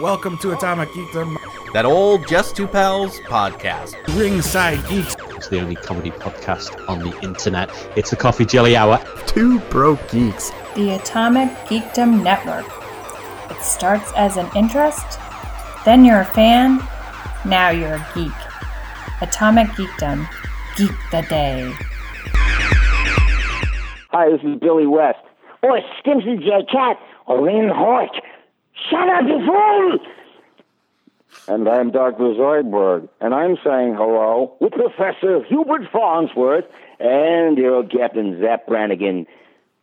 Welcome 0.00 0.38
to 0.38 0.52
Atomic 0.52 0.88
Geekdom, 0.90 1.36
That 1.74 1.84
old 1.84 2.26
Just 2.26 2.56
Two 2.56 2.66
Pals 2.66 3.20
podcast. 3.20 3.94
Ringside 4.16 4.86
Geeks. 4.88 5.16
It's 5.36 5.48
the 5.48 5.60
only 5.60 5.74
comedy 5.76 6.10
podcast 6.10 6.88
on 6.88 7.00
the 7.00 7.18
internet. 7.20 7.68
It's 7.94 8.10
the 8.10 8.16
Coffee 8.16 8.46
Jelly 8.46 8.74
Hour. 8.74 9.04
Two 9.26 9.58
broke 9.68 10.00
geeks. 10.10 10.50
The 10.76 10.94
Atomic 10.94 11.50
Geekdom 11.66 12.22
Network. 12.22 12.64
It 13.50 13.62
starts 13.62 14.10
as 14.16 14.36
an 14.38 14.48
interest, 14.56 15.18
then 15.84 16.04
you're 16.04 16.20
a 16.20 16.24
fan, 16.24 16.78
now 17.44 17.68
you're 17.68 17.94
a 17.94 18.08
geek. 18.14 18.32
Atomic 19.20 19.68
Geekdom. 19.68 20.26
Geek 20.76 20.92
the 21.10 21.22
Day. 21.28 21.70
Hi, 24.10 24.30
this 24.30 24.40
is 24.42 24.58
Billy 24.58 24.86
West. 24.86 25.18
Or 25.62 25.78
Stimpson 26.00 26.40
J. 26.40 26.64
Cat 26.72 26.96
or 27.26 27.44
Ren 27.44 27.68
Höek. 27.68 28.08
Shut 28.92 29.08
up, 29.08 29.22
you 29.26 29.46
fool! 29.46 29.98
And 31.48 31.66
I'm 31.66 31.92
Dr. 31.92 32.34
Zoidberg, 32.34 33.08
and 33.22 33.32
I'm 33.32 33.56
saying 33.64 33.94
hello 33.94 34.54
with 34.60 34.74
Professor 34.74 35.42
Hubert 35.44 35.90
Farnsworth 35.90 36.66
and 37.00 37.56
your 37.56 37.76
old 37.76 37.90
Captain 37.90 38.38
Zapp 38.38 38.66
Brannigan. 38.66 39.26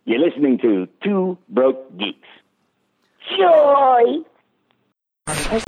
You're 0.05 0.19
listening 0.19 0.59
to 0.59 0.87
Two 1.03 1.39
Broke 1.49 1.97
Geeks. 1.97 2.27
Joy! 3.35 4.19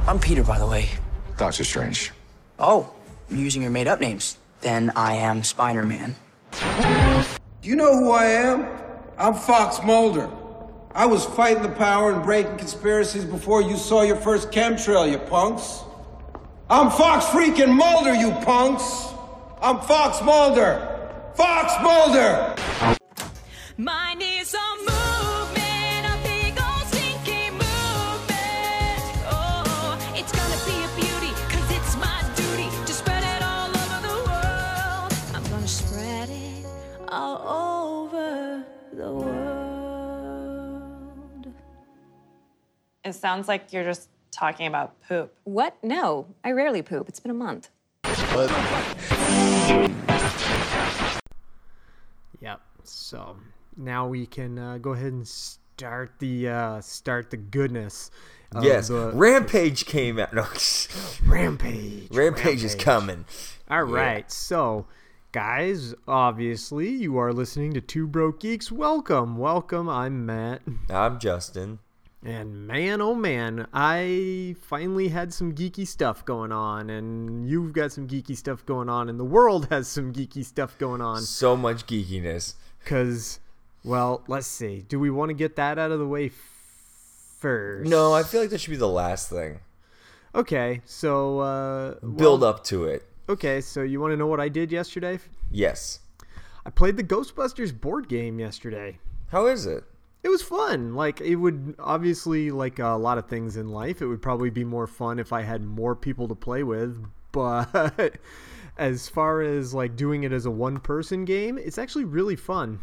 I'm 0.07 0.19
Peter, 0.19 0.43
by 0.43 0.59
the 0.59 0.67
way. 0.67 0.89
Doctor 1.37 1.63
Strange. 1.63 2.11
Oh, 2.59 2.93
you're 3.27 3.39
using 3.39 3.63
your 3.63 3.71
made 3.71 3.87
up 3.87 3.99
names. 3.99 4.37
Then 4.61 4.91
I 4.95 5.15
am 5.15 5.43
Spider 5.43 5.83
Man. 5.83 6.15
Do 6.51 7.69
you 7.69 7.75
know 7.75 7.97
who 7.97 8.11
I 8.11 8.25
am? 8.25 8.67
I'm 9.17 9.33
Fox 9.33 9.83
Mulder. 9.83 10.29
I 10.93 11.05
was 11.05 11.25
fighting 11.25 11.63
the 11.63 11.69
power 11.69 12.11
and 12.11 12.21
breaking 12.21 12.57
conspiracies 12.57 13.23
before 13.23 13.61
you 13.61 13.77
saw 13.77 14.01
your 14.01 14.17
first 14.17 14.51
chemtrail, 14.51 15.09
you 15.09 15.19
punks. 15.19 15.83
I'm 16.69 16.89
Fox 16.89 17.25
freaking 17.25 17.73
Mulder, 17.73 18.13
you 18.13 18.31
punks! 18.43 19.07
I'm 19.61 19.79
Fox 19.79 20.21
Mulder! 20.21 21.09
Fox 21.35 21.73
Mulder! 21.81 22.55
Mine 23.77 24.20
It 43.11 43.15
sounds 43.15 43.49
like 43.49 43.73
you're 43.73 43.83
just 43.83 44.07
talking 44.31 44.67
about 44.67 44.95
poop. 45.01 45.33
What? 45.43 45.75
No, 45.83 46.27
I 46.45 46.51
rarely 46.53 46.81
poop. 46.81 47.09
It's 47.09 47.19
been 47.19 47.31
a 47.31 47.33
month. 47.33 47.69
Yep. 52.39 52.61
So 52.85 53.35
now 53.75 54.07
we 54.07 54.25
can 54.25 54.57
uh, 54.57 54.77
go 54.77 54.91
ahead 54.93 55.11
and 55.11 55.27
start 55.27 56.13
the 56.19 56.47
uh, 56.47 56.79
start 56.79 57.31
the 57.31 57.35
goodness. 57.37 58.11
of 58.55 58.63
Yes, 58.63 58.87
the- 58.87 59.11
Rampage 59.13 59.85
came 59.85 60.17
out. 60.17 60.33
No, 60.33 60.45
Rampage. 61.25 62.07
Rampage 62.11 62.63
is 62.63 62.75
coming. 62.75 63.25
All 63.69 63.85
Yeah. 63.85 63.93
right. 63.93 64.31
So, 64.31 64.87
guys, 65.33 65.93
obviously 66.07 66.87
you 66.87 67.17
are 67.17 67.33
listening 67.33 67.73
to 67.73 67.81
Two 67.81 68.07
Broke 68.07 68.39
Geeks. 68.39 68.71
Welcome, 68.71 69.37
welcome. 69.37 69.89
I'm 69.89 70.25
Matt. 70.25 70.61
I'm 70.89 71.19
Justin. 71.19 71.79
And 72.23 72.67
man, 72.67 73.01
oh 73.01 73.15
man, 73.15 73.65
I 73.73 74.55
finally 74.61 75.07
had 75.07 75.33
some 75.33 75.55
geeky 75.55 75.87
stuff 75.87 76.23
going 76.23 76.51
on, 76.51 76.91
and 76.91 77.49
you've 77.49 77.73
got 77.73 77.91
some 77.91 78.07
geeky 78.07 78.37
stuff 78.37 78.63
going 78.65 78.89
on, 78.89 79.09
and 79.09 79.19
the 79.19 79.25
world 79.25 79.67
has 79.71 79.87
some 79.87 80.13
geeky 80.13 80.45
stuff 80.45 80.77
going 80.77 81.01
on. 81.01 81.21
So 81.21 81.57
much 81.57 81.87
geekiness. 81.87 82.53
Because, 82.79 83.39
well, 83.83 84.23
let's 84.27 84.45
see. 84.45 84.85
Do 84.87 84.99
we 84.99 85.09
want 85.09 85.29
to 85.29 85.33
get 85.33 85.55
that 85.55 85.79
out 85.79 85.89
of 85.89 85.97
the 85.97 86.05
way 86.05 86.31
first? 87.39 87.89
No, 87.89 88.13
I 88.13 88.21
feel 88.21 88.41
like 88.41 88.51
that 88.51 88.61
should 88.61 88.71
be 88.71 88.77
the 88.77 88.87
last 88.87 89.29
thing. 89.29 89.59
Okay, 90.35 90.81
so 90.85 91.39
uh, 91.39 91.95
Build 92.01 92.41
well, 92.41 92.49
up 92.51 92.63
to 92.65 92.85
it. 92.85 93.03
Okay, 93.29 93.61
so 93.61 93.81
you 93.81 93.99
want 93.99 94.11
to 94.11 94.17
know 94.17 94.27
what 94.27 94.39
I 94.39 94.47
did 94.47 94.71
yesterday? 94.71 95.19
Yes. 95.51 95.99
I 96.65 96.69
played 96.69 96.97
the 96.97 97.03
Ghostbusters 97.03 97.77
board 97.79 98.07
game 98.07 98.39
yesterday. 98.39 98.99
How 99.29 99.47
is 99.47 99.65
it? 99.65 99.83
It 100.23 100.29
was 100.29 100.41
fun. 100.41 100.93
Like 100.93 101.21
it 101.21 101.35
would 101.35 101.75
obviously 101.79 102.51
like 102.51 102.79
a 102.79 102.89
lot 102.89 103.17
of 103.17 103.27
things 103.27 103.57
in 103.57 103.69
life, 103.69 104.01
it 104.01 104.07
would 104.07 104.21
probably 104.21 104.49
be 104.49 104.63
more 104.63 104.87
fun 104.87 105.19
if 105.19 105.33
I 105.33 105.41
had 105.41 105.63
more 105.63 105.95
people 105.95 106.27
to 106.27 106.35
play 106.35 106.63
with, 106.63 107.03
but 107.31 108.17
as 108.77 109.09
far 109.09 109.41
as 109.41 109.73
like 109.73 109.95
doing 109.95 110.23
it 110.23 110.31
as 110.31 110.45
a 110.45 110.51
one 110.51 110.79
person 110.79 111.25
game, 111.25 111.57
it's 111.57 111.77
actually 111.77 112.05
really 112.05 112.35
fun. 112.35 112.79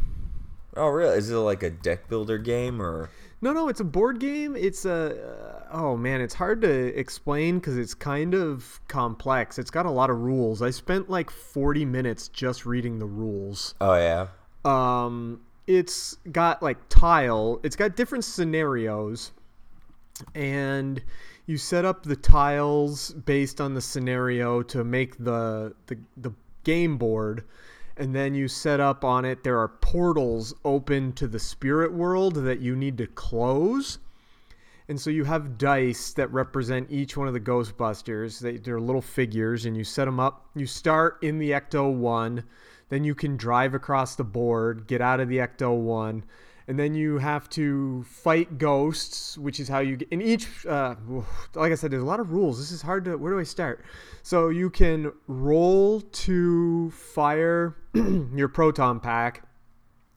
Oh, 0.75 0.87
really? 0.87 1.17
Is 1.17 1.29
it 1.29 1.35
like 1.35 1.63
a 1.63 1.69
deck 1.69 2.07
builder 2.09 2.37
game 2.37 2.81
or? 2.81 3.09
No, 3.41 3.53
no, 3.53 3.69
it's 3.69 3.79
a 3.79 3.85
board 3.85 4.19
game. 4.19 4.55
It's 4.55 4.85
a 4.85 5.65
oh 5.71 5.95
man, 5.95 6.19
it's 6.19 6.33
hard 6.33 6.61
to 6.61 6.99
explain 6.99 7.61
cuz 7.61 7.77
it's 7.77 7.93
kind 7.93 8.33
of 8.33 8.81
complex. 8.87 9.57
It's 9.57 9.71
got 9.71 9.85
a 9.85 9.91
lot 9.91 10.09
of 10.09 10.19
rules. 10.19 10.61
I 10.61 10.71
spent 10.71 11.09
like 11.09 11.29
40 11.29 11.85
minutes 11.85 12.27
just 12.27 12.65
reading 12.65 12.99
the 12.99 13.05
rules. 13.05 13.75
Oh 13.79 13.95
yeah. 13.95 14.27
Um 14.65 15.41
it's 15.69 16.17
got 16.31 16.63
like 16.63 16.77
tile. 16.89 17.59
It's 17.61 17.75
got 17.75 17.95
different 17.95 18.25
scenarios 18.25 19.31
and 20.33 21.01
you 21.45 21.57
set 21.57 21.85
up 21.85 22.01
the 22.01 22.15
tiles 22.15 23.11
based 23.11 23.61
on 23.61 23.75
the 23.75 23.81
scenario 23.81 24.63
to 24.63 24.83
make 24.83 25.23
the 25.23 25.75
the, 25.85 25.97
the 26.17 26.33
game 26.63 26.97
board 26.97 27.43
and 27.97 28.15
then 28.15 28.33
you 28.33 28.47
set 28.47 28.79
up 28.79 29.05
on 29.05 29.25
it. 29.25 29.43
There 29.43 29.59
are 29.59 29.67
portals 29.67 30.55
open 30.65 31.13
to 31.13 31.27
the 31.27 31.37
spirit 31.37 31.93
world 31.93 32.33
that 32.33 32.61
you 32.61 32.75
need 32.75 32.97
to 32.97 33.05
close 33.05 33.99
and 34.87 34.99
so 34.99 35.11
you 35.11 35.23
have 35.25 35.59
dice 35.59 36.13
that 36.13 36.33
represent 36.33 36.89
each 36.89 37.15
one 37.15 37.27
of 37.27 37.35
the 37.35 37.39
ghostbusters. 37.39 38.39
They, 38.39 38.57
they're 38.57 38.81
little 38.81 39.03
figures 39.03 39.65
and 39.65 39.77
you 39.77 39.83
set 39.83 40.05
them 40.05 40.19
up. 40.19 40.49
You 40.55 40.65
start 40.65 41.19
in 41.21 41.37
the 41.37 41.51
ecto 41.51 41.93
1 41.93 42.43
then 42.89 43.03
you 43.03 43.15
can 43.15 43.37
drive 43.37 43.73
across 43.73 44.15
the 44.15 44.23
board, 44.23 44.87
get 44.87 45.01
out 45.01 45.19
of 45.19 45.29
the 45.29 45.37
Ecto 45.37 45.75
1, 45.77 46.23
and 46.67 46.77
then 46.77 46.93
you 46.93 47.17
have 47.17 47.49
to 47.49 48.03
fight 48.03 48.59
ghosts, 48.59 49.37
which 49.39 49.59
is 49.59 49.67
how 49.67 49.79
you 49.79 49.97
get. 49.97 50.07
In 50.09 50.21
each, 50.21 50.65
uh, 50.67 50.95
like 51.55 51.71
I 51.71 51.75
said, 51.75 51.89
there's 51.89 52.03
a 52.03 52.05
lot 52.05 52.19
of 52.19 52.31
rules. 52.31 52.59
This 52.59 52.71
is 52.71 52.81
hard 52.81 53.05
to. 53.05 53.17
Where 53.17 53.33
do 53.33 53.39
I 53.39 53.43
start? 53.43 53.83
So 54.21 54.49
you 54.49 54.69
can 54.69 55.11
roll 55.27 56.01
to 56.01 56.91
fire 56.91 57.75
your 58.35 58.49
proton 58.49 58.99
pack, 58.99 59.47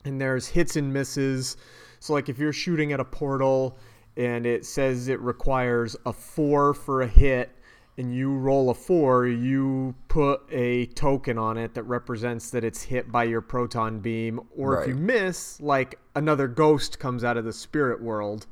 and 0.04 0.20
there's 0.20 0.46
hits 0.46 0.76
and 0.76 0.92
misses. 0.92 1.56
So, 2.00 2.12
like 2.12 2.28
if 2.28 2.38
you're 2.38 2.52
shooting 2.52 2.92
at 2.92 3.00
a 3.00 3.04
portal 3.04 3.78
and 4.18 4.44
it 4.44 4.66
says 4.66 5.08
it 5.08 5.20
requires 5.20 5.96
a 6.04 6.12
four 6.12 6.74
for 6.74 7.00
a 7.00 7.06
hit, 7.06 7.50
and 7.98 8.14
you 8.14 8.34
roll 8.34 8.70
a 8.70 8.74
four, 8.74 9.26
you 9.26 9.94
put 10.08 10.42
a 10.50 10.86
token 10.86 11.36
on 11.36 11.58
it 11.58 11.74
that 11.74 11.82
represents 11.82 12.50
that 12.50 12.64
it's 12.64 12.82
hit 12.82 13.12
by 13.12 13.24
your 13.24 13.42
proton 13.42 14.00
beam. 14.00 14.40
Or 14.56 14.80
if 14.82 14.88
you 14.88 14.94
miss, 14.94 15.60
like 15.60 15.98
another 16.14 16.48
ghost 16.48 16.98
comes 16.98 17.22
out 17.22 17.36
of 17.36 17.44
the 17.44 17.52
spirit 17.52 18.02
world. 18.02 18.46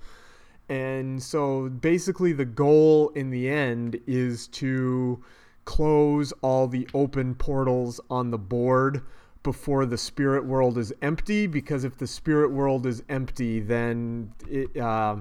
And 0.69 1.21
so 1.23 1.69
basically, 1.69 2.33
the 2.33 2.45
goal 2.45 3.09
in 3.11 3.31
the 3.31 3.49
end 3.49 3.99
is 4.07 4.47
to 4.49 5.23
close 5.65 6.33
all 6.43 6.69
the 6.69 6.87
open 6.95 7.35
portals 7.35 8.01
on 8.11 8.31
the 8.31 8.39
board 8.39 9.03
before 9.43 9.87
the 9.87 9.99
spirit 9.99 10.45
world 10.45 10.77
is 10.77 10.93
empty. 11.01 11.47
Because 11.47 11.85
if 11.85 11.97
the 11.97 12.07
spirit 12.07 12.53
world 12.53 12.87
is 12.87 13.03
empty, 13.09 13.59
then 13.59 14.33
it, 14.49 14.77
uh, 14.77 15.17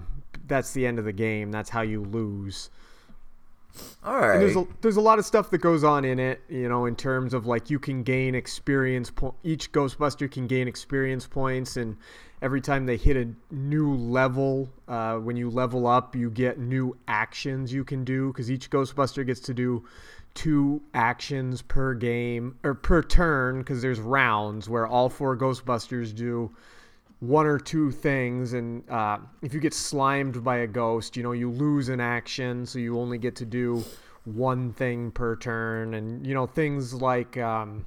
that's 0.46 0.74
the 0.74 0.86
end 0.86 1.00
of 1.00 1.06
the 1.06 1.14
game. 1.14 1.52
That's 1.52 1.70
how 1.70 1.82
you 1.82 2.04
lose. 2.04 2.70
All 4.04 4.20
And 4.34 4.42
there's 4.42 4.56
a, 4.56 4.68
there's 4.82 4.96
a 4.98 5.02
lot 5.02 5.20
of 5.20 5.26
stuff 5.26 5.50
that 5.52 5.60
goes 5.60 5.84
on 5.84 6.06
in 6.06 6.20
it, 6.20 6.42
you 6.50 6.68
know, 6.70 6.86
in 6.86 6.96
terms 6.96 7.34
of 7.34 7.46
like 7.46 7.70
you 7.70 7.80
can 7.80 8.04
gain 8.04 8.36
experience. 8.36 9.12
Po- 9.12 9.36
each 9.44 9.72
Ghostbuster 9.72 10.30
can 10.32 10.48
gain 10.48 10.68
experience 10.68 11.28
points, 11.28 11.78
and 11.78 11.98
every 12.42 12.62
time 12.62 12.86
they 12.86 12.98
hit 12.98 13.18
a 13.18 13.30
new 13.54 13.94
level, 13.94 14.70
uh, 14.88 15.18
when 15.18 15.36
you 15.36 15.50
level 15.50 15.86
up, 15.86 16.16
you 16.16 16.30
get 16.30 16.60
new 16.60 16.98
actions 17.08 17.72
you 17.72 17.84
can 17.84 18.04
do 18.04 18.28
because 18.30 18.50
each 18.50 18.70
Ghostbuster 18.70 19.26
gets 19.26 19.42
to 19.42 19.54
do 19.54 19.86
two 20.34 20.82
actions 20.94 21.62
per 21.62 21.94
game 21.94 22.58
or 22.64 22.74
per 22.74 23.02
turn 23.02 23.60
because 23.60 23.82
there's 23.82 24.00
rounds 24.00 24.70
where 24.70 24.88
all 24.88 25.10
four 25.10 25.36
Ghostbusters 25.36 26.16
do 26.16 26.52
one 27.20 27.46
or 27.46 27.60
two 27.60 27.92
things 27.92 28.54
and 28.54 28.90
uh, 28.90 29.18
if 29.42 29.54
you 29.54 29.60
get 29.60 29.74
slimed 29.74 30.44
by 30.44 30.58
a 30.58 30.68
ghost 30.68 31.18
you 31.18 31.24
know 31.24 31.34
you 31.34 31.50
lose 31.50 31.90
an 31.90 32.00
action 32.00 32.66
so 32.66 32.80
you 32.80 32.98
only 32.98 33.18
get 33.18 33.36
to 33.36 33.46
do 33.46 33.84
one 34.24 34.72
thing 34.74 35.12
per 35.12 35.36
turn 35.36 35.96
and 35.96 36.26
you 36.26 36.34
know 36.34 36.48
things 36.48 36.94
like 36.94 37.38
um, 37.38 37.86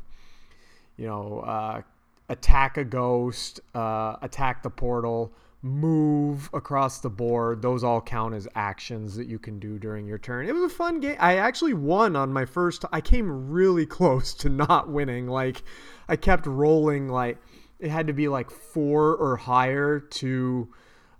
you 0.97 1.07
know 1.07 1.41
uh, 1.41 1.81
attack 2.29 2.77
a 2.77 2.85
ghost 2.85 3.61
uh, 3.75 4.17
attack 4.21 4.63
the 4.63 4.71
portal 4.71 5.33
move 5.63 6.51
across 6.53 6.99
the 6.99 7.09
board. 7.09 7.63
Those 7.63 7.85
all 7.85 8.01
count 8.01 8.35
as 8.35 8.49
actions 8.55 9.15
that 9.17 9.29
you 9.29 9.39
can 9.39 9.61
do 9.61 9.79
during 9.79 10.07
your 10.07 10.19
turn. 10.19 10.49
It 10.49 10.55
was 10.55 10.65
a 10.65 10.75
fun 10.75 11.01
game. 11.01 11.17
I 11.21 11.37
actually 11.37 11.75
won 11.75 12.17
on 12.17 12.33
my 12.33 12.45
first. 12.45 12.85
I 12.93 13.01
came 13.01 13.51
really 13.51 13.87
close 13.99 14.35
to 14.35 14.49
not 14.49 14.89
winning. 14.89 15.29
Like, 15.29 15.63
I 16.09 16.17
kept 16.17 16.47
rolling. 16.47 17.09
Like, 17.09 17.39
it 17.83 17.91
had 17.91 18.07
to 18.07 18.13
be 18.13 18.29
like 18.29 18.51
four 18.51 19.15
or 19.17 19.37
higher 19.37 20.01
to 20.01 20.69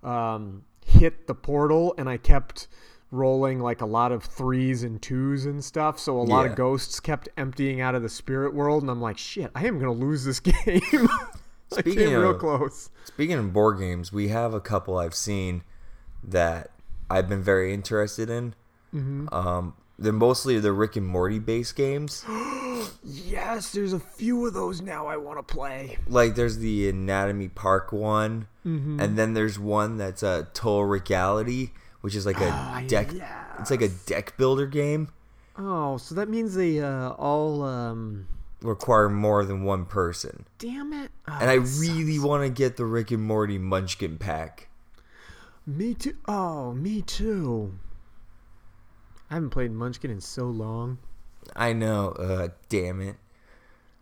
um, 0.03 0.63
hit 0.85 1.27
the 1.27 1.35
portal, 1.35 1.93
and 1.97 2.09
I 2.09 2.17
kept 2.17 2.67
rolling 3.11 3.59
like 3.59 3.81
a 3.81 3.85
lot 3.85 4.11
of 4.11 4.23
threes 4.23 4.81
and 4.83 4.99
twos 5.01 5.45
and 5.45 5.63
stuff. 5.63 5.99
So 5.99 6.19
a 6.19 6.23
lot 6.23 6.45
Yeah. 6.45 6.51
of 6.51 6.55
ghosts 6.57 6.99
kept 6.99 7.29
emptying 7.37 7.79
out 7.81 7.93
of 7.95 8.01
the 8.01 8.09
spirit 8.09 8.53
world, 8.55 8.81
and 8.81 8.89
I'm 8.89 9.01
like, 9.01 9.17
shit, 9.17 9.51
I 9.53 9.67
am 9.67 9.77
gonna 9.77 9.91
lose 9.91 10.23
this 10.25 10.39
game. 10.39 10.55
I 11.71 11.79
Speaking 11.79 12.07
came 12.09 12.19
real 12.19 12.33
close. 12.35 12.89
Speaking 13.05 13.37
of 13.37 13.51
board 13.53 13.79
games, 13.79 14.11
we 14.13 14.29
have 14.29 14.53
a 14.53 14.59
couple 14.61 14.97
I've 14.97 15.15
seen 15.15 15.63
that 16.23 16.71
I've 17.09 17.27
been 17.29 17.41
very 17.43 17.73
interested 17.73 18.29
in. 18.29 18.53
Mhm. 18.93 19.31
Um, 19.33 19.73
they're 20.03 20.13
mostly 20.13 20.59
the 20.59 20.71
Rick 20.73 20.95
and 20.95 21.07
Morty 21.07 21.39
based 21.39 21.75
games. 21.75 22.23
Yes, 23.05 23.71
there's 23.71 23.93
a 23.93 23.99
few 23.99 24.45
of 24.45 24.53
those 24.53 24.81
now 24.81 25.07
I 25.07 25.17
want 25.17 25.37
to 25.39 25.53
play. 25.53 25.97
like 26.07 26.35
there's 26.35 26.57
the 26.57 26.89
Anatomy 26.89 27.47
Park 27.49 27.91
one, 27.91 28.47
Mhm. 28.65 29.01
and 29.01 29.17
then 29.17 29.33
there's 29.33 29.57
one 29.59 29.97
that's 29.97 30.21
a 30.23 30.47
Total 30.53 30.85
Reality, 30.85 31.71
which 32.01 32.15
is 32.15 32.25
like 32.25 32.39
a 32.41 32.49
Ah, 32.49 32.83
deck. 32.87 33.09
It's 33.59 33.71
like 33.71 33.81
a 33.81 33.89
deck 33.89 34.35
builder 34.37 34.67
game. 34.67 35.09
Oh, 35.57 35.97
so 35.97 36.15
that 36.15 36.29
means 36.29 36.55
they 36.55 36.79
uh, 36.81 37.09
all 37.11 37.63
um 37.63 38.27
Require 38.61 39.09
more 39.09 39.43
than 39.43 39.63
one 39.63 39.85
person, 39.85 40.45
damn 40.57 40.93
it. 40.93 41.11
Oh, 41.27 41.37
and 41.41 41.49
I 41.49 41.55
really 41.55 42.19
want 42.19 42.43
to 42.43 42.49
get 42.49 42.77
the 42.77 42.85
Rick 42.85 43.11
and 43.11 43.23
Morty 43.23 43.57
Munchkin 43.57 44.17
pack. 44.17 44.67
Me 45.67 45.93
too. 45.93 46.15
Oh, 46.27 46.73
me 46.73 47.01
too. 47.01 47.73
I 49.33 49.37
haven't 49.37 49.49
played 49.49 49.71
Munchkin 49.71 50.11
in 50.11 50.21
so 50.21 50.43
long. 50.45 50.99
I 51.55 51.73
know. 51.73 52.09
Uh, 52.09 52.49
damn 52.69 53.01
it. 53.01 53.15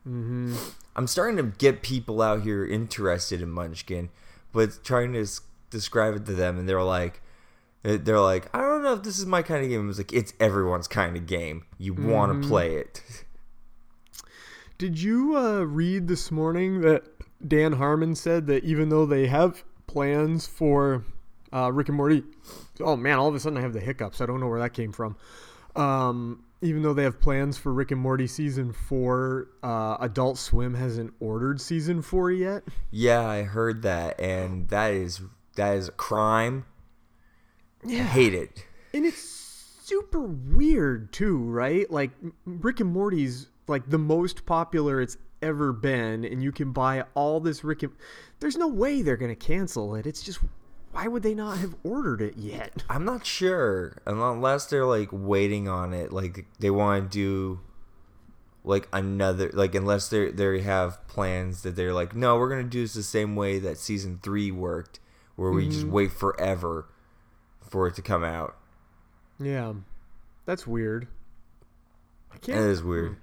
Mm-hmm. 0.05 0.55
I'm 0.93 1.07
starting 1.07 1.37
to 1.37 1.43
get 1.57 1.81
people 1.81 2.21
out 2.21 2.41
here 2.41 2.65
interested 2.67 3.41
in 3.41 3.49
Munchkin, 3.49 4.09
but 4.51 4.83
trying 4.83 5.13
to 5.13 5.25
describe 5.69 6.15
it 6.15 6.25
to 6.25 6.33
them, 6.33 6.59
and 6.59 6.67
they're 6.67 6.83
like, 6.83 7.21
they're 7.81 8.19
like, 8.19 8.53
I 8.53 8.59
don't 8.59 8.83
know 8.83 8.91
if 8.91 9.03
this 9.03 9.19
is 9.19 9.25
my 9.25 9.41
kind 9.41 9.63
of 9.63 9.69
game. 9.69 9.85
I 9.85 9.87
was 9.87 9.99
like, 9.99 10.11
it's 10.11 10.33
everyone's 10.37 10.89
kind 10.89 11.15
of 11.15 11.27
game. 11.27 11.63
You 11.77 11.93
want 11.93 12.33
Mhm. 12.33 12.41
to 12.41 12.47
play 12.49 12.75
it. 12.75 13.01
Did 14.77 15.01
you 15.01 15.37
uh, 15.37 15.61
read 15.61 16.09
this 16.09 16.29
morning 16.29 16.81
that 16.81 17.05
Dan 17.47 17.73
Harmon 17.73 18.15
said 18.15 18.47
that 18.47 18.65
even 18.65 18.89
though 18.89 19.05
they 19.05 19.27
have 19.27 19.63
plans 19.87 20.45
for 20.45 21.05
uh, 21.53 21.71
Rick 21.71 21.89
and 21.89 21.97
Morty, 21.97 22.23
oh 22.79 22.95
man, 22.95 23.17
all 23.19 23.27
of 23.27 23.35
a 23.35 23.39
sudden 23.39 23.57
I 23.57 23.61
have 23.61 23.73
the 23.73 23.79
hiccups. 23.79 24.21
I 24.21 24.25
don't 24.25 24.39
know 24.39 24.47
where 24.47 24.59
that 24.59 24.73
came 24.73 24.91
from. 24.91 25.15
Um, 25.75 26.43
even 26.61 26.83
though 26.83 26.93
they 26.93 27.03
have 27.03 27.19
plans 27.19 27.57
for 27.57 27.73
Rick 27.73 27.91
and 27.91 27.99
Morty 28.01 28.27
season 28.27 28.71
four, 28.73 29.47
uh, 29.63 29.97
Adult 29.99 30.37
Swim 30.37 30.75
hasn't 30.75 31.13
ordered 31.19 31.59
season 31.61 32.01
four 32.01 32.31
yet. 32.31 32.63
Yeah, 32.91 33.25
I 33.25 33.43
heard 33.43 33.81
that, 33.83 34.19
and 34.19 34.67
that 34.69 34.91
is 34.93 35.21
that 35.55 35.75
is 35.77 35.87
a 35.87 35.91
crime. 35.93 36.65
I 37.85 37.91
Yeah. 37.91 38.03
hate 38.03 38.33
it. 38.33 38.65
And 38.93 39.05
it's 39.05 39.21
super 39.21 40.21
weird 40.21 41.11
too, 41.11 41.37
right? 41.37 41.89
Like 41.89 42.11
Rick 42.45 42.79
and 42.79 42.91
Morty's 42.93 43.47
like 43.67 43.89
the 43.89 43.97
most 43.97 44.45
popular 44.45 45.01
it's 45.01 45.17
ever 45.41 45.73
been, 45.73 46.23
and 46.23 46.43
you 46.43 46.51
can 46.51 46.71
buy 46.71 47.03
all 47.15 47.39
this 47.39 47.63
Rick 47.63 47.83
and. 47.83 47.93
There's 48.39 48.57
no 48.57 48.67
way 48.67 49.01
they're 49.01 49.17
gonna 49.17 49.35
cancel 49.35 49.95
it. 49.95 50.05
It's 50.05 50.21
just 50.21 50.39
why 50.91 51.07
would 51.07 51.23
they 51.23 51.33
not 51.33 51.57
have 51.57 51.75
ordered 51.83 52.21
it 52.21 52.37
yet? 52.37 52.83
I'm 52.89 53.05
not 53.05 53.25
sure 53.25 54.01
unless 54.05 54.65
they're 54.65 54.85
like 54.85 55.09
waiting 55.11 55.67
on 55.67 55.93
it, 55.93 56.11
like 56.11 56.45
they 56.59 56.69
want 56.69 57.11
to 57.11 57.17
do 57.17 57.59
like 58.63 58.87
another 58.93 59.49
like 59.53 59.73
unless 59.73 60.09
they 60.09 60.29
they 60.31 60.59
have 60.61 61.05
plans 61.07 61.63
that 61.63 61.75
they're 61.75 61.93
like 61.93 62.15
no 62.15 62.37
we're 62.37 62.47
gonna 62.49 62.63
do 62.63 62.81
this 62.83 62.93
the 62.93 63.01
same 63.01 63.35
way 63.35 63.57
that 63.57 63.75
season 63.77 64.19
three 64.21 64.51
worked 64.51 64.99
where 65.35 65.49
we 65.51 65.67
just 65.67 65.87
Mhm. 65.87 65.91
wait 65.91 66.11
forever 66.11 66.85
for 67.67 67.87
it 67.87 67.95
to 67.95 68.03
come 68.03 68.23
out 68.23 68.55
Yeah, 69.39 69.73
that's 70.45 70.67
weird. 70.67 71.07
I 72.31 72.37
can't. 72.37 72.59
is 72.59 72.83
weird 72.83 73.15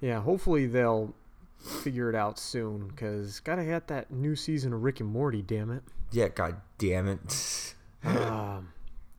Yeah, 0.00 0.20
hopefully 0.22 0.66
they'll 0.66 1.14
figure 1.58 2.08
it 2.08 2.14
out 2.14 2.38
soon 2.38 2.88
because 2.88 3.38
gotta 3.40 3.64
get 3.66 3.88
that 3.88 4.10
new 4.10 4.34
season 4.34 4.72
of 4.72 4.82
Rick 4.82 5.00
and 5.00 5.08
Morty. 5.10 5.42
Damn 5.42 5.70
it. 5.70 5.82
Yeah 6.12 6.28
god 6.28 6.60
damn 6.78 7.08
it 7.08 7.74
um, 8.04 8.72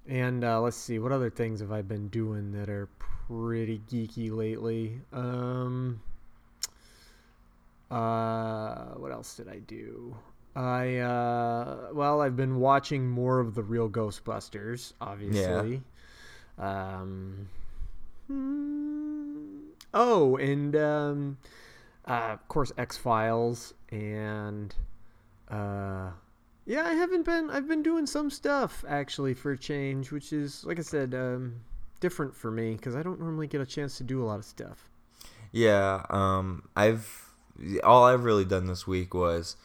and 0.07 0.44
uh, 0.44 0.62
let's 0.62 0.78
see, 0.78 1.00
what 1.00 1.12
other 1.12 1.30
things 1.30 1.62
have 1.62 1.72
I 1.72 1.81
been 1.81 2.10
doing 2.10 2.51
that 2.54 2.69
are 2.69 2.90
pretty 2.98 3.81
geeky 3.90 4.36
lately? 4.36 5.00
Um, 5.13 6.01
uh, 7.90 8.86
what 8.95 9.12
else 9.12 9.36
did 9.36 9.48
I 9.48 9.60
do? 9.60 10.16
I 10.56 10.98
uh, 10.98 11.88
well, 11.94 12.22
I've 12.22 12.36
been 12.36 12.60
watching 12.60 13.10
more 13.10 13.40
of 13.40 13.56
the 13.56 13.63
real 13.63 13.90
Ghostbusters, 13.90 14.94
obviously. 15.01 15.81
Yeah. 16.60 16.98
Um, 17.00 17.50
hmm, 18.28 19.69
oh, 19.94 20.36
and 20.36 20.75
um, 20.75 21.38
uh, 22.06 22.31
of 22.34 22.48
course 22.50 22.72
X 22.78 22.98
Files 22.98 23.74
and 23.90 24.75
uh, 25.50 26.12
yeah, 26.65 26.86
I 26.86 26.94
haven't 26.94 27.25
been. 27.25 27.50
I've 27.50 27.68
been 27.68 27.83
doing 27.83 28.06
some 28.06 28.30
stuff 28.30 28.83
actually 28.88 29.33
for 29.33 29.51
a 29.51 29.57
change, 29.57 30.12
which 30.12 30.31
is 30.33 30.63
like 30.65 30.80
I 30.80 30.83
said, 30.83 31.13
um, 31.13 31.62
different 32.00 32.36
for 32.36 32.51
me 32.51 32.75
because 32.75 32.95
I 32.95 33.04
don't 33.04 33.19
normally 33.19 33.48
get 33.48 33.62
a 33.62 33.65
chance 33.65 33.98
to 33.98 34.04
do 34.04 34.21
a 34.24 34.25
lot 34.25 34.39
of 34.39 34.45
stuff. 34.45 34.89
yeah 35.51 36.04
um 36.10 36.68
i've 36.75 37.30
all 37.83 38.04
i've 38.06 38.24
really 38.25 38.44
done 38.44 38.65
this 38.65 38.88
week 38.88 39.13
was 39.13 39.56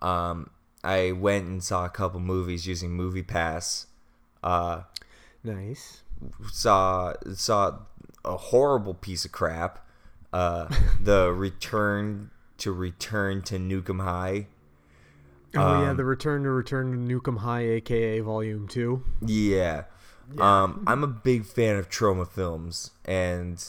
um 0.00 0.50
i 0.82 1.12
went 1.12 1.46
and 1.46 1.62
saw 1.62 1.84
a 1.84 1.88
couple 1.88 2.18
movies 2.18 2.66
using 2.66 2.90
movie 2.90 3.22
pass 3.22 3.86
uh 4.42 4.82
Nice. 5.44 6.02
saw 6.52 7.12
saw 7.34 7.78
a 8.24 8.36
horrible 8.36 8.94
piece 8.94 9.24
of 9.24 9.30
crap. 9.32 9.86
Uh, 10.32 10.68
the 11.00 11.32
return 11.32 12.30
to 12.58 12.72
return 12.72 13.42
to 13.42 13.56
Nuke 13.58 13.88
'Em 13.88 14.00
High. 14.00 14.48
Oh 15.54 15.82
yeah, 15.82 15.90
Um, 15.90 15.96
the 15.96 16.04
Return 16.04 16.42
to 16.42 16.50
Return 16.50 16.92
to 16.92 16.98
Nuke 16.98 17.28
'Em 17.28 17.36
High, 17.38 17.62
aka 17.62 18.20
Volume 18.20 18.68
Two. 18.68 19.02
Yeah. 19.20 19.84
Um, 20.40 20.82
I'm 20.88 21.04
a 21.04 21.06
big 21.08 21.44
fan 21.46 21.76
of 21.76 21.88
Troma 21.88 22.26
films, 22.28 22.90
and 23.04 23.62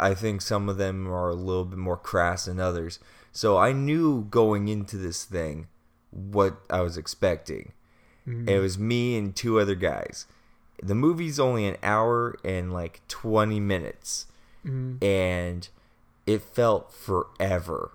I 0.00 0.14
think 0.14 0.40
some 0.40 0.68
of 0.70 0.78
them 0.78 1.06
are 1.06 1.28
a 1.28 1.34
little 1.34 1.66
bit 1.66 1.78
more 1.78 1.98
crass 1.98 2.46
than 2.46 2.58
others. 2.58 2.98
So 3.30 3.58
I 3.58 3.72
knew 3.72 4.24
going 4.30 4.68
into 4.68 4.96
this 4.96 5.24
thing 5.24 5.66
what 6.10 6.62
I 6.70 6.80
was 6.80 6.96
expecting. 6.96 7.72
Mhm. 8.26 8.48
It 8.48 8.58
was 8.58 8.78
me 8.78 9.18
and 9.18 9.36
two 9.36 9.60
other 9.60 9.74
guys. 9.74 10.24
The 10.82 10.94
movie's 10.94 11.38
only 11.38 11.66
an 11.66 11.76
hour 11.82 12.36
and 12.42 12.72
like 12.72 13.02
20 13.08 13.60
minutes, 13.60 14.26
Mhm. 14.64 15.02
and 15.04 15.68
it 16.26 16.40
felt 16.42 16.90
forever. 16.92 17.90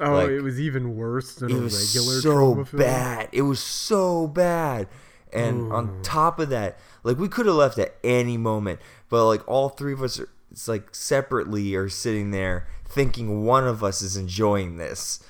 Oh, 0.00 0.14
Like, 0.14 0.30
it 0.30 0.40
was 0.40 0.58
even 0.58 0.96
worse 0.96 1.34
than 1.34 1.50
it 1.50 1.56
a 1.56 1.60
was 1.60 1.94
regular 1.94 2.20
so 2.20 2.66
bad. 2.76 3.28
It 3.32 3.42
was 3.42 3.60
so 3.60 4.26
bad. 4.26 4.88
And 5.32 5.72
on 5.72 6.02
top 6.02 6.40
of 6.40 6.48
that, 6.48 6.78
like 7.04 7.18
we 7.18 7.28
could 7.28 7.46
have 7.46 7.54
left 7.54 7.78
at 7.78 7.94
any 8.02 8.36
moment, 8.36 8.80
but 9.08 9.26
like 9.26 9.46
all 9.46 9.68
three 9.68 9.92
of 9.92 10.02
us, 10.02 10.18
are, 10.18 10.28
it's 10.50 10.66
like 10.66 10.94
separately 10.94 11.74
are 11.76 11.88
sitting 11.88 12.32
there 12.32 12.66
thinking 12.88 13.44
one 13.44 13.66
of 13.66 13.84
us 13.84 14.02
is 14.02 14.16
enjoying 14.16 14.76
this. 14.76 15.20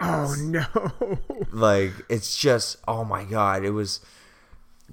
Oh 0.00 0.34
no! 0.38 1.18
Like 1.50 1.92
it's 2.10 2.36
just 2.36 2.76
oh 2.86 3.04
my 3.04 3.24
god, 3.24 3.64
it 3.64 3.70
was. 3.70 4.00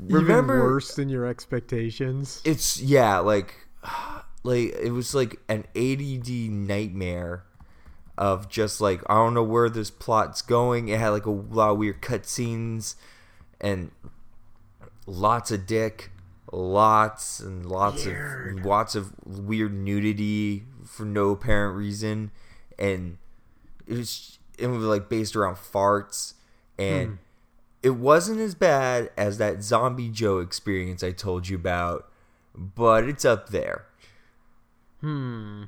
Even 0.10 0.48
worse 0.48 0.96
than 0.96 1.08
your 1.10 1.26
expectations. 1.26 2.42
it's 2.46 2.80
yeah, 2.82 3.20
like 3.20 3.68
like 4.44 4.74
it 4.82 4.92
was 4.92 5.14
like 5.14 5.40
an 5.50 5.66
ADD 5.76 6.30
nightmare 6.52 7.44
of 8.18 8.50
just 8.50 8.80
like 8.80 9.02
I 9.10 9.16
don't 9.16 9.34
know 9.34 9.44
where 9.44 9.70
this 9.70 9.90
plot's 9.90 10.42
going. 10.42 10.88
It 10.88 11.00
had 11.00 11.10
like 11.10 11.26
a 11.26 11.32
lot 11.32 11.72
of 11.72 11.78
weird 11.78 12.02
cutscenes 12.02 12.96
and 13.60 13.92
lots 15.06 15.52
of 15.52 15.66
dick, 15.66 16.12
lots 16.52 17.40
and 17.40 17.66
lots 17.66 18.06
of 18.06 18.14
lots 18.66 18.96
of 18.96 19.14
weird 19.26 19.74
nudity 19.74 20.64
for 20.86 21.06
no 21.06 21.32
apparent 21.32 21.76
reason, 21.76 22.32
and 22.78 23.18
it 23.88 23.98
was 23.98 24.40
it 24.58 24.68
was 24.68 24.84
like 24.84 25.10
based 25.10 25.36
around 25.36 25.56
farts 25.56 26.34
and. 26.78 27.08
Hmm. 27.08 27.16
It 27.82 27.98
wasn't 27.98 28.40
as 28.40 28.56
bad 28.56 29.12
as 29.18 29.40
that 29.40 29.62
Zombie 29.62 30.08
Joe 30.08 30.40
experience 30.40 31.04
I 31.04 31.12
told 31.12 31.50
you 31.50 31.58
about, 31.58 32.10
but 32.56 33.04
it's 33.04 33.26
up 33.26 33.50
there. 33.50 33.84
Hmm. 35.02 35.64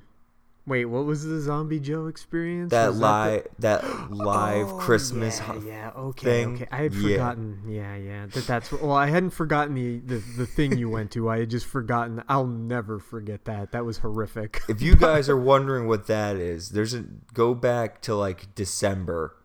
Wait, 0.67 0.86
what 0.86 1.05
was 1.05 1.24
the 1.24 1.39
Zombie 1.39 1.79
Joe 1.79 2.07
experience? 2.07 2.72
That 2.72 2.95
live 2.95 3.43
the- 3.43 3.50
that 3.60 3.84
live 4.12 4.67
Oh, 4.72 4.77
Christmas 4.79 5.39
yeah, 5.39 5.60
yeah, 5.63 5.91
okay, 5.95 6.24
thing. 6.43 6.53
okay. 6.55 6.67
I 6.72 6.77
had 6.77 6.93
Yeah. 6.95 7.10
forgotten. 7.12 7.62
Yeah, 7.67 7.95
yeah. 7.95 8.25
That 8.25 8.48
that's 8.48 8.72
well, 8.72 8.93
I 8.93 9.05
hadn't 9.07 9.29
forgotten 9.29 9.75
the, 9.75 10.00
the 10.00 10.24
the 10.38 10.45
thing 10.48 10.75
you 10.77 10.89
went 10.89 11.12
to. 11.12 11.29
I 11.29 11.39
had 11.39 11.50
just 11.51 11.67
forgotten. 11.67 12.24
I'll 12.27 12.48
never 12.48 12.98
forget 13.00 13.45
that. 13.45 13.72
That 13.74 13.86
was 13.86 14.00
horrific. 14.00 14.62
If 14.69 14.81
you 14.81 14.95
guys 14.95 15.29
are 15.29 15.38
wondering 15.39 15.88
what 15.88 16.07
that 16.07 16.36
is, 16.38 16.69
there's 16.69 16.95
a 16.95 17.05
go 17.34 17.53
back 17.53 18.01
to 18.03 18.15
like 18.15 18.55
December, 18.55 19.36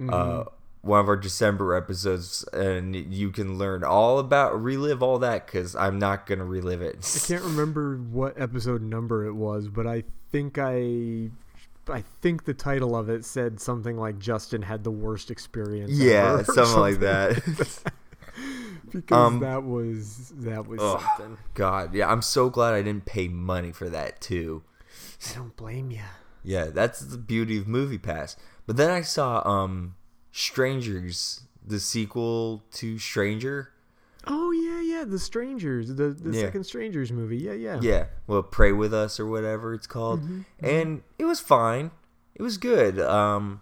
uh, 0.00 0.02
Mhm. 0.02 0.48
one 0.80 1.00
of 1.00 1.08
our 1.08 1.16
December 1.18 1.74
episodes, 1.74 2.44
and 2.54 2.96
you 2.96 3.30
can 3.30 3.58
learn 3.58 3.84
all 3.84 4.18
about 4.18 4.60
relive 4.60 5.02
all 5.02 5.18
that 5.18 5.44
because 5.46 5.76
I'm 5.76 5.98
not 5.98 6.24
gonna 6.26 6.46
relive 6.46 6.80
it. 6.80 6.96
I 7.14 7.26
can't 7.28 7.44
remember 7.44 7.98
what 7.98 8.40
episode 8.40 8.80
number 8.80 9.26
it 9.26 9.34
was, 9.34 9.68
but 9.68 9.86
I 9.86 10.04
think 10.32 10.58
I 10.58 11.30
I 11.88 12.02
think 12.20 12.44
the 12.44 12.54
title 12.54 12.96
of 12.96 13.08
it 13.08 13.24
said 13.24 13.60
something 13.60 13.96
like 13.96 14.18
Justin 14.18 14.62
had 14.62 14.82
the 14.82 14.90
worst 14.90 15.30
experience. 15.30 15.92
Yeah, 15.92 16.34
or 16.40 16.44
something 16.44 16.80
like 16.80 16.98
that. 17.00 17.42
because 18.90 19.16
Um, 19.16 19.40
that 19.40 19.62
was 19.62 20.32
that 20.36 20.66
was 20.66 20.80
Ugh, 20.80 21.00
something. 21.00 21.38
God, 21.54 21.94
yeah, 21.94 22.10
I'm 22.10 22.22
so 22.22 22.50
glad 22.50 22.74
I 22.74 22.82
didn't 22.82 23.04
pay 23.04 23.28
money 23.28 23.72
for 23.72 23.88
that 23.88 24.20
too. 24.20 24.62
I 25.30 25.34
don't 25.34 25.56
blame 25.56 25.90
you. 25.90 26.00
Yeah, 26.42 26.66
that's 26.66 27.00
the 27.00 27.18
beauty 27.18 27.58
of 27.58 27.68
Movie 27.68 27.98
Pass. 27.98 28.36
But 28.66 28.76
then 28.76 28.90
I 28.90 29.02
saw 29.02 29.46
um 29.48 29.94
Strangers, 30.32 31.42
the 31.64 31.78
sequel 31.78 32.62
to 32.72 32.98
Stranger. 32.98 33.70
Oh 34.26 34.50
yeah, 34.52 34.71
yeah, 35.02 35.10
the 35.10 35.18
Strangers, 35.18 35.88
the 35.88 36.08
the 36.10 36.36
Yeah. 36.36 36.42
second 36.42 36.64
Strangers 36.64 37.12
movie. 37.12 37.36
Yeah, 37.38 37.52
yeah. 37.52 37.78
Yeah, 37.82 38.06
well, 38.26 38.42
Pray 38.42 38.72
with 38.72 38.92
Us 38.94 39.18
or 39.20 39.26
whatever 39.26 39.74
it's 39.74 39.86
called, 39.86 40.22
Mhm, 40.22 40.44
and 40.60 41.02
it 41.18 41.24
was 41.24 41.40
fine. 41.40 41.90
It 42.34 42.42
was 42.42 42.56
good. 42.58 42.98
Um, 42.98 43.60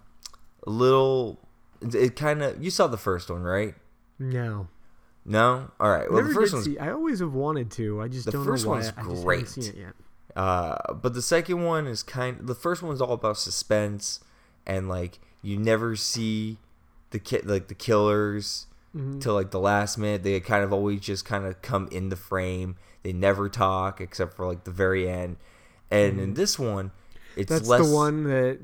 a 0.65 0.69
little. 0.69 1.39
It 1.81 2.15
kind 2.15 2.41
of. 2.43 2.63
You 2.63 2.69
saw 2.71 2.87
the 2.87 2.97
first 2.97 3.29
one, 3.29 3.43
right? 3.43 3.75
No. 4.19 4.67
No. 5.25 5.71
All 5.79 5.89
right. 5.91 6.09
Well, 6.09 6.21
Never 6.21 6.29
the 6.29 6.33
first 6.35 6.53
one. 6.53 6.77
I 6.79 6.91
always 6.91 7.19
have 7.19 7.33
wanted 7.33 7.69
to. 7.71 8.01
I 8.01 8.07
just 8.07 8.25
the 8.25 8.31
don't 8.31 8.45
first 8.45 8.63
know 8.65 8.71
why. 8.71 8.75
one's 8.77 8.93
I 8.97 9.03
just 9.03 9.23
great. 9.23 9.39
haven't 9.39 9.63
seen 9.63 9.73
it 9.73 9.77
yet. 9.79 9.93
Uh, 10.35 10.93
but 10.93 11.13
the 11.13 11.21
second 11.21 11.63
one 11.63 11.87
is 11.87 12.03
kind. 12.03 12.37
The 12.47 12.55
first 12.55 12.81
one's 12.81 13.01
all 13.01 13.13
about 13.13 13.37
suspense, 13.37 14.19
and 14.65 14.87
like 14.87 15.19
you 15.41 15.57
never 15.57 15.95
see 15.95 16.57
the 17.09 17.19
ki- 17.19 17.41
like 17.43 17.67
the 17.67 17.75
killers 17.75 18.67
Mhm. 18.95 19.21
till 19.21 19.33
like 19.33 19.51
the 19.51 19.59
last 19.59 19.97
minute. 19.97 20.23
They 20.23 20.39
kind 20.39 20.63
of 20.63 20.73
always 20.73 20.99
just 21.01 21.25
kind 21.25 21.45
of 21.45 21.61
come 21.61 21.87
in 21.91 22.09
the 22.09 22.15
frame. 22.15 22.75
They 23.03 23.13
never 23.13 23.49
talk 23.49 24.01
except 24.01 24.35
for 24.35 24.45
like 24.45 24.63
the 24.65 24.71
very 24.71 25.09
end. 25.09 25.37
And 25.89 26.19
in 26.19 26.31
Mhm. 26.33 26.35
this 26.35 26.57
one, 26.59 26.91
it's 27.35 27.49
That's 27.49 27.67
less. 27.67 27.87
the 27.87 27.93
one 27.95 28.25
that, 28.25 28.59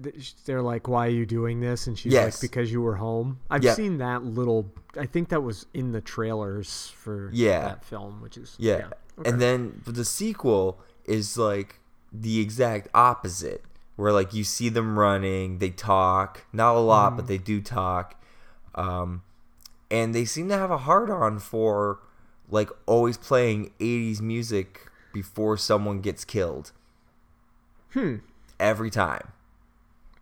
they're 0.46 0.62
like, 0.62 0.88
"Why 0.88 1.08
are 1.08 1.12
you 1.12 1.26
doing 1.26 1.62
this?" 1.62 1.88
And 1.88 1.98
she's 1.98 2.12
Yes. 2.14 2.36
like, 2.36 2.42
"Because 2.52 2.72
you 2.72 2.82
were 2.82 2.96
home." 2.96 3.40
I've 3.50 3.64
Yeah. 3.64 3.74
seen 3.74 3.98
that 4.00 4.24
little. 4.26 4.72
I 5.00 5.06
think 5.06 5.30
that 5.30 5.42
was 5.44 5.66
in 5.74 5.92
the 5.94 6.02
trailers 6.02 6.90
for 6.98 7.30
Yeah. 7.34 7.62
that 7.62 7.86
film, 7.86 8.22
which 8.22 8.38
is 8.38 8.56
Yeah. 8.60 8.90
okay. 9.20 9.30
And 9.30 9.40
then 9.42 9.82
the 9.86 10.04
sequel 10.06 10.80
is 11.06 11.38
like 11.38 11.80
the 12.12 12.40
exact 12.40 12.90
opposite, 12.94 13.64
where 13.96 14.12
like 14.12 14.34
you 14.34 14.44
see 14.44 14.70
them 14.70 15.00
running, 15.00 15.60
they 15.60 15.70
talk, 15.70 16.44
not 16.52 16.76
a 16.76 16.80
lot, 16.80 17.16
but 17.16 17.26
Mhm. 17.26 17.28
they 17.30 17.38
do 17.38 17.62
talk. 17.62 18.16
Um, 18.76 19.24
and 19.90 20.14
they 20.14 20.26
seem 20.26 20.50
to 20.50 20.58
have 20.58 20.72
a 20.72 20.80
hard 20.80 21.10
on 21.10 21.40
for 21.40 22.00
like 22.50 22.70
always 22.86 23.18
playing 23.18 23.72
80s 23.80 24.22
music 24.22 24.90
before 25.14 25.58
someone 25.58 26.02
gets 26.02 26.24
killed. 26.26 26.72
Hmm. 27.94 28.18
Every 28.60 28.90
time. 28.90 29.32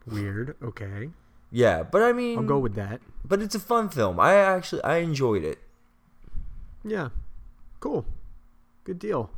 Weird. 0.06 0.56
Okay. 0.62 1.10
Yeah, 1.50 1.82
but 1.82 2.02
I 2.02 2.12
mean 2.12 2.38
I'll 2.38 2.44
go 2.44 2.58
with 2.58 2.74
that. 2.74 3.00
But 3.24 3.40
it's 3.40 3.54
a 3.54 3.60
fun 3.60 3.88
film. 3.88 4.20
I 4.20 4.34
actually 4.34 4.82
I 4.84 4.98
enjoyed 4.98 5.44
it. 5.44 5.58
Yeah. 6.84 7.08
Cool. 7.80 8.04
Good 8.84 8.98
deal. 8.98 9.30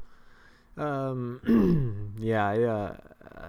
Um, 0.77 2.15
yeah, 2.19 2.47
I, 2.47 2.63
uh, 2.63 2.97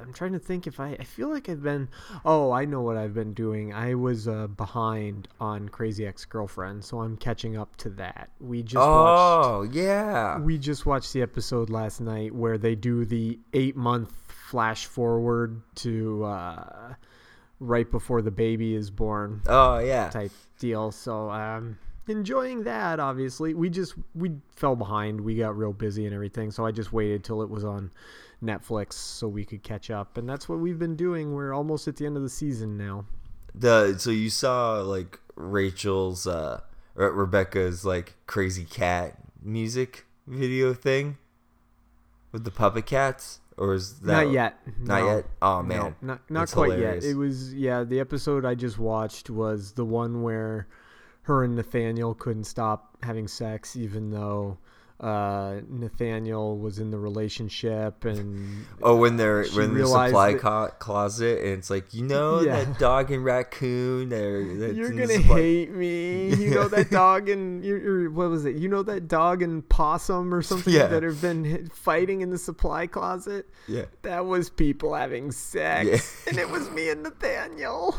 I'm 0.02 0.14
trying 0.14 0.34
to 0.34 0.40
think 0.40 0.68
if 0.68 0.80
I, 0.80 0.96
I 1.00 1.04
feel 1.04 1.30
like 1.30 1.50
I've 1.50 1.64
been, 1.64 1.90
oh, 2.26 2.52
I 2.52 2.66
know 2.66 2.82
what 2.82 2.98
I've 2.98 3.14
been 3.14 3.34
doing. 3.34 3.74
I 3.74 3.96
was 3.96 4.28
uh, 4.28 4.48
behind 4.48 5.28
on 5.40 5.70
Crazy 5.70 6.06
Ex 6.06 6.26
Girlfriend, 6.26 6.84
so 6.84 7.02
I'm 7.02 7.18
catching 7.18 7.58
up 7.58 7.76
to 7.78 7.90
that. 7.92 8.30
We 8.40 8.64
just 8.64 8.76
watched, 8.76 9.48
oh, 9.48 9.62
yeah. 9.72 10.40
we 10.40 10.58
just 10.58 10.86
watched 10.86 11.14
the 11.14 11.22
episode 11.22 11.70
last 11.70 12.02
night 12.02 12.34
where 12.34 12.58
they 12.58 12.76
do 12.76 13.06
the 13.06 13.40
eight 13.54 13.76
month 13.76 14.14
flash 14.28 14.86
forward 14.86 15.62
to, 15.76 16.24
uh, 16.26 16.94
right 17.60 17.90
before 17.90 18.22
the 18.22 18.32
baby 18.32 18.76
is 18.76 18.90
born. 18.90 19.42
Oh, 19.48 19.80
yeah. 19.80 20.10
Type 20.10 20.32
deal. 20.60 20.92
So, 20.92 21.30
um, 21.30 21.78
enjoying 22.08 22.64
that 22.64 23.00
obviously 23.00 23.54
we 23.54 23.70
just 23.70 23.94
we 24.16 24.32
fell 24.56 24.76
behind 24.76 25.22
we 25.22 25.36
got 25.36 25.56
real 25.56 25.74
busy 25.74 26.06
and 26.06 26.14
everything 26.16 26.50
so 26.50 26.66
i 26.66 26.72
just 26.72 26.92
waited 26.92 27.24
till 27.24 27.44
it 27.44 27.50
was 27.50 27.64
on 27.64 27.92
netflix 28.44 28.94
so 28.94 29.28
we 29.28 29.44
could 29.44 29.62
catch 29.64 29.90
up 29.92 30.18
and 30.18 30.28
that's 30.30 30.48
what 30.48 30.60
we've 30.60 30.80
been 30.80 30.96
doing. 30.96 31.34
We're 31.34 31.54
almost 31.54 31.88
at 31.88 31.98
the 31.98 32.06
end 32.06 32.16
of 32.16 32.24
the 32.24 32.30
season 32.30 32.78
now. 32.78 33.06
The 33.54 33.98
so 33.98 34.12
you 34.12 34.30
saw 34.30 34.80
like 34.82 35.20
Rachel's 35.36 36.26
uh 36.26 36.62
Re- 36.96 37.08
Rebecca's 37.10 37.84
like 37.86 38.16
crazy 38.28 38.64
cat 38.64 39.18
music 39.42 40.06
video 40.28 40.74
thing 40.74 41.18
with 42.32 42.44
the 42.44 42.52
puppet 42.52 42.86
cats? 42.86 43.40
Or 43.58 43.74
is 43.74 44.00
that 44.02 44.24
not 44.26 44.32
yet. 44.32 44.58
Not 44.80 45.00
No. 45.02 45.16
yet. 45.16 45.26
Oh 45.42 45.62
No, 45.62 45.64
man, 45.64 45.96
not 46.02 46.22
not 46.30 46.50
quite 46.52 46.72
hilarious. 46.72 47.04
yet 47.04 47.12
it 47.12 47.16
was 47.18 47.54
yeah 47.54 47.84
the 47.84 48.00
episode 48.00 48.46
i 48.46 48.56
just 48.56 48.80
watched 48.80 49.30
was 49.30 49.74
the 49.74 49.84
one 49.84 50.22
where 50.22 50.68
her 51.24 51.44
and 51.44 51.56
nathaniel 51.58 52.14
couldn't 52.14 52.46
stop 52.46 52.96
having 53.04 53.28
sex 53.28 53.76
even 53.76 54.12
though 54.12 54.58
uh, 55.00 55.62
Nathaniel 55.70 56.58
was 56.58 56.78
in 56.80 56.92
the 56.92 56.98
relationship, 57.00 58.04
and 58.04 58.66
Oh, 58.84 58.98
when 58.98 59.16
they're 59.16 59.46
when 59.54 59.74
the 59.74 59.86
supply 59.88 60.34
that- 60.34 60.42
co- 60.42 60.72
closet, 60.80 61.40
and 61.40 61.54
it's 61.60 61.70
like 61.70 61.94
you 61.94 62.04
know 62.04 62.42
Yeah. 62.46 62.64
that 62.66 62.80
dog 62.80 63.10
and 63.12 63.24
raccoon. 63.24 64.10
You're 64.12 64.92
gonna 64.92 65.08
supply- 65.08 65.36
hate 65.38 65.72
me. 65.72 66.34
You 66.36 66.50
know 66.52 66.68
that 66.68 66.90
dog 66.92 67.30
and 67.30 67.64
you 67.64 68.12
what 68.14 68.30
was 68.30 68.44
it? 68.46 68.58
You 68.58 68.68
know 68.68 68.84
that 68.84 69.08
dog 69.08 69.42
and 69.42 69.68
possum 69.70 70.34
or 70.34 70.42
something 70.42 70.74
Yeah. 70.74 70.88
that 70.88 71.04
have 71.04 71.22
been 71.22 71.70
fighting 71.74 72.20
in 72.22 72.30
the 72.32 72.38
supply 72.38 72.86
closet. 72.86 73.48
Yeah. 73.68 73.86
that 74.02 74.26
was 74.26 74.50
people 74.50 74.94
having 74.96 75.32
sex, 75.32 75.88
Yeah. 76.26 76.30
and 76.32 76.38
it 76.40 76.50
was 76.50 76.70
me 76.72 76.90
and 76.90 77.04
Nathaniel. 77.04 77.96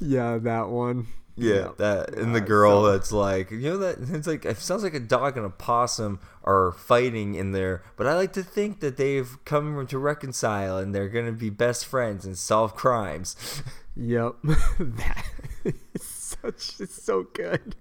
yeah, 0.00 0.38
that 0.38 0.68
one. 0.68 1.06
Yeah, 1.42 1.68
that 1.78 2.14
and 2.14 2.34
the 2.34 2.40
girl 2.40 2.82
that's 2.82 3.12
like, 3.12 3.50
you 3.50 3.60
know 3.60 3.78
that 3.78 3.98
it's 4.00 4.26
like 4.26 4.44
it 4.44 4.58
sounds 4.58 4.82
like 4.82 4.94
a 4.94 5.00
dog 5.00 5.36
and 5.36 5.44
a 5.46 5.50
possum 5.50 6.20
are 6.44 6.72
fighting 6.72 7.34
in 7.34 7.52
there, 7.52 7.82
but 7.96 8.06
I 8.06 8.14
like 8.14 8.32
to 8.34 8.42
think 8.42 8.80
that 8.80 8.96
they've 8.96 9.36
come 9.44 9.86
to 9.86 9.98
reconcile 9.98 10.78
and 10.78 10.94
they're 10.94 11.08
gonna 11.08 11.32
be 11.32 11.50
best 11.50 11.86
friends 11.86 12.24
and 12.24 12.36
solve 12.36 12.74
crimes. 12.74 13.36
Yep, 13.94 14.36
that 14.80 15.26
is 15.94 16.02
such 16.02 16.80
it's 16.80 17.02
so 17.02 17.24
good. 17.34 17.76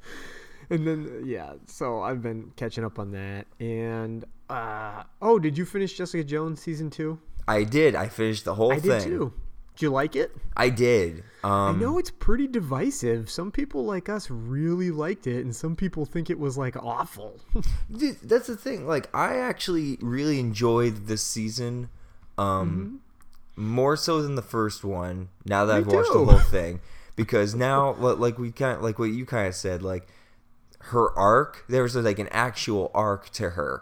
And 0.69 0.85
then 0.85 1.23
yeah, 1.25 1.53
so 1.67 2.01
I've 2.01 2.21
been 2.21 2.51
catching 2.57 2.83
up 2.83 2.99
on 2.99 3.11
that. 3.11 3.47
And 3.61 4.25
uh 4.49 5.03
oh, 5.21 5.39
did 5.39 5.57
you 5.57 5.63
finish 5.63 5.97
Jessica 5.97 6.25
Jones 6.25 6.61
season 6.61 6.89
two? 6.89 7.17
I 7.47 7.63
did. 7.63 7.95
I 7.95 8.09
finished 8.09 8.43
the 8.43 8.55
whole 8.55 8.73
I 8.73 8.79
thing. 8.79 8.91
did 8.91 9.03
too. 9.03 9.33
Did 9.81 9.87
you 9.87 9.91
like 9.93 10.15
it? 10.15 10.31
I 10.55 10.69
did. 10.69 11.23
Um, 11.43 11.51
I 11.51 11.71
know 11.71 11.97
it's 11.97 12.11
pretty 12.11 12.45
divisive. 12.45 13.31
Some 13.31 13.51
people 13.51 13.83
like 13.83 14.09
us 14.09 14.29
really 14.29 14.91
liked 14.91 15.25
it, 15.25 15.43
and 15.43 15.55
some 15.55 15.75
people 15.75 16.05
think 16.05 16.29
it 16.29 16.37
was 16.37 16.55
like 16.55 16.75
awful. 16.77 17.39
That's 17.89 18.45
the 18.45 18.55
thing. 18.55 18.85
Like, 18.85 19.09
I 19.11 19.37
actually 19.37 19.97
really 19.99 20.39
enjoyed 20.39 21.07
this 21.07 21.23
season, 21.23 21.89
um, 22.37 23.01
more 23.55 23.97
so 23.97 24.21
than 24.21 24.35
the 24.35 24.43
first 24.43 24.83
one. 24.83 25.29
Now 25.45 25.65
that 25.65 25.81
Mm-hmm. 25.81 25.89
Me 25.89 25.97
I've 25.97 26.05
watched 26.05 26.13
the 26.13 26.25
whole 26.25 26.39
thing, 26.51 26.79
because 27.15 27.55
now, 27.55 27.93
like 27.93 28.37
we 28.37 28.51
kind, 28.51 28.77
of 28.77 28.83
like 28.83 28.99
what 28.99 29.05
you 29.05 29.25
kind 29.25 29.47
of 29.47 29.55
said, 29.55 29.81
like 29.81 30.07
her 30.77 31.11
arc. 31.17 31.65
There 31.67 31.81
was 31.81 31.95
like 31.95 32.19
an 32.19 32.29
actual 32.29 32.91
arc 32.93 33.31
to 33.31 33.49
her 33.49 33.81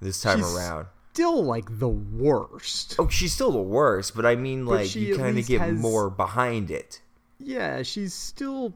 this 0.00 0.22
time 0.22 0.38
She's 0.38 0.56
around. 0.56 0.86
Still 1.12 1.44
like 1.44 1.78
the 1.78 1.88
worst. 1.88 2.96
Oh, 2.98 3.08
she's 3.08 3.34
still 3.34 3.52
the 3.52 3.58
worst, 3.60 4.16
but 4.16 4.24
I 4.24 4.34
mean, 4.34 4.64
But 4.64 4.70
like 4.72 4.94
you 4.94 5.16
kind 5.16 5.38
of 5.38 5.46
get 5.46 5.60
has- 5.60 5.78
more 5.78 6.08
behind 6.08 6.70
it. 6.70 7.02
Yeah, 7.38 7.82
she's 7.82 8.14
still 8.14 8.72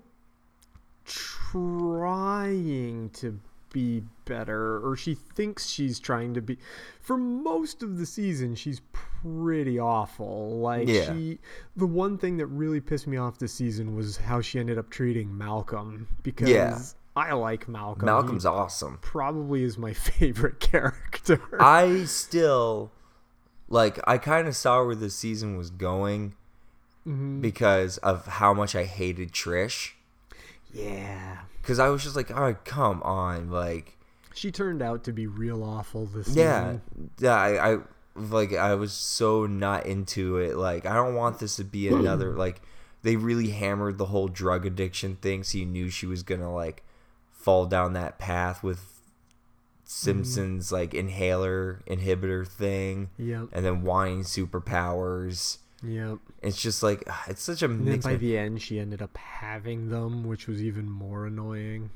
trying 1.04 3.10
to 3.10 3.38
be 3.72 4.02
better, 4.24 4.78
or 4.86 4.96
she 4.96 5.14
thinks 5.14 5.66
she's 5.68 5.98
trying 5.98 6.34
to 6.34 6.40
be. 6.40 6.58
For 7.00 7.16
most 7.16 7.82
of 7.82 7.98
the 7.98 8.06
season, 8.06 8.54
she's 8.54 8.80
pretty 9.22 9.78
awful. 9.78 10.58
Like 10.60 10.88
Yeah. 10.88 11.12
she, 11.14 11.38
the 11.76 11.86
one 11.86 12.18
thing 12.18 12.36
that 12.38 12.46
really 12.46 12.80
pissed 12.80 13.06
me 13.06 13.16
off 13.16 13.38
this 13.38 13.52
season 13.52 13.94
was 13.94 14.16
how 14.16 14.40
she 14.40 14.58
ended 14.58 14.78
up 14.78 14.90
treating 14.90 15.36
Malcolm 15.36 16.08
because 16.22 16.48
Yeah. 16.48 16.80
I 17.16 17.32
like 17.32 17.66
Malcolm. 17.66 18.04
Malcolm's 18.06 18.42
He 18.44 18.48
awesome. 18.48 18.98
Probably 19.00 19.62
is 19.62 19.78
my 19.78 19.92
favorite 19.94 20.60
character. 20.60 21.40
I 21.58 22.04
still 22.04 22.92
like 23.68 23.98
I 24.06 24.18
kind 24.18 24.46
of 24.46 24.54
saw 24.54 24.84
where 24.84 24.94
the 24.94 25.10
season 25.10 25.56
was 25.56 25.70
going 25.70 26.34
Mhm. 27.06 27.40
because 27.40 27.98
of 27.98 28.26
how 28.26 28.52
much 28.52 28.74
I 28.76 28.84
hated 28.84 29.32
Trish. 29.32 29.92
Yeah. 30.72 31.38
Because 31.62 31.78
I 31.78 31.88
was 31.88 32.02
just 32.02 32.16
like, 32.16 32.30
oh, 32.30 32.56
come 32.64 33.00
on, 33.02 33.48
like, 33.50 33.96
She 34.34 34.50
turned 34.52 34.82
out 34.82 35.04
to 35.04 35.12
be 35.12 35.26
real 35.26 35.62
awful 35.64 36.06
this 36.06 36.28
yeah, 36.28 36.64
season. 36.64 37.10
yeah. 37.18 37.34
I, 37.34 37.72
I 37.74 37.78
like 38.14 38.52
I 38.54 38.74
was 38.74 38.92
so 38.92 39.46
not 39.46 39.86
into 39.86 40.36
it. 40.38 40.56
Like, 40.56 40.84
I 40.86 40.94
don't 40.94 41.14
want 41.14 41.38
this 41.38 41.56
to 41.56 41.64
be 41.64 41.88
another 41.88 42.32
like. 42.36 42.60
They 43.02 43.14
really 43.14 43.50
hammered 43.50 43.98
the 43.98 44.06
whole 44.06 44.26
drug 44.26 44.66
addiction 44.66 45.14
thing, 45.16 45.44
so 45.44 45.58
you 45.58 45.66
knew 45.66 45.88
she 45.90 46.06
was 46.06 46.24
gonna 46.24 46.52
like 46.52 46.82
fall 47.46 47.64
down 47.66 47.92
that 47.92 48.18
path 48.18 48.64
with 48.64 49.00
Simpsons 49.84 50.72
like 50.72 50.94
inhaler 50.94 51.80
inhibitor 51.88 52.44
thing, 52.46 53.10
Yep. 53.18 53.50
and 53.52 53.64
then 53.64 53.82
wanting 53.82 54.22
superpowers. 54.22 55.58
Yep. 55.84 56.18
It's 56.42 56.60
just 56.60 56.82
like 56.82 57.04
it's 57.28 57.42
such 57.42 57.62
a 57.62 57.66
And 57.66 57.86
then 57.86 58.00
by 58.00 58.16
the 58.16 58.36
end, 58.36 58.60
she 58.62 58.80
ended 58.80 59.00
up 59.00 59.16
having 59.16 59.90
them, 59.90 60.24
which 60.24 60.48
was 60.48 60.60
even 60.60 60.90
more 60.90 61.24
annoying. 61.26 61.90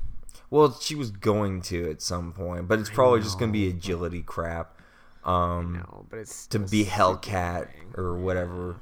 Well, 0.49 0.77
she 0.79 0.95
was 0.95 1.11
going 1.11 1.61
to 1.63 1.89
at 1.89 2.01
some 2.01 2.31
point, 2.31 2.69
but 2.69 2.79
it's 2.79 2.89
probably 2.89 3.19
just 3.21 3.37
going 3.37 3.51
to 3.51 3.53
be 3.53 3.67
agility 3.67 4.21
crap. 4.21 4.77
Um, 5.25 6.05
but 6.09 6.19
it's 6.19 6.47
to 6.47 6.59
be 6.59 6.85
Hellcat 6.85 7.67
or 7.97 8.17
whatever. 8.17 8.77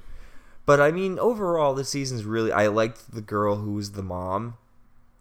But 0.68 0.80
I 0.80 0.92
mean, 0.92 1.18
overall, 1.18 1.74
this 1.74 1.90
season's 1.90 2.26
really. 2.26 2.52
I 2.52 2.68
liked 2.68 3.12
the 3.12 3.22
girl 3.22 3.56
who 3.56 3.74
was 3.74 3.94
the 3.94 4.04
mom. 4.04 4.56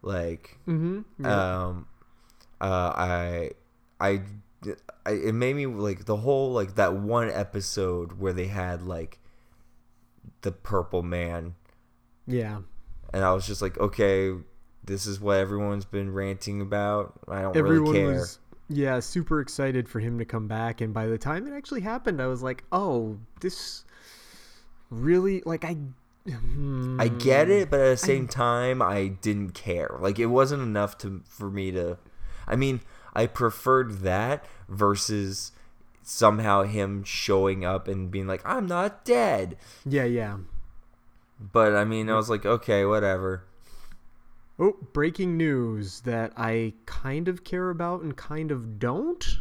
Like, 0.03 0.59
Mhm, 0.67 1.05
yeah. 1.19 1.65
um, 1.67 1.87
uh, 2.61 2.93
I, 2.97 3.51
I, 4.01 4.21
I, 5.07 5.11
it 5.11 5.35
made 5.35 5.57
me 5.57 5.67
like 5.67 6.05
the 6.05 6.17
whole 6.17 6.53
like 6.53 6.75
that 6.77 6.95
one 6.95 7.31
episode 7.31 8.13
where 8.19 8.33
they 8.33 8.47
had 8.47 8.83
like 8.83 9.19
the 10.43 10.53
purple 10.53 11.03
man 11.03 11.55
Yeah. 12.27 12.61
and 13.13 13.25
I 13.25 13.33
was 13.33 13.47
just 13.47 13.63
like, 13.63 13.79
okay, 13.79 14.33
this 14.85 15.07
is 15.07 15.21
what 15.21 15.37
everyone's 15.39 15.85
been 15.85 16.13
ranting 16.13 16.61
about. 16.61 17.19
I 17.29 17.43
don't 17.43 17.57
Everyone 17.57 17.93
really 17.93 17.99
care. 18.07 18.13
was 18.21 18.39
yeah 18.69 19.01
super 19.01 19.41
excited 19.41 19.89
for 19.89 19.99
him 20.01 20.19
to 20.19 20.25
come 20.25 20.47
back, 20.47 20.81
and 20.81 20.93
by 20.95 21.07
the 21.07 21.19
time 21.19 21.47
it 21.47 21.55
actually 21.57 21.81
happened, 21.81 22.21
I 22.23 22.27
was 22.27 22.43
like, 22.43 22.65
oh, 22.73 23.19
this 23.41 23.85
really 24.91 25.43
like 25.45 25.65
I. 25.65 25.77
hmm, 26.37 27.01
I 27.01 27.09
get 27.09 27.51
it, 27.51 27.71
but 27.71 27.81
at 27.81 27.91
the 27.91 27.97
same 27.97 28.29
time, 28.29 28.83
I 28.83 29.09
didn't 29.09 29.51
care. 29.55 29.97
Like 29.99 30.19
it 30.19 30.27
wasn't 30.27 30.63
enough 30.63 30.99
to 30.99 31.23
for 31.27 31.51
me 31.51 31.73
to. 31.73 31.99
I 32.47 32.57
mean, 32.57 32.81
I 33.15 33.27
preferred 33.27 34.01
that 34.01 34.45
versus 34.69 35.53
somehow 36.03 36.63
him 36.63 37.05
showing 37.05 37.65
up 37.65 37.89
and 37.89 38.11
being 38.11 38.27
like, 38.27 38.43
"I'm 38.45 38.67
not 38.67 39.05
dead." 39.05 39.57
Yeah, 39.85 40.05
yeah. 40.05 40.39
But 41.41 41.75
I 41.75 41.85
mean, 41.85 42.11
I 42.11 42.17
was 42.17 42.29
like, 42.29 42.45
okay, 42.45 42.85
whatever. 42.85 43.45
Oh, 44.59 44.77
breaking 44.93 45.37
news 45.37 46.01
that 46.01 46.33
I 46.37 46.75
kind 46.87 47.29
of 47.29 47.45
care 47.45 47.71
about 47.71 48.03
and 48.03 48.17
kind 48.17 48.51
of 48.51 48.79
don't. 48.79 49.39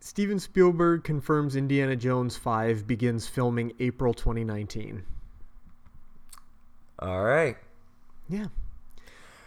Steven 0.00 0.38
Spielberg 0.38 1.04
confirms 1.04 1.54
Indiana 1.54 1.96
Jones 1.96 2.36
5 2.36 2.86
begins 2.86 3.26
filming 3.28 3.72
April 3.78 4.14
2019. 4.14 5.02
All 6.98 7.22
right. 7.22 7.56
Yeah. 8.28 8.46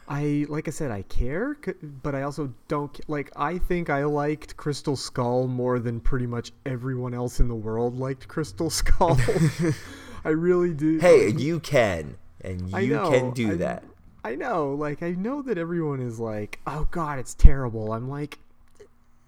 I 0.08 0.46
like 0.50 0.68
I 0.68 0.72
said 0.72 0.90
I 0.90 1.04
care, 1.04 1.56
but 2.04 2.16
I 2.16 2.24
also 2.24 2.52
don't 2.68 3.00
like 3.08 3.32
I 3.36 3.60
think 3.60 3.90
I 3.92 4.04
liked 4.06 4.58
Crystal 4.58 4.96
Skull 4.96 5.48
more 5.48 5.78
than 5.78 6.00
pretty 6.00 6.26
much 6.26 6.52
everyone 6.66 7.14
else 7.14 7.40
in 7.40 7.48
the 7.48 7.56
world 7.56 8.00
liked 8.00 8.28
Crystal 8.28 8.70
Skull. 8.72 9.20
I 10.26 10.30
really 10.30 10.74
do. 10.74 10.98
Hey, 11.00 11.30
you 11.30 11.60
can, 11.60 12.18
and 12.42 12.70
you 12.72 12.96
know, 12.96 13.12
can 13.12 13.32
do 13.32 13.52
I- 13.52 13.56
that. 13.56 13.84
I 14.26 14.36
know, 14.36 14.74
like 14.74 15.02
I 15.02 15.12
know 15.12 15.42
that 15.44 15.58
everyone 15.58 16.02
is 16.02 16.20
like, 16.20 16.60
"Oh 16.68 16.88
God, 16.92 17.20
it's 17.20 17.34
terrible." 17.36 17.94
I'm 17.94 18.10
like, 18.10 18.38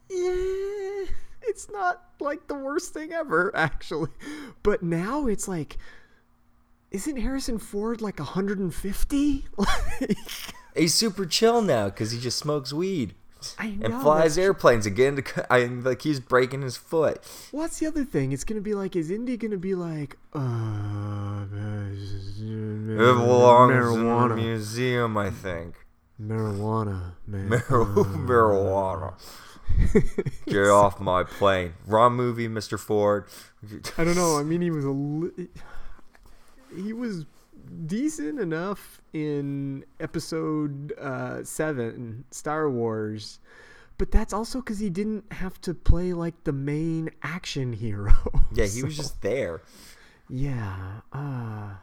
yeah, 0.09 1.05
it's 1.43 1.69
not 1.71 2.03
like 2.19 2.47
the 2.47 2.55
worst 2.55 2.93
thing 2.93 3.13
ever, 3.13 3.51
actually. 3.55 4.09
But 4.63 4.83
now 4.83 5.27
it's 5.27 5.47
like, 5.47 5.77
isn't 6.91 7.17
Harrison 7.17 7.57
Ford 7.57 8.01
like 8.01 8.19
150? 8.19 9.45
He's 10.75 10.93
super 10.93 11.25
chill 11.25 11.61
now 11.61 11.85
because 11.89 12.11
he 12.11 12.19
just 12.19 12.37
smokes 12.37 12.71
weed 12.71 13.13
I 13.59 13.77
and 13.81 13.93
flies 14.01 14.37
airplanes 14.37 14.85
again. 14.85 15.21
I 15.49 15.65
like 15.65 16.01
he's 16.03 16.19
breaking 16.21 16.61
his 16.61 16.77
foot. 16.77 17.21
What's 17.51 17.79
the 17.79 17.87
other 17.87 18.05
thing? 18.05 18.31
It's 18.31 18.43
gonna 18.45 18.61
be 18.61 18.73
like, 18.73 18.95
is 18.95 19.11
Indy 19.11 19.35
gonna 19.35 19.57
be 19.57 19.75
like, 19.75 20.17
uh, 20.33 20.39
It 21.49 22.97
belongs 22.97 23.73
in 23.73 23.79
the 23.79 23.97
marijuana, 23.99 24.35
museum, 24.35 25.17
I 25.17 25.29
think. 25.29 25.75
marijuana, 26.21 27.13
man, 27.27 27.49
Mar- 27.49 27.59
marijuana. 27.67 29.13
Get 30.45 30.67
off 30.67 30.99
my 30.99 31.23
plane. 31.23 31.73
Wrong 31.87 32.13
movie, 32.13 32.47
Mr. 32.47 32.77
Ford. 32.79 33.25
I 33.97 34.03
don't 34.03 34.15
know. 34.15 34.37
I 34.37 34.43
mean, 34.43 34.61
he 34.61 34.69
was 34.69 34.83
a 34.85 34.89
li- 34.91 35.47
he 36.75 36.93
was 36.93 37.25
decent 37.85 38.39
enough 38.39 39.01
in 39.13 39.83
episode 39.99 40.93
uh, 40.99 41.43
seven, 41.43 42.23
Star 42.31 42.69
Wars, 42.69 43.39
but 43.97 44.11
that's 44.11 44.33
also 44.33 44.59
because 44.59 44.79
he 44.79 44.89
didn't 44.89 45.31
have 45.33 45.59
to 45.61 45.73
play 45.73 46.13
like 46.13 46.43
the 46.43 46.53
main 46.53 47.09
action 47.23 47.73
hero. 47.73 48.13
Yeah, 48.53 48.65
he 48.65 48.83
was 48.83 48.95
So- 48.97 49.03
just 49.03 49.21
there. 49.21 49.61
yeah. 50.29 51.01
Uh, 51.13 51.75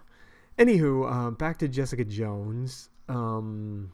anywho, 0.58 1.10
uh, 1.10 1.30
back 1.30 1.58
to 1.58 1.68
Jessica 1.68 2.04
Jones. 2.04 2.90
Um, 3.08 3.90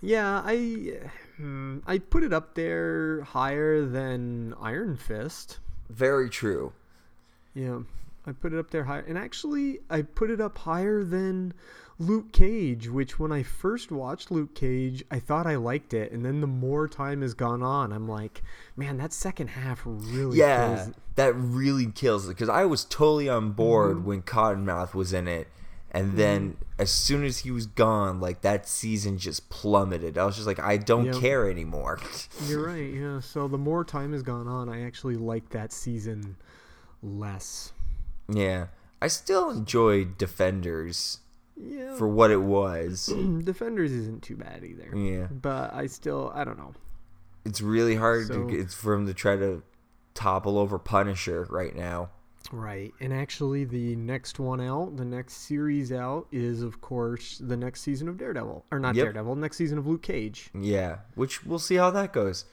yeah, 0.00 0.42
I 0.44 0.98
hmm, 1.36 1.78
I 1.86 1.98
put 1.98 2.24
it 2.24 2.32
up 2.32 2.54
there 2.56 3.22
higher 3.22 3.84
than 3.86 4.54
Iron 4.60 4.96
Fist. 4.96 5.60
Very 5.88 6.28
true. 6.28 6.72
Yeah, 7.54 7.80
I 8.26 8.32
put 8.32 8.52
it 8.52 8.58
up 8.58 8.70
there 8.70 8.84
higher, 8.84 9.04
and 9.06 9.18
actually, 9.18 9.80
I 9.90 10.02
put 10.02 10.30
it 10.30 10.40
up 10.40 10.58
higher 10.58 11.02
than 11.02 11.54
Luke 11.98 12.32
Cage. 12.32 12.88
Which, 12.88 13.18
when 13.18 13.32
I 13.32 13.42
first 13.42 13.90
watched 13.90 14.30
Luke 14.30 14.54
Cage, 14.54 15.04
I 15.10 15.18
thought 15.18 15.46
I 15.46 15.56
liked 15.56 15.92
it, 15.92 16.12
and 16.12 16.24
then 16.24 16.40
the 16.40 16.46
more 16.46 16.86
time 16.86 17.22
has 17.22 17.34
gone 17.34 17.62
on, 17.62 17.92
I'm 17.92 18.06
like, 18.08 18.42
man, 18.76 18.96
that 18.98 19.12
second 19.12 19.48
half 19.48 19.82
really 19.84 20.38
Yeah, 20.38 20.76
kills 20.84 20.94
that 21.16 21.34
really 21.34 21.86
kills 21.86 22.26
it 22.26 22.28
because 22.30 22.48
I 22.48 22.64
was 22.64 22.84
totally 22.84 23.28
on 23.28 23.52
board 23.52 23.98
Mhm. 23.98 24.04
when 24.04 24.22
Cottonmouth 24.22 24.94
was 24.94 25.12
in 25.12 25.26
it, 25.28 25.48
and 25.90 26.16
then 26.16 26.56
as 26.78 26.90
soon 26.90 27.22
as 27.24 27.38
he 27.38 27.50
was 27.50 27.66
gone, 27.66 28.18
like 28.20 28.40
that 28.42 28.66
season 28.68 29.18
just 29.18 29.50
plummeted. 29.50 30.16
I 30.16 30.24
was 30.24 30.36
just 30.36 30.46
like, 30.46 30.58
I 30.60 30.76
don't 30.78 31.06
Yep. 31.06 31.14
care 31.16 31.50
anymore. 31.50 31.98
You're 32.46 32.64
right. 32.66 32.92
Yeah. 32.92 33.20
So 33.20 33.46
the 33.48 33.58
more 33.58 33.84
time 33.84 34.12
has 34.12 34.22
gone 34.22 34.46
on, 34.48 34.68
I 34.68 34.82
actually 34.82 35.16
like 35.16 35.50
that 35.50 35.72
season 35.72 36.36
less. 37.02 37.72
Yeah, 38.28 38.66
I 39.00 39.08
still 39.08 39.50
enjoyed 39.50 40.18
Defenders 40.18 41.18
Yeah. 41.56 41.96
for 41.96 42.08
what 42.08 42.30
it 42.30 42.42
was. 42.42 43.06
Defenders 43.44 43.92
isn't 43.92 44.22
too 44.22 44.36
bad 44.36 44.64
either. 44.64 44.96
Yeah. 44.96 45.26
But 45.30 45.72
I 45.74 45.86
still, 45.86 46.32
I 46.34 46.44
don't 46.44 46.58
know. 46.58 46.72
It's 47.44 47.60
really 47.60 47.96
hard 47.96 48.28
So- 48.28 48.34
to 48.44 48.50
get 48.50 48.60
it's 48.60 48.74
for 48.74 48.94
him 48.94 49.06
to 49.06 49.14
try 49.14 49.36
to 49.36 49.62
topple 50.14 50.58
over 50.58 50.78
Punisher 50.78 51.46
right 51.50 51.74
now. 51.74 52.10
Right. 52.50 52.92
And 53.00 53.12
actually, 53.12 53.64
the 53.64 53.94
next 53.96 54.38
one 54.40 54.60
out, 54.60 54.96
the 54.96 55.04
next 55.04 55.34
series 55.46 55.92
out, 55.92 56.26
is, 56.32 56.60
of 56.60 56.80
course, 56.80 57.38
the 57.38 57.56
next 57.56 57.80
season 57.82 58.08
of 58.08 58.18
Daredevil. 58.18 58.66
Or 58.70 58.78
not 58.80 58.94
Yep. 58.96 59.04
Daredevil, 59.06 59.36
next 59.36 59.56
season 59.56 59.78
of 59.78 59.86
Luke 59.86 60.02
Cage. 60.02 60.50
Yeah, 60.52 60.98
which 61.14 61.44
we'll 61.46 61.60
see 61.60 61.76
how 61.76 61.90
that 61.92 62.12
goes. 62.12 62.44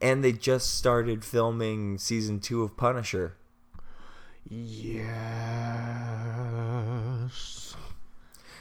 And 0.00 0.22
they 0.22 0.32
just 0.32 0.76
started 0.76 1.24
filming 1.24 1.98
season 1.98 2.40
two 2.40 2.62
of 2.62 2.76
Punisher. 2.76 3.34
Yes. 4.48 4.96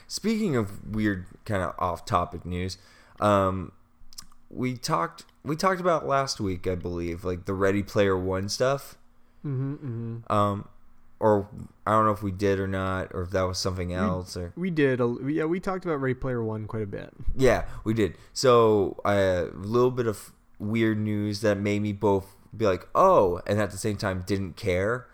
Speaking 0.07 0.55
of 0.55 0.95
weird, 0.95 1.25
kind 1.45 1.61
of 1.63 1.73
off-topic 1.79 2.45
news, 2.45 2.77
um, 3.19 3.71
we 4.49 4.77
talked 4.77 5.25
we 5.43 5.55
talked 5.55 5.79
about 5.79 6.05
last 6.07 6.39
week, 6.39 6.67
I 6.67 6.75
believe, 6.75 7.23
like 7.23 7.45
the 7.45 7.53
Ready 7.53 7.83
Player 7.83 8.17
One 8.17 8.49
stuff. 8.49 8.97
Mm-hmm, 9.45 9.73
mm-hmm. 9.73 10.31
Um, 10.31 10.67
or 11.19 11.47
I 11.85 11.91
don't 11.91 12.05
know 12.05 12.11
if 12.11 12.21
we 12.21 12.31
did 12.31 12.59
or 12.59 12.67
not, 12.67 13.13
or 13.13 13.23
if 13.23 13.31
that 13.31 13.43
was 13.43 13.57
something 13.57 13.93
else. 13.93 14.37
Or 14.37 14.53
We 14.55 14.69
did. 14.69 15.01
A, 15.01 15.15
yeah, 15.25 15.45
we 15.45 15.59
talked 15.59 15.85
about 15.85 16.01
Ready 16.01 16.13
Player 16.13 16.43
One 16.43 16.67
quite 16.67 16.83
a 16.83 16.87
bit. 16.87 17.13
Yeah, 17.35 17.65
we 17.83 17.93
did. 17.93 18.15
So 18.33 18.99
a 19.03 19.47
little 19.53 19.91
bit 19.91 20.07
of 20.07 20.31
weird 20.59 20.99
news 20.99 21.41
that 21.41 21.57
made 21.57 21.81
me 21.81 21.93
both 21.93 22.35
be 22.55 22.65
like, 22.65 22.87
"Oh," 22.93 23.41
and 23.47 23.59
at 23.59 23.71
the 23.71 23.77
same 23.77 23.97
time 23.97 24.23
didn't 24.25 24.55
care, 24.57 25.07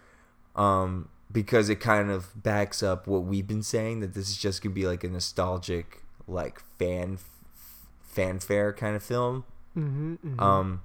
um, 0.56 1.10
because 1.32 1.70
it 1.70 1.76
kind 1.78 2.12
of 2.12 2.42
backs 2.42 2.84
up 2.84 3.08
what 3.08 3.24
we've 3.24 3.48
been 3.48 3.64
saying 3.64 4.00
that 4.02 4.14
this 4.14 4.30
is 4.30 4.38
just 4.38 4.62
gonna 4.62 4.76
be 4.76 4.88
like 4.88 5.04
a 5.04 5.10
nostalgic, 5.10 6.04
like 6.28 6.62
fan 6.78 7.18
fanfare 8.04 8.74
kind 8.74 8.96
of 8.96 9.04
film. 9.04 9.44
Mhm, 9.76 10.20
mhm. 10.20 10.42
Um, 10.42 10.82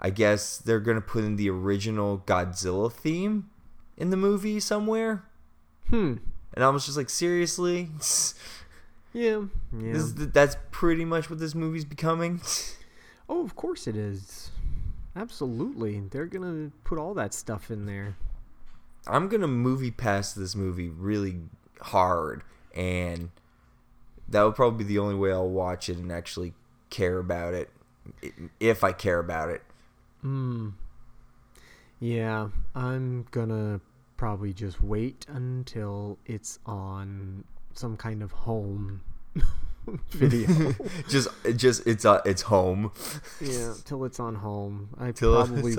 I 0.00 0.10
guess 0.10 0.56
they're 0.58 0.80
gonna 0.80 1.00
put 1.02 1.24
in 1.24 1.36
the 1.36 1.50
original 1.50 2.22
Godzilla 2.26 2.90
theme, 2.90 3.50
in 3.96 4.10
the 4.10 4.16
movie 4.16 4.58
somewhere. 4.60 5.24
Hmm. 5.88 6.14
And 6.54 6.64
I 6.64 6.68
was 6.70 6.86
just 6.86 6.96
like, 6.96 7.10
seriously? 7.10 7.88
Yeah. 9.12 9.46
Yeah. 9.76 9.92
This, 9.94 10.12
that's 10.12 10.56
pretty 10.70 11.04
much 11.04 11.28
what 11.28 11.40
this 11.40 11.54
movie's 11.54 11.84
becoming. 11.84 12.40
Oh, 13.28 13.44
of 13.44 13.56
course 13.56 13.86
it 13.86 13.96
is. 13.96 14.50
Absolutely. 15.16 16.00
They're 16.10 16.26
gonna 16.26 16.70
put 16.84 16.98
all 16.98 17.14
that 17.14 17.34
stuff 17.34 17.70
in 17.70 17.86
there. 17.86 18.16
I'm 19.06 19.28
gonna 19.28 19.48
movie 19.48 19.90
pass 19.90 20.32
this 20.32 20.54
movie 20.54 20.88
really 20.88 21.40
hard, 21.80 22.42
and 22.74 23.30
that 24.28 24.42
would 24.42 24.54
probably 24.54 24.84
be 24.84 24.88
the 24.88 24.98
only 24.98 25.14
way 25.14 25.32
I'll 25.32 25.48
watch 25.48 25.88
it 25.88 25.96
and 25.96 26.12
actually 26.12 26.54
care 26.90 27.18
about 27.18 27.54
it, 27.54 27.70
if 28.58 28.84
I 28.84 28.92
care 28.92 29.18
about 29.18 29.48
it. 29.50 29.62
Hmm. 30.20 30.70
Yeah, 31.98 32.48
I'm 32.74 33.26
gonna 33.30 33.80
probably 34.16 34.52
just 34.52 34.82
wait 34.82 35.26
until 35.28 36.18
it's 36.26 36.58
on 36.66 37.44
some 37.74 37.96
kind 37.96 38.22
of 38.22 38.32
home 38.32 39.00
video. 40.10 40.74
just, 41.08 41.28
just 41.56 41.86
it's 41.86 42.04
uh, 42.04 42.20
it's 42.24 42.42
home. 42.42 42.92
yeah, 43.40 43.74
till 43.84 44.04
it's 44.04 44.20
on 44.20 44.36
home. 44.36 44.90
I 44.98 45.12
Till 45.12 45.34
probably 45.34 45.76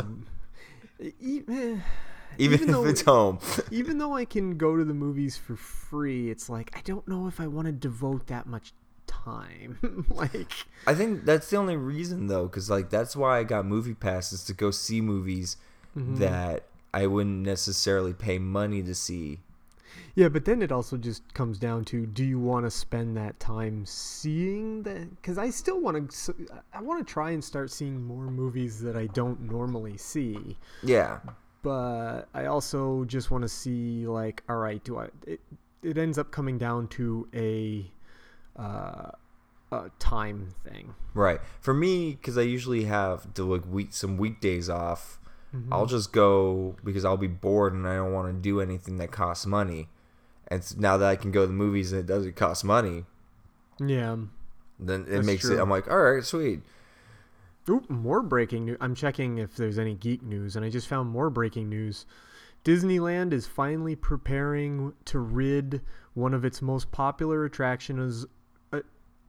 E- 2.41 2.47
eh, 2.47 2.53
Even 2.53 2.69
if 2.69 2.85
it's 2.87 3.01
home. 3.01 3.39
even 3.71 3.97
though 3.99 4.13
I 4.15 4.25
can 4.25 4.57
go 4.57 4.75
to 4.75 4.83
the 4.83 4.93
movies 4.93 5.37
for 5.37 5.55
free, 5.55 6.29
it's 6.31 6.49
like 6.49 6.71
I 6.75 6.81
don't 6.81 7.07
know 7.07 7.27
if 7.27 7.39
I 7.39 7.47
want 7.47 7.67
to 7.67 7.71
devote 7.71 8.27
that 8.27 8.47
much 8.47 8.73
time. 9.07 10.05
like, 10.09 10.51
I 10.87 10.93
think 10.95 11.25
that's 11.25 11.49
the 11.49 11.57
only 11.57 11.75
reason 11.77 12.27
though, 12.27 12.43
because 12.47 12.69
like 12.69 12.89
that's 12.89 13.15
why 13.15 13.39
I 13.39 13.43
got 13.43 13.65
movie 13.65 13.93
passes 13.93 14.43
to 14.45 14.53
go 14.53 14.71
see 14.71 15.01
movies 15.01 15.57
Mhm. 15.97 16.17
that 16.19 16.63
I 16.93 17.05
wouldn't 17.07 17.45
necessarily 17.45 18.13
pay 18.13 18.39
money 18.39 18.81
to 18.83 18.95
see. 18.95 19.39
yeah, 20.15 20.29
but 20.29 20.45
then 20.45 20.61
it 20.61 20.71
also 20.71 20.95
just 20.97 21.21
comes 21.33 21.59
down 21.59 21.83
to 21.85 22.05
do 22.05 22.23
you 22.23 22.39
want 22.39 22.65
to 22.65 22.71
spend 22.71 23.15
that 23.17 23.39
time 23.41 23.85
seeing 23.85 24.83
that? 24.83 25.09
Because 25.17 25.37
I 25.37 25.49
still 25.49 25.79
want 25.81 26.09
to. 26.11 26.35
I 26.73 26.81
want 26.81 27.05
to 27.05 27.13
try 27.13 27.31
and 27.31 27.43
start 27.43 27.71
seeing 27.71 28.01
more 28.05 28.25
movies 28.25 28.79
that 28.81 28.95
I 28.95 29.07
don't 29.07 29.41
normally 29.51 29.97
see. 29.97 30.57
Yeah. 30.81 31.19
But 31.61 32.23
I 32.33 32.45
also 32.45 33.05
just 33.05 33.31
want 33.31 33.43
to 33.43 33.47
see 33.49 34.05
like, 34.07 34.43
all 34.49 34.57
right, 34.57 34.83
do 34.83 34.97
I? 34.99 35.07
It, 35.25 35.39
it 35.83 35.97
ends 35.97 36.17
up 36.17 36.31
coming 36.31 36.57
down 36.57 36.87
to 36.89 37.27
a, 37.33 37.91
uh, 38.59 39.11
a 39.71 39.89
time 39.99 40.53
thing. 40.63 40.93
Right. 41.13 41.39
For 41.59 41.73
me, 41.73 42.11
because 42.11 42.37
I 42.37 42.41
usually 42.41 42.85
have 42.85 43.33
to 43.35 43.43
like 43.43 43.63
week 43.69 43.93
some 43.93 44.17
weekdays 44.17 44.69
off, 44.69 45.17
Mhm. 45.55 45.67
I'll 45.69 45.85
just 45.85 46.13
go 46.13 46.77
because 46.83 47.03
I'll 47.03 47.17
be 47.17 47.27
bored 47.27 47.73
and 47.73 47.85
I 47.85 47.95
don't 47.97 48.13
want 48.13 48.33
to 48.33 48.41
do 48.41 48.61
anything 48.61 48.97
that 48.99 49.11
costs 49.11 49.45
money. 49.45 49.89
And 50.47 50.79
now 50.79 50.95
that 50.97 51.09
I 51.09 51.15
can 51.17 51.31
go 51.31 51.41
to 51.41 51.47
the 51.47 51.51
movies 51.53 51.91
and 51.91 51.99
it 51.99 52.05
doesn't 52.05 52.37
cost 52.37 52.63
money, 52.63 53.05
Yeah. 53.77 54.15
then 54.79 55.01
it 55.01 55.09
That's 55.09 55.25
makes 55.27 55.41
true. 55.43 55.57
it. 55.57 55.59
I'm 55.61 55.69
like, 55.69 55.89
all 55.91 55.99
right, 56.01 56.23
sweet. 56.23 56.61
Oop, 57.69 57.89
more 57.89 58.23
breaking 58.23 58.65
news. 58.65 58.77
I'm 58.81 58.95
checking 58.95 59.37
if 59.37 59.55
there's 59.55 59.77
any 59.77 59.93
geek 59.93 60.23
news, 60.23 60.55
and 60.55 60.65
I 60.65 60.69
just 60.69 60.87
found 60.87 61.09
more 61.09 61.29
breaking 61.29 61.69
news. 61.69 62.05
Disneyland 62.63 63.33
is 63.33 63.47
finally 63.47 63.95
preparing 63.95 64.93
to 65.05 65.19
rid 65.19 65.81
one 66.13 66.33
of 66.33 66.43
its 66.43 66.61
most 66.61 66.91
popular 66.91 67.45
attractions. 67.45 68.25
Uh, 68.73 68.81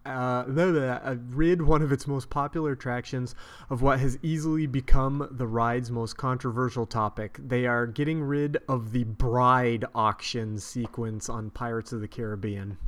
uh, 0.04 0.44
blah, 0.44 0.70
blah, 0.70 0.80
uh, 0.80 1.16
rid 1.30 1.62
one 1.62 1.82
of 1.82 1.92
its 1.92 2.06
most 2.06 2.30
popular 2.30 2.72
attractions 2.72 3.34
of 3.70 3.82
what 3.82 4.00
has 4.00 4.18
easily 4.22 4.66
become 4.66 5.28
the 5.30 5.46
ride's 5.46 5.90
most 5.90 6.16
controversial 6.16 6.86
topic. 6.86 7.38
They 7.38 7.66
are 7.66 7.86
getting 7.86 8.22
rid 8.22 8.58
of 8.68 8.92
the 8.92 9.04
bride 9.04 9.84
auction 9.94 10.58
sequence 10.58 11.28
on 11.28 11.50
Pirates 11.50 11.92
of 11.92 12.00
the 12.00 12.08
Caribbean. 12.08 12.78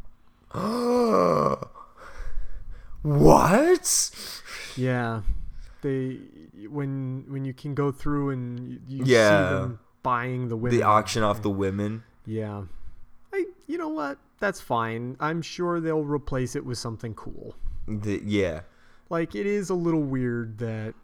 What? 3.04 4.10
Yeah, 4.76 5.20
they 5.82 6.18
when 6.68 7.24
when 7.28 7.44
you 7.44 7.52
can 7.54 7.74
go 7.74 7.92
through 7.92 8.30
and 8.30 8.58
you, 8.68 8.80
you 8.88 9.04
Yeah. 9.04 9.48
see 9.48 9.54
them 9.56 9.78
buying 10.02 10.48
the 10.48 10.56
women. 10.56 10.78
The 10.78 10.84
auction 10.84 11.22
off 11.22 11.42
the 11.42 11.50
women. 11.50 12.02
Yeah, 12.26 12.62
I 13.32 13.44
you 13.66 13.78
know 13.78 13.88
what? 13.88 14.18
That's 14.40 14.60
fine. 14.60 15.16
I'm 15.20 15.42
sure 15.42 15.80
they'll 15.80 16.02
replace 16.04 16.56
it 16.56 16.64
with 16.64 16.78
something 16.78 17.14
cool. 17.14 17.54
The, 17.86 18.20
yeah. 18.24 18.60
Like 19.10 19.34
it 19.34 19.46
is 19.46 19.68
a 19.70 19.74
little 19.74 20.02
weird 20.02 20.58
that 20.58 20.94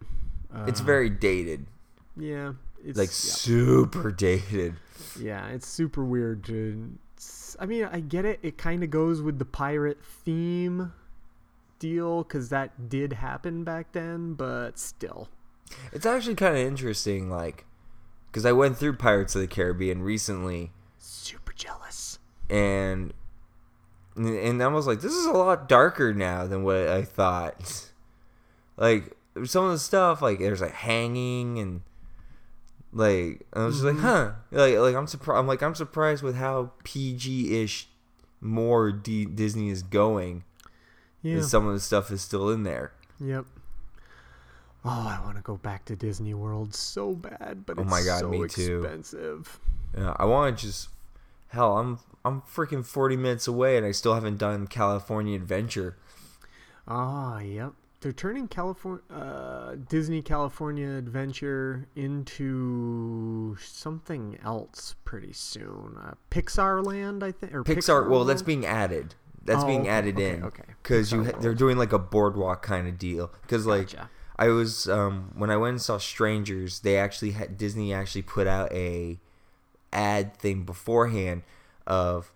uh, 0.53 0.65
It's 0.67 0.79
very 0.81 1.09
dated. 1.09 1.67
yeah. 2.17 2.53
It's 2.83 2.97
like 2.97 3.09
yeah. 3.09 3.13
super 3.13 4.11
dated. 4.11 4.73
Yeah, 5.19 5.47
it's 5.49 5.67
super 5.67 6.03
weird 6.03 6.43
to. 6.45 6.97
I 7.59 7.67
mean, 7.67 7.85
I 7.85 7.99
get 7.99 8.25
it. 8.25 8.39
It 8.41 8.57
kind 8.57 8.83
of 8.83 8.89
goes 8.89 9.21
with 9.21 9.37
the 9.37 9.45
pirate 9.45 9.99
theme 10.03 10.91
deal 11.81 12.23
because 12.23 12.47
that 12.49 12.87
did 12.87 13.13
happen 13.13 13.63
back 13.65 13.91
then, 13.91 14.35
but 14.35 14.79
still. 14.79 15.27
It's 15.91 16.05
actually 16.05 16.35
kind 16.35 16.55
of 16.55 16.61
interesting, 16.65 17.29
like, 17.29 17.65
because 18.27 18.45
I 18.45 18.51
went 18.53 18.77
through 18.77 18.93
Pirates 18.95 19.35
of 19.35 19.41
the 19.41 19.47
Caribbean 19.47 20.01
recently, 20.03 20.71
Super 20.97 21.51
jealous. 21.53 22.19
and 22.49 23.13
and 24.15 24.61
I 24.61 24.67
was 24.67 24.87
like, 24.87 24.99
this 25.01 25.13
is 25.13 25.25
a 25.25 25.31
lot 25.31 25.67
darker 25.69 26.13
now 26.13 26.45
than 26.45 26.63
what 26.63 26.87
I 26.89 27.01
thought. 27.03 27.89
Like 28.77 29.15
some 29.45 29.65
of 29.65 29.71
the 29.71 29.79
stuff, 29.79 30.21
like 30.21 30.39
there's 30.39 30.59
like 30.61 30.73
hanging 30.73 31.59
and 31.59 31.81
like 32.91 33.45
I 33.53 33.63
was 33.65 33.75
just 33.81 33.85
like, 33.85 33.95
Mhm. 33.95 34.01
huh? 34.01 34.31
Like 34.51 34.75
like 34.77 34.95
I'm 34.95 35.07
surprised. 35.07 35.39
I'm 35.39 35.47
like 35.47 35.61
I'm 35.63 35.75
surprised 35.75 36.23
with 36.23 36.35
how 36.35 36.71
PG 36.83 37.61
ish 37.63 37.87
more 38.41 38.91
D- 38.91 39.25
Disney 39.25 39.69
is 39.69 39.81
going. 39.83 40.43
Yeah. 41.21 41.41
some 41.41 41.67
of 41.67 41.73
the 41.73 41.79
stuff 41.79 42.09
is 42.11 42.21
still 42.21 42.49
in 42.49 42.63
there. 42.63 42.91
Yep. 43.19 43.45
Oh, 44.83 44.89
I 44.89 45.23
want 45.23 45.35
to 45.37 45.43
go 45.43 45.57
back 45.57 45.85
to 45.85 45.95
Disney 45.95 46.33
World 46.33 46.73
so 46.73 47.13
bad, 47.13 47.65
but 47.67 47.77
Oh 47.77 47.83
it's 47.83 47.91
my 47.91 48.01
God, 48.03 48.21
so 48.21 48.29
me 48.29 48.47
too. 48.47 48.81
expensive. 48.83 49.59
Yeah, 49.95 50.15
I 50.17 50.25
want 50.25 50.57
to 50.57 50.65
just 50.65 50.89
hell. 51.49 51.77
I'm 51.77 51.99
I'm 52.25 52.41
freaking 52.41 52.83
40 52.85 53.15
minutes 53.17 53.47
away, 53.47 53.77
and 53.77 53.85
I 53.85 53.91
still 53.91 54.13
haven't 54.15 54.37
done 54.37 54.65
California 54.67 55.35
Adventure. 55.35 55.97
Ah, 56.87 57.39
yep. 57.39 57.73
They're 57.99 58.11
turning 58.11 58.47
California 58.47 59.03
uh, 59.11 59.75
Disney 59.87 60.23
California 60.23 60.89
Adventure 60.97 61.85
into 61.95 63.55
something 63.61 64.39
else 64.43 64.95
pretty 65.05 65.33
soon. 65.33 65.95
Uh, 66.01 66.13
Pixar 66.31 66.83
Land, 66.83 67.23
I 67.23 67.31
think, 67.31 67.53
or 67.53 67.63
Pixar. 67.63 68.01
Well, 68.03 68.09
World? 68.19 68.29
that's 68.29 68.41
being 68.41 68.65
added. 68.65 69.13
That's 69.43 69.63
Oh, 69.63 69.67
being 69.67 69.87
added 69.87 70.15
okay, 70.15 70.29
in. 70.35 70.43
okay. 70.43 70.63
Because 70.83 71.11
you 71.11 71.23
ha- 71.25 71.37
they're 71.39 71.53
doing 71.55 71.77
like 71.77 71.93
a 71.93 71.99
boardwalk 71.99 72.61
kind 72.61 72.87
of 72.87 72.97
deal. 72.99 73.31
Because 73.41 73.65
like 73.65 73.87
Gotcha. 73.91 74.09
I 74.37 74.49
was 74.49 74.87
um 74.89 75.31
when 75.35 75.49
I 75.49 75.57
went 75.57 75.71
and 75.71 75.81
saw 75.81 75.97
Strangers, 75.97 76.79
they 76.81 76.97
actually 76.97 77.31
had 77.31 77.57
Disney 77.57 77.93
actually 77.93 78.21
put 78.23 78.45
out 78.47 78.71
a 78.71 79.19
ad 79.93 80.37
thing 80.37 80.63
beforehand 80.63 81.43
of 81.87 82.31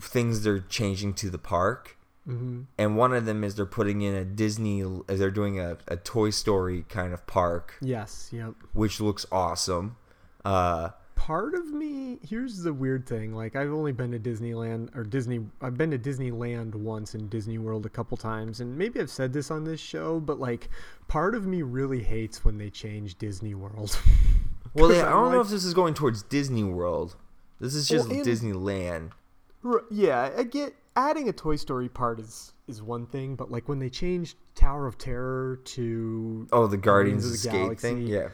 things 0.00 0.42
they're 0.42 0.60
changing 0.60 1.14
to 1.14 1.30
the 1.30 1.38
park. 1.38 1.96
Mhm. 2.28 2.66
And 2.78 2.96
one 2.96 3.12
of 3.12 3.24
them 3.24 3.42
is 3.42 3.56
they're 3.56 3.66
putting 3.66 4.02
in 4.02 4.14
a 4.14 4.24
Disney. 4.24 4.84
They're 5.06 5.30
doing 5.30 5.58
a, 5.58 5.78
a 5.88 5.96
Toy 5.96 6.30
Story 6.30 6.84
kind 6.88 7.12
of 7.12 7.26
park. 7.26 7.74
Yes, 7.80 8.28
yep. 8.32 8.54
which 8.72 9.00
looks 9.00 9.26
awesome. 9.32 9.96
Uh, 10.44 10.90
Part 11.26 11.54
of 11.54 11.66
me, 11.72 12.18
here's 12.28 12.64
the 12.64 12.72
weird 12.72 13.06
thing. 13.06 13.32
Like, 13.32 13.54
I've 13.54 13.72
only 13.72 13.92
been 13.92 14.10
to 14.10 14.18
Disneyland 14.18 14.88
or 14.96 15.04
Disney. 15.04 15.46
I've 15.60 15.76
been 15.76 15.92
to 15.92 15.98
Disneyland 15.98 16.74
once 16.74 17.14
and 17.14 17.30
Disney 17.30 17.58
World 17.58 17.86
a 17.86 17.88
couple 17.88 18.16
times, 18.16 18.58
and 18.60 18.76
maybe 18.76 18.98
I've 18.98 19.08
said 19.08 19.32
this 19.32 19.48
on 19.48 19.62
this 19.62 19.78
show, 19.78 20.18
but 20.18 20.40
like, 20.40 20.68
part 21.06 21.36
of 21.36 21.46
me 21.46 21.62
really 21.62 22.02
hates 22.02 22.44
when 22.44 22.58
they 22.58 22.70
change 22.70 23.18
Disney 23.18 23.54
World. 23.54 23.96
well 24.74 24.92
yeah, 24.92 25.06
I 25.06 25.10
don't 25.10 25.30
know 25.30 25.40
if 25.40 25.48
this 25.48 25.64
is 25.64 25.74
going 25.74 25.94
towards 25.94 26.24
Disney 26.24 26.64
World. 26.64 27.14
This 27.60 27.76
is 27.76 27.86
just 27.86 28.08
Well, 28.08 28.18
in- 28.18 28.24
Disneyland. 28.26 29.10
R- 29.64 29.84
yeah, 29.92 30.30
I 30.36 30.42
get 30.42 30.74
adding 30.96 31.28
a 31.28 31.32
Toy 31.32 31.54
Story 31.54 31.88
part 31.88 32.18
is 32.18 32.52
is 32.66 32.82
one 32.82 33.06
thing, 33.06 33.36
but 33.36 33.48
like 33.48 33.68
when 33.68 33.78
they 33.78 33.90
changed 33.90 34.36
Tower 34.56 34.88
of 34.88 34.98
Terror 34.98 35.60
to 35.66 36.48
Oh, 36.50 36.66
the 36.66 36.76
Guardians 36.78 37.24
of 37.24 37.30
the 37.30 37.36
Escape 37.36 37.78
thing? 37.78 38.08
Yeah. 38.08 38.30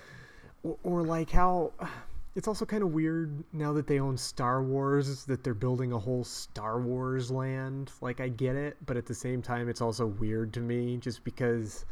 or, 0.63 0.79
or 0.85 1.03
like 1.03 1.29
how 1.29 1.73
it's 2.39 2.47
also 2.47 2.65
kind 2.65 2.85
of 2.85 2.93
weird 2.93 3.43
now 3.53 3.73
that 3.73 3.89
they 3.89 3.99
own 3.99 4.17
Star 4.17 4.63
Wars 4.63 5.25
that 5.25 5.43
they're 5.43 5.55
building 5.55 5.91
a 5.93 5.99
whole 5.99 6.23
Star 6.23 6.81
Wars 6.81 7.33
land. 7.33 7.91
Like 8.01 8.21
I 8.21 8.29
get 8.29 8.55
it, 8.55 8.77
but 8.87 8.97
at 8.97 9.07
the 9.07 9.15
same 9.15 9.43
time, 9.43 9.69
it's 9.69 9.81
also 9.81 10.07
weird 10.07 10.53
to 10.55 10.61
me 10.61 10.97
just 10.99 11.25
because. 11.25 11.85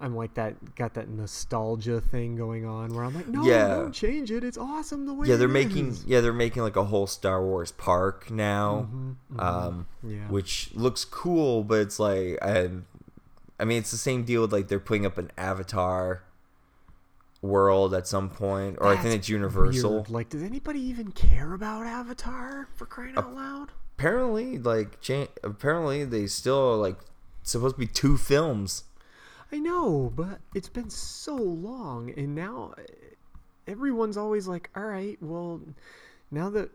I'm 0.00 0.16
like 0.16 0.34
that, 0.34 0.74
got 0.74 0.94
that 0.94 1.08
nostalgia 1.08 2.00
thing 2.00 2.34
going 2.34 2.66
on 2.66 2.92
where 2.92 3.04
I'm 3.04 3.14
like, 3.14 3.28
no, 3.28 3.44
Yeah. 3.44 3.68
don't 3.68 3.92
change 3.92 4.32
it. 4.32 4.42
It's 4.42 4.58
awesome 4.58 5.06
the 5.06 5.14
way. 5.14 5.28
Yeah, 5.28 5.36
they're 5.36 5.46
making 5.46 5.90
is." 5.90 6.04
yeah 6.04 6.20
they're 6.20 6.32
making 6.32 6.64
like 6.64 6.74
a 6.74 6.82
whole 6.86 7.06
Star 7.06 7.40
Wars 7.40 7.70
park 7.70 8.28
now, 8.28 8.88
Mhm, 8.92 9.14
mhm. 9.32 9.40
um, 9.40 9.86
Yeah. 10.02 10.26
which 10.28 10.72
looks 10.74 11.04
cool, 11.04 11.62
but 11.62 11.78
it's 11.82 12.00
like 12.00 12.36
I, 12.42 12.70
I 13.60 13.64
mean 13.64 13.78
it's 13.78 13.92
the 13.92 13.96
same 13.96 14.24
deal 14.24 14.42
with 14.42 14.52
like 14.52 14.66
they're 14.66 14.80
putting 14.80 15.06
up 15.06 15.18
an 15.18 15.30
Avatar 15.38 16.24
world 17.42 17.92
at 17.92 18.06
some 18.06 18.30
point, 18.30 18.78
or 18.80 18.86
I 18.86 18.96
think 18.96 19.16
it's 19.16 19.28
Universal. 19.28 19.92
weird. 19.92 20.10
Like, 20.10 20.28
does 20.30 20.42
anybody 20.42 20.80
even 20.80 21.10
care 21.12 21.52
about 21.52 21.84
Avatar 21.84 22.68
for 22.76 22.86
crying 22.86 23.16
out 23.16 23.34
loud? 23.34 23.72
Apparently, 23.98 24.58
like 24.58 25.00
cha- 25.00 25.26
apparently 25.44 26.04
they 26.04 26.26
still 26.26 26.78
like 26.78 26.96
supposed 27.42 27.74
to 27.76 27.80
be 27.80 27.86
two 27.86 28.16
films. 28.16 28.84
I 29.52 29.58
know, 29.58 30.10
but 30.16 30.40
it's 30.54 30.68
been 30.70 30.88
so 30.88 31.34
long, 31.36 32.10
and 32.16 32.34
now 32.34 32.72
eh, 32.78 32.82
everyone's 33.66 34.16
always 34.16 34.46
like, 34.48 34.70
"All 34.74 34.84
right, 34.84 35.18
well, 35.20 35.60
now 36.30 36.48
that 36.50 36.70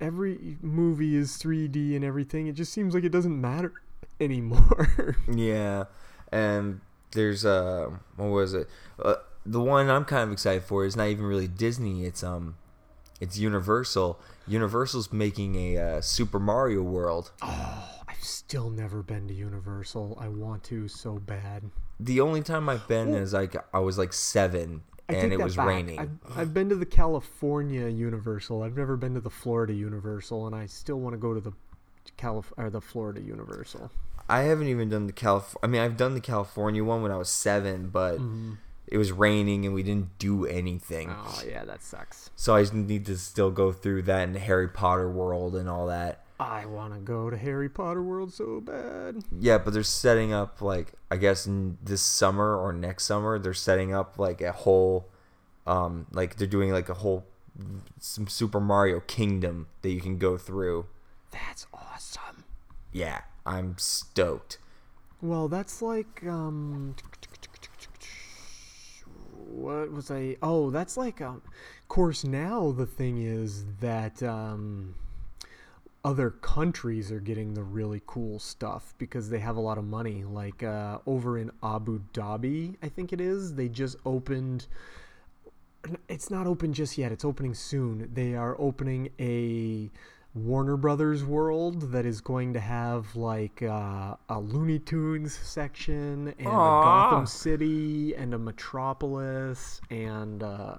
every 0.00 0.58
movie 0.60 1.16
is 1.16 1.38
3D 1.38 1.96
and 1.96 2.04
everything, 2.04 2.46
it 2.46 2.52
just 2.52 2.72
seems 2.72 2.94
like 2.94 3.04
it 3.04 3.12
doesn't 3.12 3.40
matter 3.40 3.72
anymore." 4.20 5.16
Yeah, 5.32 5.84
and 6.30 6.80
there's 7.12 7.44
uh, 7.46 7.88
what 8.16 8.26
was 8.28 8.52
it? 8.54 8.68
Uh, 9.02 9.14
the 9.46 9.60
one 9.60 9.88
I'm 9.90 10.04
kind 10.04 10.22
of 10.24 10.32
excited 10.32 10.62
for 10.64 10.84
is 10.84 10.96
not 10.96 11.08
even 11.08 11.24
really 11.26 11.48
Disney. 11.48 12.04
It's 12.04 12.22
um, 12.22 12.56
it's 13.20 13.38
Universal. 13.38 14.18
Universal's 14.46 15.12
making 15.12 15.56
a 15.56 15.78
uh, 15.78 16.00
Super 16.00 16.38
Mario 16.38 16.82
World. 16.82 17.30
oh, 17.42 17.90
I've 18.08 18.22
still 18.22 18.70
never 18.70 19.02
been 19.02 19.26
to 19.28 19.34
Universal. 19.34 20.18
I 20.20 20.28
want 20.28 20.62
to 20.64 20.88
so 20.88 21.14
bad. 21.18 21.70
The 22.00 22.20
only 22.20 22.42
time 22.42 22.68
I've 22.68 22.86
been 22.88 23.14
is 23.14 23.32
like 23.32 23.56
I 23.72 23.78
was 23.78 23.96
like 23.98 24.12
seven, 24.12 24.82
I 25.08 25.14
and 25.14 25.32
it 25.32 25.40
was 25.40 25.56
back. 25.56 25.66
raining. 25.66 25.98
I've, 25.98 26.10
I've 26.36 26.54
been 26.54 26.68
to 26.70 26.76
the 26.76 26.86
California 26.86 27.88
Universal. 27.88 28.62
I've 28.62 28.76
never 28.76 28.96
been 28.96 29.14
to 29.14 29.20
the 29.20 29.30
Florida 29.30 29.72
Universal, 29.72 30.46
and 30.46 30.54
I 30.56 30.66
still 30.66 31.00
want 31.00 31.14
to 31.14 31.18
go 31.18 31.32
to 31.34 31.40
the 31.40 31.52
Calif- 32.16 32.52
or 32.56 32.68
the 32.70 32.80
Florida 32.80 33.20
Universal. 33.20 33.90
I 34.28 34.40
haven't 34.42 34.68
even 34.68 34.88
done 34.88 35.06
the 35.06 35.12
Calif. 35.12 35.54
I 35.62 35.66
mean, 35.66 35.80
I've 35.82 35.96
done 35.96 36.14
the 36.14 36.20
California 36.20 36.82
one 36.82 37.02
when 37.02 37.12
I 37.12 37.16
was 37.16 37.28
seven, 37.28 37.88
but 37.88 38.18
Mhm. 38.18 38.56
It 38.86 38.98
was 38.98 39.12
raining 39.12 39.64
and 39.64 39.74
we 39.74 39.82
didn't 39.82 40.18
do 40.18 40.46
anything. 40.46 41.10
Oh 41.10 41.42
yeah, 41.46 41.64
that 41.64 41.82
sucks. 41.82 42.30
So 42.36 42.54
I 42.54 42.62
just 42.62 42.74
need 42.74 43.06
to 43.06 43.16
still 43.16 43.50
go 43.50 43.72
through 43.72 44.02
that 44.02 44.28
and 44.28 44.36
Harry 44.36 44.68
Potter 44.68 45.10
world 45.10 45.56
and 45.56 45.68
all 45.68 45.86
that. 45.86 46.24
I 46.38 46.66
want 46.66 46.92
to 46.92 46.98
go 46.98 47.30
to 47.30 47.36
Harry 47.36 47.68
Potter 47.68 48.02
World 48.02 48.32
so 48.32 48.60
bad. 48.60 49.22
Yeah, 49.38 49.58
but 49.58 49.72
they're 49.72 49.84
setting 49.84 50.32
up 50.32 50.60
like 50.60 50.92
I 51.10 51.16
guess 51.16 51.48
this 51.48 52.02
summer 52.02 52.56
or 52.56 52.72
next 52.72 53.04
summer 53.04 53.38
they're 53.38 53.54
setting 53.54 53.94
up 53.94 54.18
like 54.18 54.40
a 54.40 54.52
whole, 54.52 55.08
um, 55.66 56.06
like 56.12 56.36
they're 56.36 56.48
doing 56.48 56.72
like 56.72 56.88
a 56.88 56.94
whole 56.94 57.24
some 58.00 58.26
Super 58.26 58.60
Mario 58.60 59.00
Kingdom 59.00 59.68
that 59.82 59.90
you 59.90 60.00
can 60.00 60.18
go 60.18 60.36
through. 60.36 60.86
That's 61.30 61.66
awesome. 61.72 62.44
Yeah, 62.92 63.22
I'm 63.46 63.76
stoked. 63.78 64.58
Well, 65.22 65.48
that's 65.48 65.80
like 65.80 66.24
um 66.26 66.96
what 69.54 69.92
was 69.92 70.10
I 70.10 70.36
Oh, 70.42 70.70
that's 70.70 70.96
like 70.96 71.20
um 71.20 71.42
of 71.46 71.88
course 71.88 72.24
now 72.24 72.72
the 72.72 72.86
thing 72.86 73.18
is 73.18 73.64
that 73.80 74.22
um 74.22 74.94
other 76.04 76.30
countries 76.30 77.10
are 77.10 77.20
getting 77.20 77.54
the 77.54 77.62
really 77.62 78.02
cool 78.06 78.38
stuff 78.38 78.92
because 78.98 79.30
they 79.30 79.38
have 79.38 79.56
a 79.56 79.60
lot 79.60 79.78
of 79.78 79.84
money. 79.84 80.24
Like 80.24 80.62
uh 80.62 80.98
over 81.06 81.38
in 81.38 81.50
Abu 81.62 82.00
Dhabi, 82.12 82.76
I 82.82 82.88
think 82.88 83.12
it 83.12 83.20
is, 83.20 83.54
they 83.54 83.68
just 83.68 83.96
opened 84.04 84.66
it's 86.08 86.30
not 86.30 86.46
open 86.46 86.72
just 86.72 86.96
yet. 86.96 87.12
It's 87.12 87.24
opening 87.24 87.54
soon. 87.54 88.10
They 88.12 88.34
are 88.34 88.56
opening 88.58 89.10
a 89.18 89.90
Warner 90.34 90.76
Brothers 90.76 91.24
world 91.24 91.92
that 91.92 92.04
is 92.04 92.20
going 92.20 92.54
to 92.54 92.60
have 92.60 93.14
like 93.14 93.62
uh, 93.62 94.16
a 94.28 94.40
Looney 94.40 94.80
Tunes 94.80 95.32
section 95.32 96.34
and 96.38 96.46
a 96.46 96.50
Gotham 96.50 97.26
City 97.26 98.14
and 98.16 98.34
a 98.34 98.38
Metropolis 98.38 99.80
and 99.90 100.42
uh, 100.42 100.76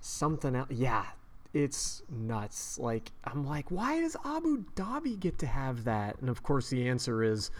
something 0.00 0.56
else. 0.56 0.68
Yeah, 0.70 1.04
it's 1.52 2.02
nuts. 2.10 2.76
Like 2.76 3.12
I'm 3.22 3.46
like, 3.46 3.70
why 3.70 4.00
does 4.00 4.16
Abu 4.24 4.64
Dhabi 4.74 5.18
get 5.20 5.38
to 5.38 5.46
have 5.46 5.84
that? 5.84 6.18
And 6.20 6.28
of 6.28 6.42
course, 6.42 6.70
the 6.70 6.88
answer 6.88 7.22
is. 7.22 7.52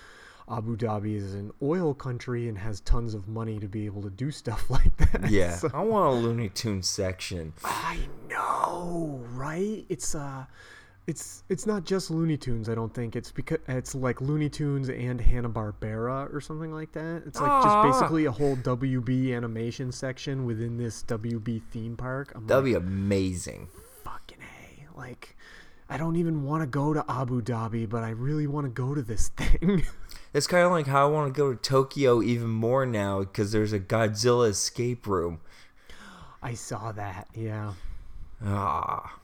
Abu 0.50 0.76
Dhabi 0.76 1.16
is 1.16 1.35
an 1.35 1.50
oil 1.62 1.94
country 1.94 2.48
and 2.48 2.59
has 2.59 2.80
tons 2.80 3.14
of 3.14 3.28
money 3.28 3.59
to 3.59 3.66
be 3.68 3.87
able 3.87 4.02
to 4.02 4.11
do 4.11 4.30
stuff 4.30 4.68
like 4.70 4.96
that. 4.98 5.30
Yeah, 5.30 5.54
So- 5.57 5.70
I 5.72 5.83
want 5.83 6.12
a 6.14 6.16
Looney 6.18 6.48
Tunes 6.50 6.88
section. 6.88 7.52
I 7.64 7.98
know, 8.28 9.22
right? 9.33 9.85
It's 9.88 10.14
uh 10.14 10.44
it's 11.07 11.44
it's 11.50 11.66
not 11.66 11.85
just 11.85 12.11
Looney 12.11 12.37
Tunes, 12.38 12.68
I 12.68 12.74
don't 12.74 12.92
think. 12.94 13.14
It's 13.14 13.30
because 13.30 13.59
it's 13.68 13.94
like 13.94 14.20
Looney 14.22 14.48
Tunes 14.48 14.88
and 14.88 15.20
Hanna-Barbera 15.20 16.33
or 16.35 16.40
something 16.40 16.72
like 16.72 16.92
that. 16.92 17.22
It's 17.26 17.38
like 17.38 17.50
Aw. 17.50 17.62
just 17.62 18.00
basically 18.00 18.24
a 18.24 18.33
whole 18.33 18.57
WB 18.57 19.35
animation 19.37 19.92
section 19.92 20.46
within 20.46 20.78
this 20.78 21.02
WB 21.04 21.61
theme 21.70 21.94
park. 21.96 22.33
I'm 22.35 22.46
That'd 22.46 22.64
be 22.64 22.72
amazing. 22.74 23.68
fucking 24.02 24.38
A. 24.40 24.98
Like 24.98 25.37
I 25.88 25.97
don't 25.97 26.16
even 26.16 26.44
want 26.44 26.62
to 26.62 26.66
go 26.66 26.94
to 26.94 27.05
Abu 27.09 27.42
Dhabi, 27.42 27.88
but 27.88 28.03
I 28.03 28.11
really 28.11 28.47
want 28.47 28.64
to 28.66 28.70
go 28.70 28.94
to 28.94 29.03
this 29.03 29.29
thing. 29.29 29.85
It's 30.35 30.49
kind 30.49 30.64
of 30.64 30.73
like 30.73 30.88
how 30.88 31.07
I 31.07 31.11
want 31.11 31.33
to 31.33 31.38
go 31.38 31.53
to 31.53 31.57
Tokyo 31.57 32.20
even 32.20 32.49
more 32.49 32.85
now 32.85 33.20
because 33.20 33.53
there's 33.53 33.73
a 33.73 33.79
Godzilla 33.79 34.49
escape 34.49 35.07
room. 35.07 35.40
I 36.42 36.55
saw 36.55 36.90
that. 36.90 37.29
Yeah. 37.33 37.75
Ah, 38.44 39.20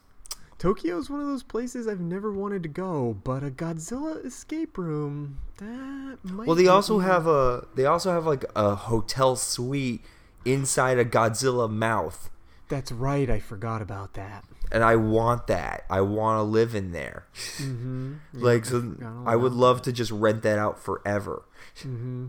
Tokyo 0.61 0.99
is 0.99 1.11
one 1.11 1.21
of 1.21 1.27
those 1.27 1.43
places 1.43 1.89
I've 1.89 2.01
never 2.01 2.31
wanted 2.31 2.63
to 2.63 2.69
go, 2.69 3.17
but 3.25 3.43
a 3.43 3.51
Godzilla 3.51 4.25
escape 4.25 4.79
room 4.79 5.39
that 5.57 6.19
might 6.23 6.47
well, 6.47 6.55
they 6.55 6.69
also 6.69 7.01
have 7.01 7.27
a 7.27 7.67
they 7.75 7.87
also 7.87 8.13
have 8.13 8.25
like 8.25 8.45
a 8.55 8.77
hotel 8.77 9.35
suite 9.35 10.03
inside 10.45 10.99
a 10.99 11.05
Godzilla 11.05 11.69
mouth, 11.69 12.31
That's 12.69 12.93
right. 12.93 13.29
I 13.29 13.41
forgot 13.41 13.83
about 13.83 14.15
that. 14.15 14.45
And 14.71 14.85
I 14.85 14.97
want 14.97 15.47
that. 15.49 15.85
I 15.91 16.01
want 16.01 16.39
to 16.39 16.43
live 16.43 16.75
in 16.75 16.93
there. 16.93 17.27
Mm-hmm. 17.59 18.15
Like, 18.33 18.65
so 18.65 18.97
I 19.27 19.37
would 19.37 19.53
love 19.53 19.83
to 19.83 19.93
just 19.93 20.11
rent 20.11 20.43
that 20.43 20.59
out 20.59 20.79
forever. 20.79 21.43
Mm-hmm. 21.81 22.27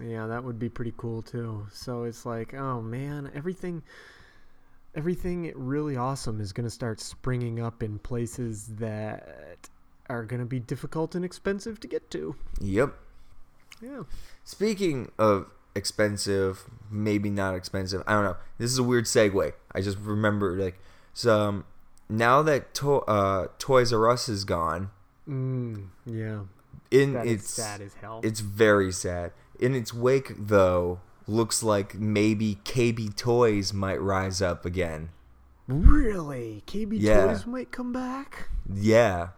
Yeah, 0.00 0.26
that 0.26 0.44
would 0.44 0.58
be 0.58 0.68
pretty 0.68 0.94
cool 0.96 1.22
too. 1.22 1.66
So 1.72 2.04
it's 2.04 2.24
like, 2.24 2.54
oh 2.54 2.80
man, 2.80 3.30
everything, 3.34 3.82
everything 4.94 5.52
really 5.54 5.96
awesome 5.96 6.40
is 6.40 6.52
going 6.52 6.64
to 6.64 6.70
start 6.70 7.00
springing 7.00 7.60
up 7.60 7.82
in 7.82 7.98
places 7.98 8.66
that 8.78 9.68
are 10.08 10.24
going 10.24 10.40
to 10.40 10.46
be 10.46 10.60
difficult 10.60 11.14
and 11.14 11.24
expensive 11.24 11.80
to 11.80 11.88
get 11.88 12.10
to. 12.12 12.36
Yep. 12.60 12.94
Yeah. 13.82 14.02
Speaking 14.44 15.10
of 15.18 15.50
expensive, 15.74 16.64
maybe 16.90 17.30
not 17.30 17.54
expensive. 17.54 18.02
I 18.06 18.12
don't 18.12 18.24
know. 18.24 18.36
This 18.58 18.70
is 18.70 18.78
a 18.78 18.82
weird 18.82 19.04
segue. 19.04 19.52
I 19.72 19.80
just 19.80 19.98
remember 19.98 20.56
like 20.56 20.80
so 21.12 21.40
um, 21.40 21.64
now 22.10 22.42
that 22.42 22.74
to- 22.74 23.02
uh, 23.02 23.46
Toys 23.58 23.92
R 23.92 24.08
Us 24.10 24.28
is 24.28 24.44
gone, 24.44 24.90
Mm, 25.28 25.88
yeah. 26.04 26.40
in 26.90 27.12
That 27.14 27.26
it's 27.26 27.48
sad 27.50 27.80
as 27.80 27.94
hell. 27.94 28.20
It's 28.24 28.40
very 28.40 28.90
sad. 28.92 29.32
In 29.58 29.74
its 29.74 29.92
wake, 29.94 30.32
though, 30.38 31.00
looks 31.26 31.62
like 31.62 31.94
maybe 31.94 32.58
KB 32.64 33.14
Toys 33.16 33.72
might 33.72 34.00
rise 34.00 34.42
up 34.42 34.64
again. 34.64 35.10
Really? 35.68 36.62
KB 36.66 36.96
Yeah. 36.98 37.26
Toys 37.26 37.46
might 37.46 37.70
come 37.70 37.92
back? 37.92 38.48
Yeah, 38.72 39.28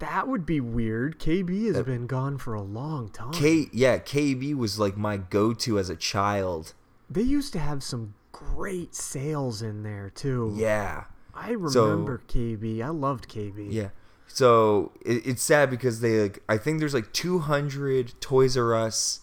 That 0.00 0.26
would 0.28 0.44
be 0.44 0.60
weird. 0.60 1.18
KB 1.20 1.66
has 1.68 1.76
Uh, 1.76 1.82
been 1.84 2.06
gone 2.06 2.36
for 2.36 2.52
a 2.52 2.60
long 2.60 3.08
time. 3.08 3.30
K. 3.32 3.70
Yeah, 3.72 3.98
KB 3.98 4.52
was 4.54 4.78
like 4.78 4.96
my 4.98 5.16
go-to 5.16 5.78
as 5.78 5.88
a 5.88 5.96
child. 5.96 6.74
they 7.08 7.22
used 7.22 7.52
to 7.52 7.58
have 7.60 7.82
some 7.82 8.14
great 8.32 8.94
sales 8.94 9.62
in 9.62 9.82
there 9.84 10.10
too. 10.10 10.52
Yeah. 10.56 11.04
I 11.34 11.54
So- 11.68 11.84
remember 11.88 12.22
KB. 12.28 12.82
I 12.82 12.88
loved 12.88 13.28
KB. 13.28 13.68
Yeah. 13.70 13.88
So 14.26 14.92
it, 15.04 15.26
it's 15.26 15.42
sad 15.42 15.70
because 15.70 16.00
they 16.00 16.20
like 16.22 16.42
I 16.48 16.56
think 16.58 16.78
there's 16.80 16.94
like 16.94 17.12
200 17.12 18.20
Toys 18.20 18.56
R 18.56 18.74
Us 18.74 19.20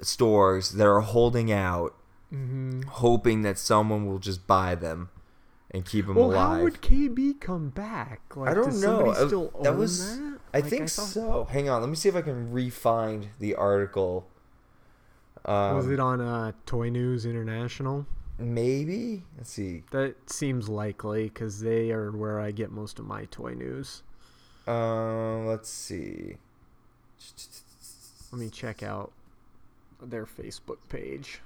stores 0.00 0.72
that 0.72 0.86
are 0.86 1.00
holding 1.00 1.50
out, 1.52 1.94
Mhm. 2.32 2.84
hoping 2.84 3.42
that 3.42 3.58
someone 3.58 4.06
will 4.06 4.18
just 4.18 4.46
buy 4.46 4.74
them 4.74 5.08
and 5.70 5.84
keep 5.84 6.06
them 6.06 6.14
Well, 6.16 6.30
alive. 6.32 6.58
how 6.58 6.62
would 6.62 6.80
KB 6.82 7.34
come 7.40 7.70
back? 7.70 8.20
Like, 8.36 8.50
I 8.50 8.54
don't 8.54 8.80
know. 8.80 9.12
Still 9.14 9.50
that 9.62 9.76
was. 9.76 10.18
that? 10.18 10.38
I 10.52 10.58
Like, 10.58 10.66
think 10.70 10.88
thought- 10.88 11.08
so. 11.08 11.44
Hang 11.50 11.68
on. 11.68 11.80
Let 11.80 11.90
me 11.90 11.96
see 11.96 12.08
if 12.08 12.14
I 12.14 12.22
can 12.22 12.52
re-find 12.52 13.28
the 13.40 13.54
article. 13.56 14.28
Um, 15.44 15.76
Was 15.76 15.88
it 15.88 15.98
on 16.00 16.20
uh, 16.20 16.52
Toy 16.64 16.88
News 16.90 17.26
International? 17.26 18.06
Maybe. 18.38 19.22
Let's 19.36 19.50
see. 19.50 19.84
That 19.90 20.14
seems 20.30 20.68
likely 20.68 21.24
because 21.24 21.60
they 21.60 21.90
are 21.92 22.10
where 22.10 22.40
I 22.40 22.50
get 22.50 22.70
most 22.72 22.98
of 22.98 23.06
my 23.06 23.26
toy 23.26 23.54
news. 23.54 24.02
Um. 24.66 25.46
Let's 25.46 25.68
see. 25.68 26.36
Let 28.32 28.40
me 28.40 28.50
check 28.50 28.82
out 28.82 29.12
their 30.02 30.26
Facebook 30.26 30.78
page. 30.88 31.40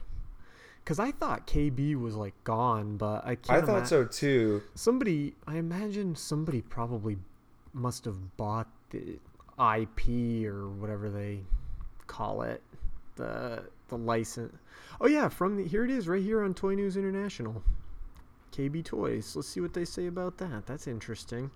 Because 0.82 0.98
I 0.98 1.10
thought 1.10 1.46
KB 1.46 2.00
was 2.00 2.14
like 2.14 2.32
gone, 2.44 2.96
but 2.96 3.24
I 3.26 3.32
I 3.32 3.34
can't. 3.34 3.62
I 3.62 3.66
thought 3.66 3.78
ima- 3.78 3.86
so 3.86 4.04
too. 4.04 4.62
Somebody, 4.74 5.34
I 5.46 5.56
imagine 5.56 6.16
somebody 6.16 6.62
probably 6.62 7.18
must 7.74 8.06
have 8.06 8.36
bought 8.38 8.68
the 8.90 9.18
IP 9.58 10.46
or 10.46 10.68
whatever 10.68 11.10
they 11.10 11.40
call 12.06 12.42
it 12.42 12.62
the 13.16 13.64
the 13.88 13.96
license. 13.98 14.54
Oh 15.00 15.06
yeah, 15.06 15.28
from 15.28 15.56
the 15.56 15.64
here 15.66 15.84
it 15.84 15.90
is 15.90 16.08
right 16.08 16.22
here 16.22 16.42
on 16.42 16.54
Toy 16.54 16.74
News 16.74 16.96
International. 16.96 17.62
KB 18.52 18.84
Toys. 18.84 19.34
Let's 19.36 19.48
see 19.48 19.60
what 19.60 19.74
they 19.74 19.84
say 19.84 20.06
about 20.06 20.38
that. 20.38 20.66
That's 20.66 20.86
interesting. 20.86 21.50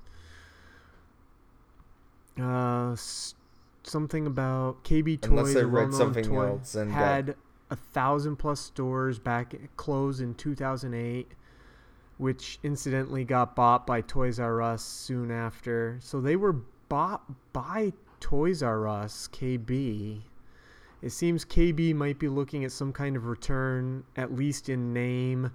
Uh, 2.40 2.92
s- 2.92 3.34
something 3.82 4.26
about 4.26 4.82
KB 4.84 5.20
Toys. 5.20 5.30
Unless 5.30 5.54
a 5.56 5.66
read 5.66 5.92
something 5.94 6.24
toy, 6.24 6.46
else 6.46 6.74
and 6.74 6.90
got- 6.90 6.96
had 6.98 7.36
a 7.70 7.76
thousand 7.76 8.36
plus 8.36 8.60
stores 8.60 9.18
back 9.18 9.54
closed 9.76 10.20
in 10.20 10.34
2008, 10.34 11.28
which 12.18 12.58
incidentally 12.62 13.24
got 13.24 13.54
bought 13.56 13.86
by 13.86 14.00
Toys 14.00 14.38
R 14.38 14.60
Us 14.62 14.82
soon 14.82 15.30
after. 15.30 15.98
So 16.00 16.20
they 16.20 16.36
were 16.36 16.52
bought 16.88 17.52
by 17.52 17.92
Toys 18.20 18.62
R 18.62 18.86
Us 18.86 19.28
KB. 19.32 20.22
It 21.02 21.10
seems 21.10 21.44
KB 21.44 21.94
might 21.96 22.20
be 22.20 22.28
looking 22.28 22.64
at 22.64 22.70
some 22.70 22.92
kind 22.92 23.16
of 23.16 23.26
return, 23.26 24.04
at 24.16 24.36
least 24.36 24.68
in 24.68 24.92
name, 24.92 25.50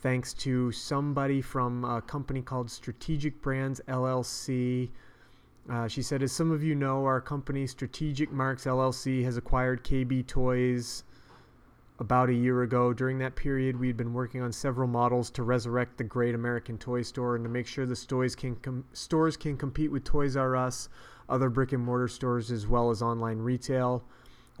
thanks 0.00 0.34
to 0.34 0.70
somebody 0.70 1.40
from 1.40 1.82
a 1.82 2.02
company 2.02 2.42
called 2.42 2.70
Strategic 2.70 3.40
Brands 3.40 3.80
LLC. 3.88 4.90
Uh, 5.70 5.88
she 5.88 6.02
said, 6.02 6.22
as 6.22 6.30
some 6.32 6.50
of 6.50 6.62
you 6.62 6.74
know, 6.74 7.06
our 7.06 7.22
company 7.22 7.66
Strategic 7.66 8.30
Marks 8.30 8.64
LLC 8.64 9.24
has 9.24 9.38
acquired 9.38 9.82
KB 9.82 10.26
Toys 10.26 11.04
about 11.98 12.28
a 12.28 12.34
year 12.34 12.62
ago. 12.62 12.92
During 12.92 13.18
that 13.20 13.34
period, 13.34 13.80
we 13.80 13.86
had 13.86 13.96
been 13.96 14.12
working 14.12 14.42
on 14.42 14.52
several 14.52 14.88
models 14.88 15.30
to 15.30 15.42
resurrect 15.42 15.96
the 15.96 16.04
great 16.04 16.34
American 16.34 16.76
toy 16.76 17.00
store 17.00 17.36
and 17.36 17.44
to 17.44 17.48
make 17.48 17.66
sure 17.66 17.86
the 17.86 17.96
stores 17.96 18.34
can 18.34 18.56
com- 18.56 18.84
stores 18.92 19.38
can 19.38 19.56
compete 19.56 19.90
with 19.90 20.04
Toys 20.04 20.36
R 20.36 20.54
Us, 20.54 20.90
other 21.30 21.48
brick 21.48 21.72
and 21.72 21.82
mortar 21.82 22.08
stores, 22.08 22.50
as 22.50 22.66
well 22.66 22.90
as 22.90 23.00
online 23.00 23.38
retail. 23.38 24.04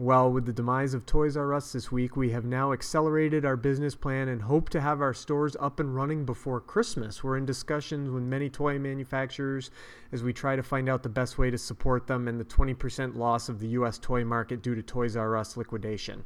Well, 0.02 0.32
with 0.32 0.46
the 0.46 0.52
demise 0.52 0.94
of 0.94 1.06
Toys 1.06 1.36
R 1.36 1.54
Us 1.54 1.70
this 1.70 1.92
week, 1.92 2.16
we 2.16 2.30
have 2.30 2.44
now 2.44 2.72
accelerated 2.72 3.44
our 3.44 3.54
business 3.54 3.94
plan 3.94 4.26
and 4.26 4.42
hope 4.42 4.68
to 4.70 4.80
have 4.80 5.00
our 5.00 5.14
stores 5.14 5.56
up 5.60 5.78
and 5.78 5.94
running 5.94 6.24
before 6.24 6.60
Christmas. 6.60 7.22
We're 7.22 7.36
in 7.36 7.46
discussions 7.46 8.10
with 8.10 8.24
many 8.24 8.50
toy 8.50 8.80
manufacturers 8.80 9.70
as 10.10 10.24
we 10.24 10.32
try 10.32 10.56
to 10.56 10.62
find 10.64 10.88
out 10.88 11.04
the 11.04 11.08
best 11.08 11.38
way 11.38 11.52
to 11.52 11.56
support 11.56 12.08
them 12.08 12.26
and 12.26 12.40
the 12.40 12.44
20% 12.44 13.14
loss 13.14 13.48
of 13.48 13.60
the 13.60 13.68
U.S. 13.68 13.96
toy 13.96 14.24
market 14.24 14.60
due 14.60 14.74
to 14.74 14.82
Toys 14.82 15.16
R 15.16 15.36
Us 15.36 15.56
liquidation. 15.56 16.24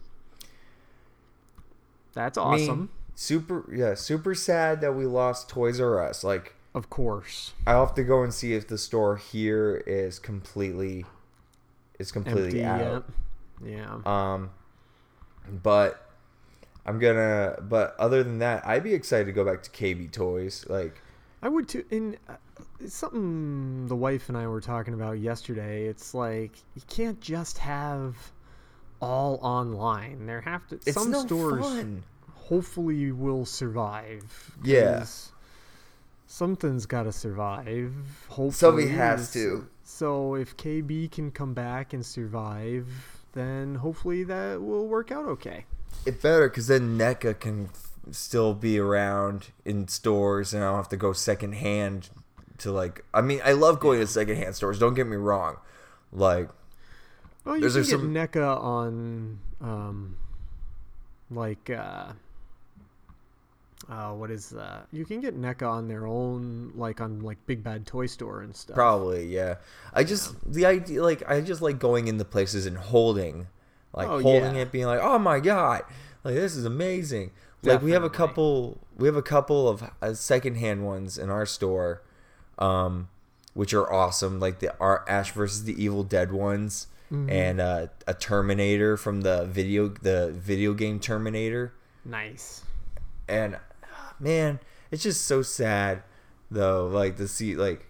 That's 2.15 2.39
Me, 2.39 2.45
awesome. 2.45 2.89
super, 3.15 3.71
yeah, 3.71 3.93
super 3.93 4.35
sad 4.35 4.81
that 4.81 4.95
we 4.95 5.05
lost 5.05 5.51
Toys 5.51 5.81
R 5.81 6.03
Us. 6.03 6.25
Like, 6.25 6.55
of 6.75 6.89
course, 6.89 7.53
I'll 7.67 7.85
have 7.85 7.95
to 7.97 8.05
go 8.05 8.23
and 8.23 8.33
see 8.33 8.55
if 8.55 8.69
the 8.69 8.79
store 8.79 9.19
here 9.19 9.85
is 9.87 10.19
completely, 10.19 11.05
is 11.99 12.11
completely 12.11 12.63
Empty, 12.63 12.65
out. 12.65 13.05
Yeah. 13.07 13.15
Um, 14.05 14.51
but 15.63 16.09
I'm 16.85 16.99
gonna. 16.99 17.57
But 17.63 17.97
other 17.99 18.23
than 18.23 18.39
that, 18.39 18.67
I'd 18.67 18.85
be 18.85 18.95
excited 18.95 19.27
to 19.27 19.33
go 19.33 19.45
back 19.45 19.63
to 19.65 19.71
KB 19.71 20.11
Toys. 20.13 20.65
Like, 20.69 21.01
I 21.43 21.49
would 21.49 21.69
too. 21.69 21.85
And 21.91 22.17
uh, 22.29 22.35
something 22.87 23.87
the 23.89 23.97
wife 23.97 24.29
and 24.29 24.37
I 24.39 24.47
were 24.47 24.61
talking 24.61 24.95
about 24.95 25.19
yesterday. 25.19 25.87
It's 25.87 26.15
like 26.15 26.53
you 26.75 26.83
can't 26.89 27.21
just 27.21 27.59
have 27.59 28.17
all 29.01 29.39
online. 29.43 30.27
There 30.27 30.41
have 30.41 30.67
to 30.69 30.77
It's 30.77 30.95
some 30.95 31.11
no 31.11 31.25
stores 31.25 31.65
fun. 31.65 32.05
hopefully 32.35 33.13
will 33.13 33.45
survive. 33.45 34.57
Yeah. 34.65 35.05
Something's 36.29 36.87
got 36.87 37.05
to 37.05 37.13
survive. 37.13 37.95
Hopefully, 38.29 38.51
Somebody 38.51 38.89
has 38.89 39.33
to. 39.35 39.69
So 39.85 40.35
if 40.35 40.57
KB 40.57 41.11
can 41.11 41.31
come 41.31 41.55
back 41.55 41.93
and 41.93 42.05
survive, 42.05 42.89
then 43.37 43.77
hopefully 43.77 44.25
that 44.25 44.61
will 44.63 44.87
work 44.89 45.13
out 45.13 45.27
okay. 45.27 45.65
it 46.05 46.21
better 46.23 46.49
because 46.49 46.67
then 46.67 46.97
NECA 46.99 47.39
can 47.39 47.67
f- 47.73 47.91
still 48.11 48.55
be 48.55 48.79
around 48.79 49.49
in 49.65 49.87
stores, 49.89 50.53
and 50.55 50.65
I 50.65 50.69
don't 50.69 50.77
have 50.77 50.89
to 50.89 50.97
go 50.97 51.13
secondhand 51.13 52.09
to 52.59 52.73
like. 52.73 53.05
I 53.13 53.21
mean, 53.21 53.41
I 53.45 53.53
love 53.53 53.79
going 53.81 54.01
to 54.01 54.07
secondhand 54.07 54.55
stores. 54.57 54.79
Don't 54.79 54.95
get 54.95 55.07
me 55.07 55.17
wrong. 55.17 55.57
Like, 56.13 56.49
Well, 57.45 57.57
you 57.57 57.61
There's- 57.69 57.75
can 57.75 57.83
get 57.83 57.91
some- 57.91 58.15
NECA 58.43 58.61
on, 58.61 59.39
um, 59.61 60.17
like, 61.31 61.69
uh, 61.71 62.13
uh, 63.89 64.13
what 64.13 64.31
is 64.31 64.51
that? 64.51 64.87
You 64.93 65.05
can 65.05 65.21
get 65.21 65.41
NECA 65.41 65.69
on 65.69 65.89
their 65.89 66.07
own, 66.07 66.73
like 66.75 67.01
on 67.01 67.21
like 67.21 67.39
Big 67.47 67.63
Bad 67.63 67.87
Toy 67.87 68.07
Store 68.07 68.41
and 68.43 68.55
stuff. 68.55 68.75
Probably, 68.75 69.27
yeah. 69.27 69.57
I 69.93 70.03
just 70.05 70.35
the 70.53 70.67
idea, 70.67 71.03
like, 71.03 71.23
I 71.29 71.41
just 71.41 71.63
like 71.63 71.79
going 71.79 72.09
into 72.09 72.25
places 72.25 72.67
and 72.67 72.77
holding, 72.77 73.47
like 73.93 74.09
Oh, 74.09 74.21
holding 74.21 74.57
yeah. 74.57 74.63
it, 74.63 74.73
being 74.73 74.87
like, 74.87 75.01
"Oh 75.01 75.19
my 75.19 75.39
god, 75.41 75.83
like 76.25 76.35
this 76.35 76.57
is 76.57 76.65
amazing." 76.65 77.31
Like 77.63 77.83
we 77.83 77.91
have 77.93 78.05
a 78.05 78.11
couple, 78.11 78.79
we 78.97 79.09
have 79.09 79.17
a 79.17 79.23
couple 79.23 79.69
of 79.69 79.83
uh, 80.01 80.15
secondhand 80.15 80.85
ones 80.85 81.19
in 81.19 81.31
our 81.31 81.47
store, 81.47 82.03
um, 82.59 83.09
which 83.55 83.75
are 83.75 83.91
awesome. 83.93 84.39
Like 84.39 84.61
the 84.61 84.77
our 84.79 85.05
Ash 85.09 85.33
versus 85.33 85.65
the 85.65 85.81
Evil 85.83 86.05
Dead 86.05 86.31
ones, 86.33 86.87
Mhm. 87.11 87.31
and 87.31 87.61
uh, 87.61 87.87
a 88.07 88.15
Terminator 88.15 88.97
from 88.97 89.23
the 89.23 89.47
video, 89.47 89.89
the 89.89 90.33
video 90.33 90.75
game 90.75 91.01
Terminator. 91.01 91.73
Nice. 92.05 92.63
and 93.29 93.59
man, 94.19 94.61
it's 94.91 95.03
just 95.03 95.25
so 95.25 95.43
sad 95.43 96.03
though, 96.51 96.87
like 96.89 97.17
to 97.17 97.27
see 97.29 97.55
like 97.57 97.87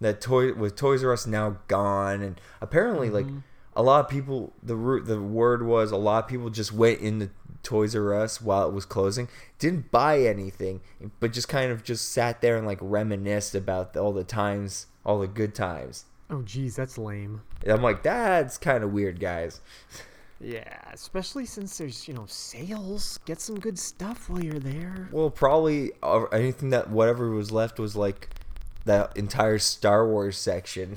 that 0.00 0.20
toy 0.20 0.52
with 0.52 0.76
Toys 0.76 1.02
R 1.04 1.12
Us 1.12 1.26
now 1.26 1.58
gone, 1.68 2.22
and 2.22 2.40
apparently 2.60 3.10
like 3.10 3.26
Mhm. 3.26 3.42
a 3.76 3.82
lot 3.82 4.04
of 4.04 4.10
people 4.10 4.52
the 4.62 4.76
root 4.76 5.06
the 5.06 5.20
word 5.20 5.62
was 5.64 5.90
a 5.90 5.96
lot 5.96 6.24
of 6.24 6.28
people 6.28 6.50
just 6.50 6.72
went 6.72 7.00
into 7.00 7.30
Toys 7.62 7.96
R 7.96 8.12
Us 8.14 8.40
while 8.42 8.68
it 8.68 8.74
was 8.74 8.84
closing, 8.84 9.28
didn't 9.58 9.90
buy 9.90 10.20
anything, 10.20 10.80
but 11.20 11.32
just 11.32 11.48
kind 11.48 11.70
of 11.72 11.82
just 11.82 12.10
sat 12.12 12.40
there 12.42 12.56
and 12.56 12.66
like 12.66 12.78
reminisced 12.80 13.54
about 13.54 13.96
all 13.96 14.12
the 14.12 14.24
times, 14.24 14.86
all 15.06 15.18
the 15.20 15.26
good 15.28 15.54
times. 15.54 16.04
Oh, 16.30 16.42
geez, 16.42 16.76
that's 16.76 16.98
lame. 16.98 17.42
And 17.62 17.72
I'm 17.72 17.82
like, 17.82 18.02
that's 18.02 18.56
kind 18.58 18.82
of 18.82 18.92
weird, 18.92 19.20
guys. 19.20 19.60
Yeah, 20.40 20.78
especially 20.92 21.46
since 21.46 21.78
there's 21.78 22.06
you 22.08 22.14
know 22.14 22.26
sales. 22.26 23.18
Get 23.24 23.40
some 23.40 23.58
good 23.58 23.78
stuff 23.78 24.28
while 24.28 24.42
you're 24.44 24.58
there. 24.58 25.08
Well, 25.12 25.30
probably 25.30 25.92
uh, 26.02 26.24
anything 26.32 26.70
that 26.70 26.90
whatever 26.90 27.30
was 27.30 27.50
left 27.52 27.78
was 27.78 27.96
like 27.96 28.28
that 28.84 29.16
entire 29.16 29.58
Star 29.58 30.06
Wars 30.06 30.36
section. 30.36 30.96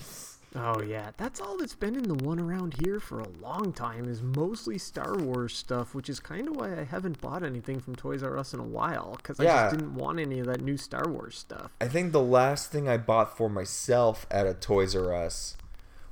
Oh 0.56 0.82
yeah, 0.82 1.12
that's 1.18 1.40
all 1.40 1.58
that's 1.58 1.76
been 1.76 1.96
in 1.96 2.04
the 2.04 2.16
one 2.16 2.40
around 2.40 2.76
here 2.84 3.00
for 3.00 3.20
a 3.20 3.28
long 3.42 3.72
time 3.74 4.10
is 4.10 4.22
mostly 4.24 4.78
Star 4.80 5.16
Wars 5.16 5.56
stuff, 5.56 5.94
which 5.94 6.10
is 6.10 6.20
kind 6.20 6.48
of 6.48 6.56
why 6.56 6.80
I 6.80 6.84
haven't 6.84 7.22
bought 7.22 7.44
anything 7.44 7.80
from 7.80 7.96
Toys 7.96 8.24
R 8.24 8.38
Us 8.38 8.54
in 8.56 8.60
a 8.60 8.64
while 8.64 9.14
because 9.18 9.40
I 9.40 9.44
Yeah. 9.44 9.64
just 9.70 9.76
didn't 9.78 9.94
want 9.96 10.20
any 10.20 10.40
of 10.40 10.48
that 10.48 10.62
new 10.62 10.76
Star 10.78 11.08
Wars 11.08 11.38
stuff. 11.38 11.72
I 11.80 11.88
think 11.88 12.12
the 12.12 12.22
last 12.22 12.72
thing 12.72 12.90
I 12.90 12.98
bought 12.98 13.38
for 13.38 13.50
myself 13.50 14.26
at 14.32 14.48
a 14.48 14.54
Toys 14.56 14.96
R 14.96 15.14
Us 15.14 15.58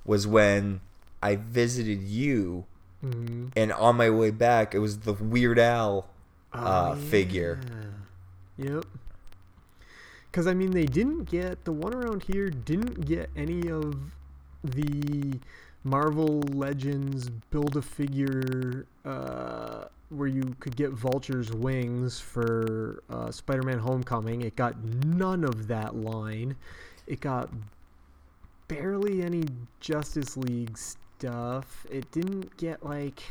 was 0.06 0.28
when 0.28 0.82
I 1.24 1.38
visited 1.38 2.04
you, 2.04 2.66
Mhm. 3.06 3.52
and 3.56 3.72
on 3.74 3.96
my 3.98 4.10
way 4.10 4.32
back, 4.32 4.74
it 4.74 4.80
was 4.80 5.00
the 5.00 5.14
Weird 5.14 5.60
Al 5.60 6.08
uh, 6.54 6.94
Oh, 6.94 6.96
figure. 6.96 7.60
Yep. 8.58 8.86
Because 10.32 10.48
I 10.48 10.54
mean, 10.54 10.72
they 10.72 10.86
didn't 10.86 11.26
get 11.26 11.64
the 11.66 11.72
one 11.72 11.94
around 11.94 12.24
here. 12.24 12.50
Didn't 12.50 13.06
get 13.06 13.30
any 13.36 13.70
of 13.70 13.96
the 14.64 15.40
Marvel 15.84 16.40
Legends 16.52 17.30
build 17.52 17.76
a 17.78 17.82
figure 17.82 18.86
uh, 19.06 19.86
where 20.10 20.28
you 20.28 20.56
could 20.60 20.76
get 20.76 20.92
Vulture's 20.92 21.52
wings 21.52 22.20
for 22.20 23.04
uh, 23.10 23.32
Spider-Man: 23.32 23.80
Homecoming. 23.80 24.42
It 24.42 24.56
got 24.56 24.82
none 24.84 25.44
of 25.44 25.68
that 25.68 25.96
line. 25.96 26.56
It 27.08 27.20
got 27.22 27.50
barely 28.68 29.22
any 29.22 29.44
Justice 29.80 30.36
League 30.36 30.78
stuff. 31.18 31.86
It 31.90 32.12
didn't 32.12 32.56
get 32.58 32.84
like 32.84 33.22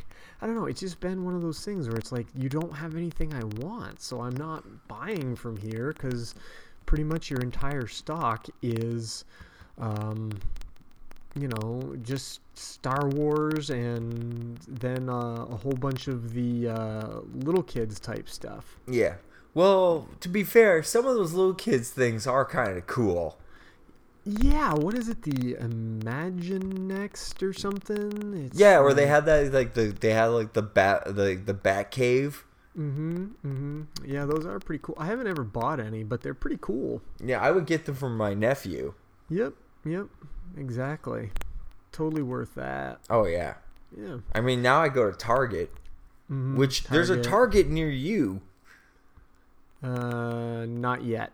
I 0.40 0.46
don't 0.46 0.56
know. 0.56 0.66
It's 0.66 0.80
just 0.80 1.00
been 1.00 1.24
one 1.24 1.34
of 1.34 1.42
those 1.42 1.64
things 1.64 1.88
where 1.88 1.96
it's 1.96 2.12
like 2.12 2.26
you 2.34 2.48
don't 2.48 2.74
have 2.74 2.96
anything 2.96 3.32
I 3.34 3.44
want, 3.64 4.02
so 4.02 4.20
I'm 4.20 4.36
not 4.36 4.64
buying 4.88 5.36
from 5.36 5.56
here 5.56 5.92
because 5.92 6.34
pretty 6.86 7.04
much 7.04 7.30
your 7.30 7.40
entire 7.40 7.86
stock 7.86 8.46
is, 8.60 9.24
um, 9.78 10.30
you 11.34 11.48
know, 11.48 11.96
just 12.02 12.40
Star 12.58 13.08
Wars 13.08 13.70
and 13.70 14.58
then 14.68 15.08
uh, 15.08 15.46
a 15.50 15.56
whole 15.56 15.72
bunch 15.72 16.08
of 16.08 16.34
the 16.34 16.68
uh, 16.68 17.20
little 17.34 17.62
kids 17.62 17.98
type 17.98 18.28
stuff. 18.28 18.76
Yeah. 18.86 19.14
Well, 19.54 20.08
to 20.20 20.28
be 20.28 20.42
fair, 20.44 20.82
some 20.82 21.06
of 21.06 21.14
those 21.14 21.32
little 21.32 21.54
kids 21.54 21.90
things 21.90 22.26
are 22.26 22.44
kind 22.44 22.76
of 22.76 22.86
cool. 22.86 23.38
Yeah, 24.24 24.72
what 24.74 24.94
is 24.96 25.08
it? 25.08 25.22
The 25.22 25.54
Imagine 25.60 26.88
Next 26.88 27.42
or 27.42 27.52
something? 27.52 28.46
It's, 28.46 28.58
Yeah, 28.58 28.80
where 28.80 28.94
they 28.94 29.06
had 29.06 29.26
that 29.26 29.52
like 29.52 29.74
the 29.74 29.86
they 29.88 30.12
had 30.12 30.26
like 30.26 30.54
the 30.54 30.62
bat 30.62 31.04
the 31.14 31.34
the 31.34 31.52
bat 31.54 31.90
cave. 31.90 32.44
Mm-hmm. 32.76 33.24
Mm-hmm. 33.46 33.82
Yeah, 34.04 34.24
those 34.24 34.46
are 34.46 34.58
pretty 34.58 34.80
cool. 34.82 34.96
I 34.98 35.06
haven't 35.06 35.26
ever 35.28 35.44
bought 35.44 35.78
any, 35.78 36.02
but 36.04 36.22
they're 36.22 36.34
pretty 36.34 36.58
cool. 36.60 37.02
Yeah, 37.22 37.40
I 37.40 37.50
would 37.50 37.66
get 37.66 37.84
them 37.84 37.94
from 37.94 38.16
my 38.16 38.34
nephew. 38.34 38.94
Yep. 39.28 39.52
Yep. 39.84 40.06
Exactly. 40.56 41.30
Totally 41.92 42.22
worth 42.22 42.54
that. 42.54 43.00
Oh 43.10 43.26
yeah. 43.26 43.54
Yeah. 43.96 44.18
I 44.34 44.40
mean, 44.40 44.62
now 44.62 44.80
I 44.80 44.88
go 44.88 45.08
to 45.10 45.16
Target, 45.16 45.70
Mhm, 46.30 46.56
which 46.56 46.84
there's 46.84 47.10
a 47.10 47.14
Target. 47.22 47.30
Target 47.30 47.68
near 47.68 47.90
you 47.90 48.40
Uh, 49.82 50.64
not 50.66 51.04
yet. 51.04 51.32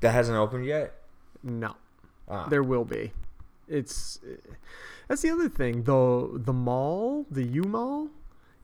that 0.00 0.12
hasn't 0.12 0.36
opened 0.36 0.66
yet. 0.66 0.94
No. 1.42 1.74
Ah. 2.28 2.48
There 2.48 2.62
will 2.62 2.84
be. 2.84 3.12
It's 3.68 4.20
that's 5.08 5.22
the 5.22 5.30
other 5.30 5.48
thing 5.48 5.82
though. 5.84 6.38
The 6.38 6.52
mall, 6.52 7.26
the 7.30 7.42
U 7.44 7.62
Mall, 7.62 8.08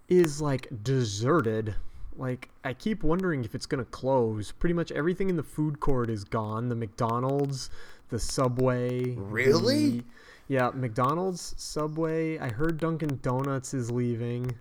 is 0.08 0.40
like 0.40 0.68
deserted. 0.82 1.74
Like 2.16 2.50
I 2.64 2.74
keep 2.74 3.02
wondering 3.02 3.44
if 3.44 3.54
it's 3.54 3.66
gonna 3.66 3.84
close. 3.86 4.52
Pretty 4.52 4.74
much 4.74 4.92
everything 4.92 5.30
in 5.30 5.36
the 5.36 5.42
food 5.42 5.80
court 5.80 6.10
is 6.10 6.24
gone. 6.24 6.68
The 6.68 6.74
McDonald's, 6.76 7.70
the 8.10 8.18
Subway. 8.18 9.14
Really? 9.16 9.90
the- 10.00 10.04
yeah, 10.48 10.70
McDonald's, 10.74 11.54
Subway. 11.56 12.38
I 12.38 12.48
heard 12.50 12.78
Dunkin' 12.78 13.20
Donuts 13.22 13.72
is 13.74 13.90
leaving. 13.90 14.52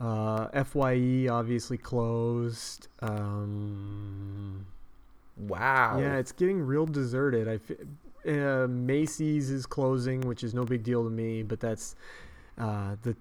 Uh, 0.00 0.64
Fye 0.64 1.28
obviously 1.30 1.76
closed. 1.76 2.88
Um, 3.00 4.66
Wow. 5.36 5.98
yeah, 6.00 6.16
it's 6.16 6.32
getting 6.32 6.60
real 6.60 6.86
deserted. 6.86 7.48
I 7.48 7.58
fe- 7.58 7.76
uh, 8.26 8.66
Macy's 8.68 9.50
is 9.50 9.66
closing, 9.66 10.20
which 10.22 10.42
is 10.44 10.54
no 10.54 10.64
big 10.64 10.82
deal 10.82 11.04
to 11.04 11.10
me, 11.10 11.42
but 11.42 11.60
that's 11.60 11.94
uh, 12.58 12.96
the, 13.02 13.16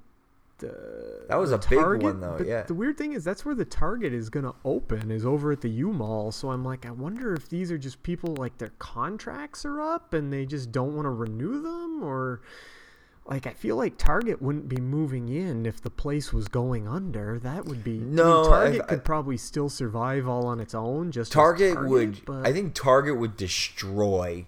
the 0.57 1.25
That 1.29 1.37
was 1.37 1.51
a 1.51 1.57
big 1.57 1.79
one, 2.03 2.19
though, 2.19 2.39
yeah. 2.45 2.63
the 2.63 2.73
weird 2.73 2.97
thing 2.97 3.13
is 3.13 3.23
that's 3.23 3.45
where 3.45 3.55
the 3.55 3.65
Target 3.65 4.13
is 4.13 4.29
gonna 4.29 4.53
open 4.65 5.09
is 5.11 5.25
over 5.25 5.51
at 5.51 5.61
the 5.61 5.69
U 5.69 5.93
Mall. 5.93 6.31
So 6.31 6.51
I'm 6.51 6.63
like, 6.65 6.85
I 6.85 6.91
wonder 6.91 7.33
if 7.33 7.47
these 7.49 7.71
are 7.71 7.77
just 7.77 8.03
people 8.03 8.35
like 8.35 8.57
their 8.57 8.73
contracts 8.79 9.63
are 9.65 9.79
up 9.79 10.13
and 10.13 10.31
they 10.33 10.45
just 10.45 10.71
don't 10.71 10.95
want 10.95 11.05
to 11.05 11.11
renew 11.11 11.61
them, 11.61 12.03
or 12.03 12.41
like 13.25 13.45
I 13.47 13.53
feel 13.53 13.75
like 13.77 13.97
Target 13.97 14.41
wouldn't 14.41 14.67
be 14.67 14.77
moving 14.81 15.29
in 15.29 15.65
if 15.67 15.79
the 15.79 15.91
place 15.91 16.33
was 16.33 16.47
going 16.49 16.87
under. 16.87 17.39
That 17.39 17.63
would 17.65 17.83
be 17.83 17.97
I 17.97 17.99
mean, 17.99 18.15
No, 18.15 18.41
I- 18.45 18.47
Target 18.65 18.81
I- 18.81 18.85
could 18.87 19.05
probably 19.05 19.37
still 19.37 19.69
survive 19.69 20.27
all 20.27 20.47
on 20.47 20.59
its 20.59 20.73
own. 20.75 21.11
Just 21.11 21.29
as 21.31 21.35
Target, 21.35 21.85
would. 21.87 22.25
but- 22.25 22.45
I 22.45 22.51
think 22.51 22.73
Target 22.73 23.17
would 23.17 23.37
destroy, 23.37 24.47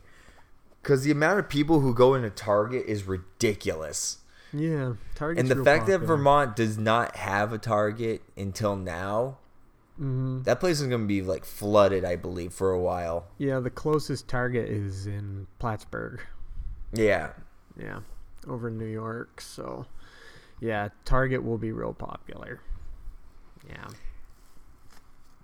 because 0.81 1.03
the 1.03 1.11
amount 1.11 1.39
of 1.39 1.49
people 1.49 1.79
who 1.79 1.93
go 1.93 2.13
into 2.15 2.29
Target 2.29 2.85
is 2.87 3.03
ridiculous. 3.05 4.17
Yeah, 4.53 4.93
Target's 5.15 5.49
and 5.49 5.59
the 5.59 5.63
fact 5.63 5.87
that. 5.87 5.99
Vermont 5.99 6.55
does 6.55 6.77
not 6.77 7.15
have 7.15 7.53
a 7.53 7.57
Target 7.57 8.21
until 8.35 8.75
now, 8.75 9.37
Mhm. 9.99 10.43
that 10.43 10.59
place 10.59 10.81
is 10.81 10.87
going 10.87 11.01
to 11.01 11.07
be 11.07 11.21
like 11.21 11.45
flooded, 11.45 12.03
I 12.03 12.15
believe, 12.15 12.53
for 12.53 12.71
a 12.71 12.79
while. 12.79 13.27
Yeah, 13.37 13.59
the 13.59 13.69
closest 13.69 14.27
Target 14.27 14.69
is 14.69 15.05
in 15.07 15.47
Plattsburgh. 15.59 16.21
Yeah. 16.91 17.33
Yeah, 17.77 18.01
over 18.47 18.67
in 18.67 18.77
New 18.77 18.85
York. 18.85 19.39
So, 19.39 19.85
yeah, 20.59 20.89
Target 21.05 21.43
will 21.43 21.57
be 21.57 21.71
real 21.71 21.93
popular. 21.93 22.59
Yeah. 23.69 23.87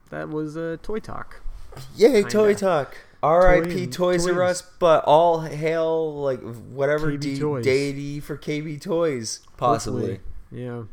That 0.09 0.29
was 0.29 0.55
a 0.57 0.73
uh, 0.73 0.77
Toy 0.81 0.99
Talk. 0.99 1.41
Yay, 1.95 2.11
Kinda. 2.23 2.29
Toy 2.29 2.53
Talk. 2.53 2.97
R.I.P. 3.27 3.87
Toys 3.87 4.27
R. 4.27 4.43
Us, 4.43 4.61
but 4.79 5.03
all 5.05 5.41
hail 5.41 6.21
like 6.21 6.39
whatever 6.41 7.15
de- 7.17 7.61
deity 7.61 8.19
for 8.19 8.37
KB 8.37 8.81
Toys, 8.81 9.41
possibly. 9.57 10.01
Hopefully. 10.01 10.19
Yeah. 10.51 10.83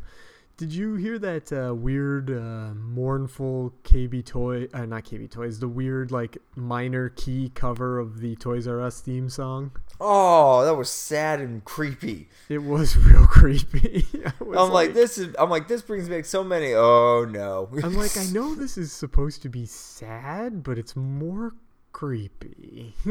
Did 0.57 0.72
you 0.72 0.95
hear 0.95 1.18
that 1.18 1.53
uh, 1.53 1.74
weird, 1.74 2.30
uh, 2.30 2.74
mournful 2.74 3.74
KB 3.82 4.24
Toy? 4.24 4.68
Uh, 4.72 4.87
not 4.87 5.05
KB 5.05 5.28
Toys. 5.28 5.59
The 5.59 5.66
weird, 5.66 6.12
like 6.12 6.39
minor 6.55 7.09
key 7.09 7.51
cover 7.55 7.99
of 7.99 8.20
the 8.20 8.37
Toys 8.37 8.68
R 8.68 8.80
Us 8.80 9.01
theme 9.01 9.28
song. 9.28 9.72
Oh, 10.01 10.64
that 10.64 10.74
was 10.74 10.91
sad 10.91 11.41
and 11.41 11.64
creepy. 11.64 12.28
It 12.49 12.62
was 12.62 12.97
real 13.07 13.26
creepy. 13.26 14.07
Was 14.41 14.59
I'm 14.59 14.72
like, 14.72 14.95
this 14.95 15.18
is. 15.18 15.35
I'm 15.39 15.51
like 15.51 15.68
this 15.68 15.82
brings 15.82 16.09
back 16.09 16.24
so 16.24 16.45
many. 16.45 16.72
Oh 16.72 17.26
no. 17.28 17.68
I'm 17.82 17.95
like, 17.95 18.16
I 18.16 18.24
know 18.32 18.55
this 18.55 18.78
is 18.78 18.93
supposed 18.93 19.43
to 19.43 19.49
be 19.49 19.66
sad, 19.66 20.62
but 20.62 20.78
it's 20.78 20.95
more 20.97 21.55
creepy. 21.95 22.93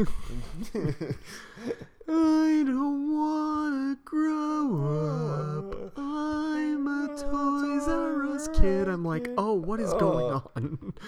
I 2.06 2.62
don't 2.66 3.16
wanna 3.16 3.96
grow 4.04 5.72
up. 5.88 5.92
I'm 5.96 6.86
a 6.86 7.08
Toys 7.08 7.88
R 7.88 8.26
Us 8.30 8.46
kid. 8.48 8.86
I'm 8.88 9.02
like, 9.04 9.28
oh, 9.38 9.54
what 9.54 9.80
is 9.80 9.92
going 9.94 10.26
Oh. 10.34 10.50
on? 10.54 10.92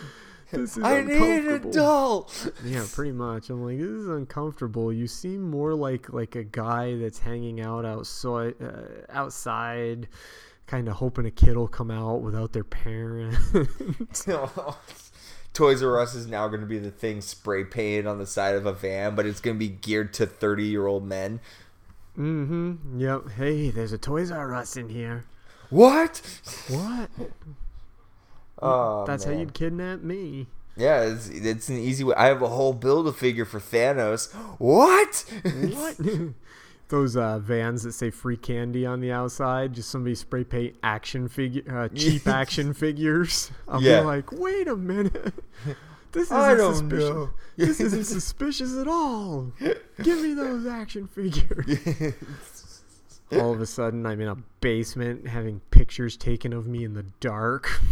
This 0.53 0.77
is 0.77 0.85
I 0.85 1.03
need 1.03 1.45
an 1.45 1.55
adult. 1.66 2.53
Yeah, 2.64 2.85
pretty 2.93 3.11
much. 3.11 3.51
I'm 3.51 3.64
like, 3.64 3.79
this 3.79 3.89
is 3.91 4.07
uncomfortable. 4.09 4.93
You 4.93 5.09
seem 5.09 5.43
more 5.51 5.74
like 5.74 6.12
like 6.12 6.37
a 6.37 6.45
guy 6.45 6.97
that's 6.97 7.18
hanging 7.18 7.61
out 7.61 7.85
outside, 7.85 8.55
uh, 8.62 8.83
outside, 9.11 10.07
kind 10.68 10.87
of 10.89 10.95
hoping 10.95 11.27
a 11.27 11.33
kid 11.33 11.57
will 11.57 11.66
come 11.66 11.91
out 11.91 12.22
without 12.22 12.53
their 12.53 12.62
parents. 12.64 13.39
Toys 15.57 15.82
R 15.82 15.98
Us 15.98 16.14
is 16.14 16.26
now 16.26 16.48
going 16.48 16.61
to 16.61 16.66
be 16.66 16.78
the 16.78 16.90
thing 16.90 17.22
spray 17.22 17.64
painted 17.64 18.07
on 18.07 18.18
the 18.18 18.26
side 18.26 18.54
of 18.57 18.66
a 18.66 18.74
van, 18.74 19.14
but 19.14 19.24
it's 19.24 19.40
going 19.40 19.57
to 19.57 19.59
be 19.59 19.68
geared 19.68 20.12
to 20.12 20.26
30 20.26 20.64
year 20.64 20.86
old 20.86 21.02
men. 21.02 21.40
mm-hmm. 22.16 23.00
Yep. 23.00 23.30
Hey, 23.36 23.70
there's 23.70 23.92
a 23.92 23.96
Toys 23.96 24.30
R 24.30 24.54
Us 24.54 24.76
in 24.76 24.90
here. 24.90 25.24
What? 25.70 26.20
What? 26.68 27.11
Oh, 28.61 29.07
That's 29.07 29.24
how 29.24 29.30
you'd 29.30 29.54
kidnap 29.54 30.02
me. 30.02 30.46
Yeah, 30.76 31.04
it's, 31.04 31.28
it's 31.30 31.70
an 31.70 31.78
easy 31.78 32.04
way. 32.04 32.14
I 32.16 32.26
have 32.26 32.42
a 32.42 32.48
whole 32.48 32.74
build 32.74 33.09
a 33.09 33.12
figure 33.12 33.46
for 33.46 33.59
Thanos. 33.59 34.30
What? 34.59 35.24
What? 35.42 35.96
Those 36.89 37.16
uh, 37.16 37.41
vans 37.41 37.82
that 37.82 37.93
say 37.93 38.11
free 38.11 38.37
candy 38.37 38.87
on 38.87 39.01
the 39.01 39.11
outside, 39.11 39.72
just 39.72 39.91
somebody 39.91 40.14
spray 40.14 40.45
paint 40.45 40.76
action 40.84 41.26
figure, 41.28 41.62
uh, 41.68 41.89
cheap 41.95 42.28
action 42.28 42.72
figures. 42.74 43.51
I'm 43.66 43.82
Yeah. 43.82 44.01
like, 44.01 44.30
wait 44.32 44.68
a 44.68 44.76
minute. 44.76 45.34
This 46.12 46.30
isn't 46.30 46.59
suspicious. 46.76 47.28
This 47.59 47.80
isn't 47.80 48.05
suspicious 48.05 48.76
at 48.78 48.89
all. 48.89 49.53
Give 50.03 50.22
me 50.22 50.32
those 50.32 50.64
action 50.66 51.09
figures. 51.09 52.14
all 53.32 53.53
of 53.53 53.61
a 53.61 53.66
sudden, 53.66 54.07
I'm 54.07 54.20
in 54.22 54.28
a 54.28 54.37
basement 54.62 55.26
having 55.26 55.61
pictures 55.70 56.16
taken 56.16 56.55
of 56.55 56.66
me 56.66 56.84
in 56.84 56.95
the 56.95 57.03
dark. 57.20 57.82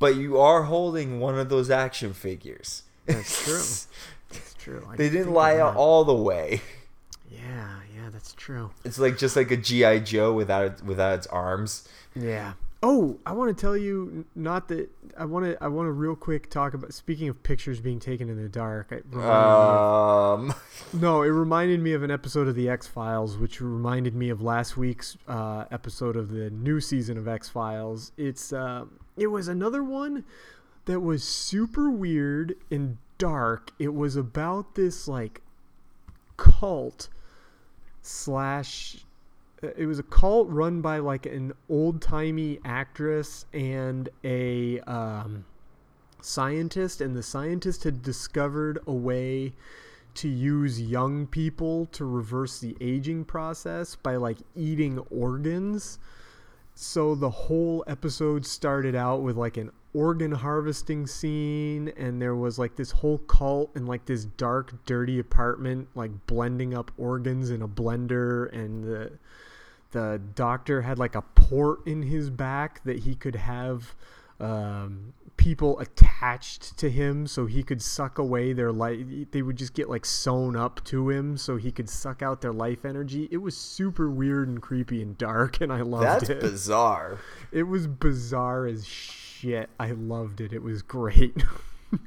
but 0.00 0.16
you 0.16 0.36
are 0.38 0.64
holding 0.64 1.20
one 1.20 1.38
of 1.38 1.48
those 1.48 1.70
action 1.70 2.12
figures. 2.12 2.82
That's 3.06 3.44
true. 3.44 3.62
That's 4.32 4.54
true. 4.54 4.88
I 4.90 4.96
They 4.96 5.08
didn't 5.10 5.32
lie 5.32 5.52
of 5.52 5.60
out 5.60 5.74
that. 5.74 5.78
all 5.78 6.04
the 6.04 6.14
way. 6.14 6.60
Yeah, 7.30 7.68
true. 8.44 8.70
It's 8.84 8.98
like 8.98 9.16
just 9.16 9.36
like 9.36 9.50
a 9.50 9.56
GI 9.56 10.00
Joe 10.00 10.32
without 10.32 10.82
without 10.82 11.14
its 11.18 11.26
arms. 11.28 11.88
Yeah. 12.14 12.52
Oh, 12.86 13.18
I 13.24 13.32
want 13.32 13.56
to 13.56 13.58
tell 13.58 13.74
you, 13.78 14.26
not 14.34 14.68
that 14.68 14.90
I 15.16 15.24
want 15.24 15.46
to. 15.46 15.64
I 15.64 15.68
want 15.68 15.86
to 15.86 15.92
real 15.92 16.14
quick 16.14 16.50
talk 16.50 16.74
about. 16.74 16.92
Speaking 16.92 17.28
of 17.30 17.42
pictures 17.42 17.80
being 17.80 17.98
taken 17.98 18.28
in 18.28 18.36
the 18.42 18.48
dark, 18.50 18.92
it 18.92 19.06
reminded 19.10 19.30
me 19.30 19.34
of- 19.34 20.40
Um, 20.40 20.54
no, 21.00 21.22
it 21.22 21.28
reminded 21.28 21.80
me 21.80 21.94
of 21.94 22.02
an 22.02 22.10
episode 22.10 22.46
of 22.46 22.54
the 22.54 22.68
X 22.68 22.86
Files, 22.86 23.38
which 23.38 23.62
reminded 23.62 24.14
me 24.14 24.28
of 24.28 24.42
last 24.42 24.76
week's 24.76 25.16
uh, 25.26 25.64
episode 25.70 26.14
of 26.14 26.28
the 26.30 26.50
new 26.50 26.78
season 26.78 27.16
of 27.16 27.26
X 27.26 27.48
Files. 27.48 28.12
It's 28.18 28.52
uh, 28.52 28.84
it 29.16 29.28
was 29.28 29.48
another 29.48 29.82
one 29.82 30.24
that 30.84 31.00
was 31.00 31.24
super 31.24 31.88
weird 31.90 32.54
and 32.70 32.98
dark. 33.16 33.70
It 33.78 33.94
was 33.94 34.14
about 34.14 34.74
this 34.74 35.08
like 35.08 35.40
cult 36.36 37.08
slash 38.04 38.98
uh, 39.62 39.68
it 39.76 39.86
was 39.86 39.98
a 39.98 40.02
cult 40.04 40.48
run 40.48 40.80
by 40.80 40.98
like 40.98 41.26
an 41.26 41.52
old 41.68 42.02
timey 42.02 42.58
actress 42.64 43.46
and 43.52 44.08
a 44.22 44.80
um, 44.80 45.44
scientist, 46.20 47.00
and 47.00 47.16
the 47.16 47.22
scientist 47.22 47.84
had 47.84 48.02
discovered 48.02 48.78
a 48.86 48.92
way 48.92 49.52
to 50.14 50.28
use 50.28 50.80
young 50.80 51.26
people 51.26 51.86
to 51.86 52.04
reverse 52.04 52.60
the 52.60 52.76
aging 52.80 53.24
process 53.24 53.96
by 53.96 54.16
like 54.16 54.38
eating 54.54 54.98
organs. 55.10 55.98
So 56.74 57.14
the 57.14 57.30
whole 57.30 57.84
episode 57.86 58.44
started 58.44 58.94
out 58.94 59.22
with 59.22 59.36
like 59.36 59.56
an 59.56 59.70
organ 59.94 60.32
harvesting 60.32 61.06
scene 61.06 61.92
and 61.96 62.20
there 62.20 62.34
was 62.34 62.58
like 62.58 62.74
this 62.74 62.90
whole 62.90 63.18
cult 63.18 63.70
in 63.76 63.86
like 63.86 64.04
this 64.06 64.24
dark 64.24 64.74
dirty 64.86 65.20
apartment 65.20 65.86
like 65.94 66.10
blending 66.26 66.74
up 66.74 66.90
organs 66.98 67.50
in 67.50 67.62
a 67.62 67.68
blender 67.68 68.52
and 68.52 68.82
the 68.82 69.12
the 69.92 70.20
doctor 70.34 70.82
had 70.82 70.98
like 70.98 71.14
a 71.14 71.22
port 71.22 71.86
in 71.86 72.02
his 72.02 72.28
back 72.28 72.82
that 72.82 72.98
he 72.98 73.14
could 73.14 73.36
have 73.36 73.94
um, 74.40 75.12
people 75.44 75.78
attached 75.78 76.74
to 76.78 76.88
him 76.88 77.26
so 77.26 77.44
he 77.44 77.62
could 77.62 77.82
suck 77.82 78.16
away 78.18 78.54
their 78.54 78.72
life 78.72 78.98
they 79.30 79.42
would 79.42 79.56
just 79.56 79.74
get 79.74 79.90
like 79.90 80.06
sewn 80.06 80.56
up 80.56 80.82
to 80.84 81.10
him 81.10 81.36
so 81.36 81.56
he 81.56 81.70
could 81.70 81.88
suck 81.88 82.22
out 82.22 82.40
their 82.40 82.52
life 82.52 82.86
energy 82.86 83.28
it 83.30 83.36
was 83.36 83.54
super 83.54 84.10
weird 84.10 84.48
and 84.48 84.62
creepy 84.62 85.02
and 85.02 85.18
dark 85.18 85.60
and 85.60 85.70
i 85.70 85.82
loved 85.82 86.04
it. 86.04 86.28
that's 86.28 86.30
it 86.30 86.40
bizarre. 86.40 87.18
it 87.52 87.64
was 87.64 87.86
bizarre 87.86 88.64
as 88.64 88.86
shit 88.86 89.68
i 89.78 89.90
loved 89.90 90.40
it 90.40 90.50
it 90.52 90.62
was 90.62 90.80
great 90.80 91.44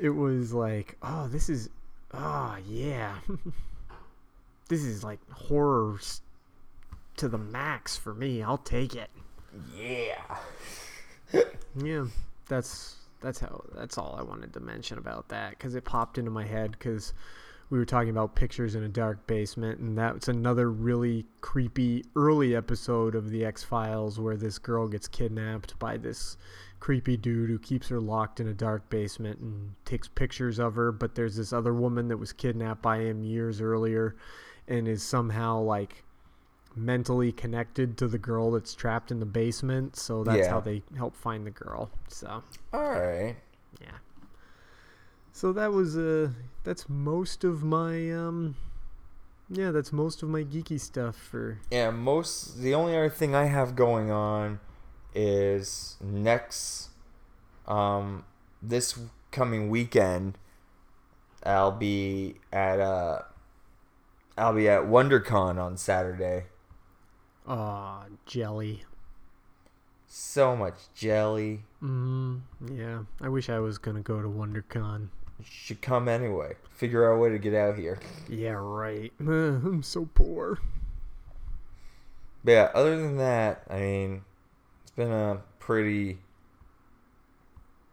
it 0.00 0.10
was 0.10 0.52
like 0.54 0.96
oh 1.02 1.26
this 1.26 1.48
is 1.48 1.68
oh 2.12 2.56
yeah 2.64 3.16
this 4.68 4.84
is 4.84 5.02
like 5.02 5.18
horror 5.32 5.98
to 7.16 7.28
the 7.28 7.38
max 7.38 7.96
for 7.96 8.14
me. 8.14 8.42
I'll 8.42 8.58
take 8.58 8.94
it. 8.94 9.10
Yeah. 9.76 10.36
Yeah, 11.76 12.04
that's 12.48 12.96
that's 13.20 13.40
how 13.40 13.64
that's 13.74 13.98
all 13.98 14.16
I 14.18 14.22
wanted 14.22 14.52
to 14.54 14.60
mention 14.60 14.98
about 14.98 15.28
that 15.30 15.50
because 15.50 15.74
it 15.74 15.84
popped 15.84 16.18
into 16.18 16.30
my 16.30 16.44
head 16.44 16.72
because 16.72 17.14
we 17.70 17.78
were 17.78 17.84
talking 17.84 18.10
about 18.10 18.36
pictures 18.36 18.74
in 18.74 18.84
a 18.84 18.88
dark 18.88 19.26
basement, 19.26 19.80
and 19.80 19.96
that's 19.96 20.28
another 20.28 20.70
really 20.70 21.26
creepy 21.40 22.04
early 22.14 22.54
episode 22.54 23.14
of 23.14 23.30
the 23.30 23.44
X 23.44 23.64
Files 23.64 24.20
where 24.20 24.36
this 24.36 24.58
girl 24.58 24.86
gets 24.86 25.08
kidnapped 25.08 25.78
by 25.78 25.96
this 25.96 26.36
creepy 26.78 27.16
dude 27.16 27.48
who 27.48 27.58
keeps 27.58 27.88
her 27.88 27.98
locked 27.98 28.40
in 28.40 28.48
a 28.48 28.54
dark 28.54 28.88
basement 28.90 29.38
and 29.40 29.74
takes 29.86 30.06
pictures 30.06 30.58
of 30.58 30.74
her. 30.74 30.92
But 30.92 31.14
there's 31.14 31.36
this 31.36 31.52
other 31.52 31.72
woman 31.72 32.08
that 32.08 32.18
was 32.18 32.32
kidnapped 32.32 32.82
by 32.82 32.98
him 32.98 33.24
years 33.24 33.60
earlier, 33.60 34.16
and 34.68 34.86
is 34.86 35.02
somehow 35.02 35.60
like 35.60 36.03
mentally 36.76 37.32
connected 37.32 37.96
to 37.98 38.08
the 38.08 38.18
girl 38.18 38.50
that's 38.50 38.74
trapped 38.74 39.10
in 39.10 39.20
the 39.20 39.26
basement. 39.26 39.96
So 39.96 40.24
that's 40.24 40.46
Yeah. 40.46 40.50
how 40.50 40.60
they 40.60 40.82
help 40.96 41.14
find 41.16 41.46
the 41.46 41.50
girl. 41.50 41.90
So 42.08 42.42
All 42.72 42.90
right. 42.90 43.36
yeah. 43.80 43.98
So 45.32 45.52
that 45.52 45.72
was 45.72 45.96
uh 45.96 46.30
that's 46.64 46.88
most 46.88 47.44
of 47.44 47.62
my 47.62 48.10
um 48.12 48.56
yeah, 49.50 49.70
that's 49.70 49.92
most 49.92 50.22
of 50.22 50.28
my 50.28 50.42
geeky 50.42 50.80
stuff 50.80 51.16
for 51.16 51.58
Yeah, 51.70 51.90
most 51.90 52.58
the 52.60 52.74
only 52.74 52.96
other 52.96 53.10
thing 53.10 53.34
I 53.34 53.44
have 53.46 53.76
going 53.76 54.10
on 54.10 54.60
is 55.14 55.96
next 56.02 56.88
um 57.66 58.24
this 58.62 58.98
coming 59.30 59.68
weekend 59.70 60.38
I'll 61.44 61.72
be 61.72 62.36
at 62.52 62.80
uh 62.80 63.22
I'll 64.36 64.54
be 64.54 64.68
at 64.68 64.82
WonderCon 64.82 65.58
on 65.62 65.76
Saturday. 65.76 66.46
Uh 67.46 68.04
jelly. 68.26 68.84
So 70.06 70.54
much 70.54 70.74
jelly. 70.94 71.62
Mm, 71.82 72.40
yeah. 72.72 73.00
I 73.20 73.28
wish 73.28 73.48
I 73.50 73.58
was 73.58 73.78
gonna 73.78 74.00
go 74.00 74.22
to 74.22 74.28
WonderCon. 74.28 75.08
You 75.38 75.44
should 75.48 75.82
come 75.82 76.08
anyway. 76.08 76.54
Figure 76.70 77.10
out 77.10 77.16
a 77.16 77.18
way 77.18 77.30
to 77.30 77.38
get 77.38 77.54
out 77.54 77.76
here. 77.76 77.98
Yeah, 78.28 78.52
right. 78.58 79.12
I'm 79.20 79.82
so 79.82 80.08
poor. 80.14 80.58
But 82.44 82.52
yeah, 82.52 82.70
other 82.74 82.96
than 83.00 83.16
that, 83.16 83.62
I 83.68 83.78
mean, 83.80 84.22
it's 84.82 84.92
been 84.92 85.10
a 85.10 85.40
pretty 85.58 86.18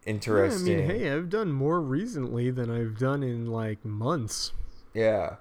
interesting. 0.06 0.68
Yeah, 0.80 0.84
I 0.84 0.88
mean, 0.88 1.00
hey, 1.00 1.12
I've 1.12 1.30
done 1.30 1.52
more 1.52 1.82
recently 1.82 2.52
than 2.52 2.70
I've 2.70 3.00
done 3.00 3.24
in 3.24 3.48
like 3.48 3.84
months. 3.86 4.52
yeah. 4.94 5.36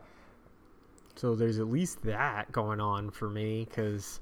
So 1.21 1.35
there's 1.35 1.59
at 1.59 1.68
least 1.68 2.03
that 2.05 2.51
going 2.51 2.81
on 2.81 3.11
for 3.11 3.29
me 3.29 3.66
because, 3.68 4.21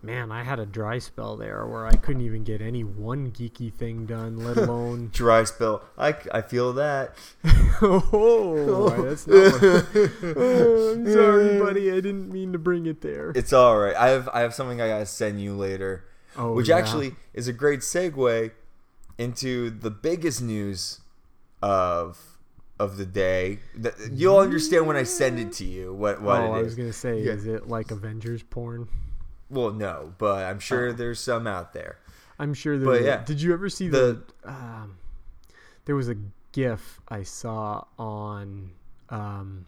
man, 0.00 0.30
I 0.30 0.44
had 0.44 0.60
a 0.60 0.64
dry 0.64 1.00
spell 1.00 1.36
there 1.36 1.66
where 1.66 1.86
I 1.86 1.96
couldn't 1.96 2.22
even 2.22 2.44
get 2.44 2.62
any 2.62 2.84
one 2.84 3.32
geeky 3.32 3.72
thing 3.72 4.06
done, 4.06 4.36
let 4.36 4.56
alone. 4.56 5.10
Dry 5.12 5.42
spell. 5.42 5.82
I, 5.98 6.14
I 6.30 6.42
feel 6.42 6.72
that. 6.74 7.16
oh, 7.82 8.90
that's 9.02 9.26
not. 9.26 9.60
What... 9.60 9.88
Oh, 10.36 10.92
I'm 10.92 11.12
sorry, 11.12 11.58
buddy. 11.58 11.90
I 11.90 11.96
didn't 11.96 12.30
mean 12.30 12.52
to 12.52 12.60
bring 12.60 12.86
it 12.86 13.00
there. 13.00 13.32
It's 13.34 13.52
all 13.52 13.76
right. 13.80 13.96
I 13.96 14.10
have 14.10 14.28
I 14.32 14.42
have 14.42 14.54
something 14.54 14.80
I 14.80 14.86
gotta 14.86 15.06
send 15.06 15.40
you 15.40 15.56
later, 15.56 16.04
Oh, 16.36 16.52
which 16.52 16.68
yeah. 16.68 16.76
actually 16.76 17.16
is 17.34 17.48
a 17.48 17.52
great 17.52 17.80
segue 17.80 18.52
into 19.18 19.70
the 19.70 19.90
biggest 19.90 20.40
news 20.40 21.00
of 21.60 22.29
of 22.80 22.96
the 22.96 23.04
day. 23.04 23.58
You'll 24.10 24.38
understand 24.38 24.86
when 24.86 24.96
I 24.96 25.02
send 25.02 25.38
it 25.38 25.52
to 25.54 25.64
you. 25.66 25.92
What 25.92 26.22
what 26.22 26.40
oh, 26.40 26.54
it 26.54 26.56
I 26.56 26.60
is. 26.60 26.64
was 26.64 26.74
gonna 26.76 26.92
say, 26.94 27.22
Yeah. 27.22 27.32
is 27.32 27.46
it 27.46 27.68
like 27.68 27.90
Avengers 27.90 28.42
porn? 28.42 28.88
Well, 29.50 29.70
no, 29.72 30.14
but 30.18 30.44
I'm 30.46 30.58
sure 30.60 30.88
Oh. 30.88 30.92
there's 30.92 31.20
some 31.20 31.46
out 31.46 31.72
there. 31.74 31.98
I'm 32.38 32.54
sure 32.54 32.78
there. 32.78 32.88
But 32.88 33.02
yeah, 33.02 33.22
Did 33.22 33.42
you 33.42 33.52
ever 33.52 33.68
see 33.68 33.88
the- 33.88 34.22
the? 34.42 34.50
um, 34.50 34.96
there 35.84 35.94
was 35.94 36.08
a 36.08 36.16
GIF 36.52 37.00
I 37.08 37.22
saw 37.22 37.84
on 37.98 38.70
um, 39.10 39.66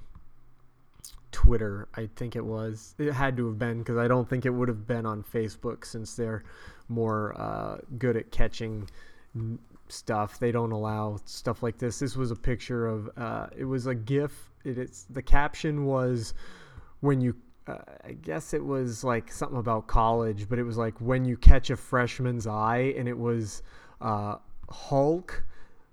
Twitter. 1.32 1.88
I 1.94 2.08
think 2.16 2.34
it 2.36 2.44
was. 2.44 2.94
It 2.98 3.12
had 3.12 3.36
to 3.36 3.46
have 3.48 3.58
been 3.58 3.78
because 3.80 3.98
I 3.98 4.08
don't 4.08 4.28
think 4.28 4.46
it 4.46 4.50
would 4.50 4.68
have 4.68 4.86
been 4.86 5.04
on 5.04 5.22
Facebook 5.22 5.84
since 5.84 6.14
they're 6.16 6.44
more 6.88 7.34
uh, 7.38 7.78
good 7.98 8.16
at 8.16 8.30
catching 8.30 8.88
stuff. 9.92 10.38
They 10.38 10.52
don't 10.52 10.72
allow 10.72 11.18
stuff 11.24 11.62
like 11.62 11.78
this. 11.78 11.98
This 11.98 12.16
was 12.16 12.30
a 12.30 12.36
picture 12.36 12.86
of. 12.86 13.10
Uh, 13.16 13.46
it 13.56 13.64
was 13.64 13.86
a 13.86 13.94
GIF. 13.94 14.50
It, 14.64 14.78
it's 14.78 15.04
the 15.04 15.22
caption 15.22 15.84
was 15.84 16.34
when 17.00 17.20
you. 17.20 17.36
Uh, 17.64 17.78
I 18.04 18.12
guess 18.12 18.54
it 18.54 18.64
was 18.64 19.04
like 19.04 19.30
something 19.30 19.58
about 19.58 19.86
college, 19.86 20.48
but 20.48 20.58
it 20.58 20.64
was 20.64 20.76
like 20.76 21.00
when 21.00 21.24
you 21.24 21.36
catch 21.36 21.70
a 21.70 21.76
freshman's 21.76 22.46
eye, 22.46 22.94
and 22.96 23.08
it 23.08 23.16
was 23.16 23.62
uh, 24.00 24.36
Hulk 24.68 25.44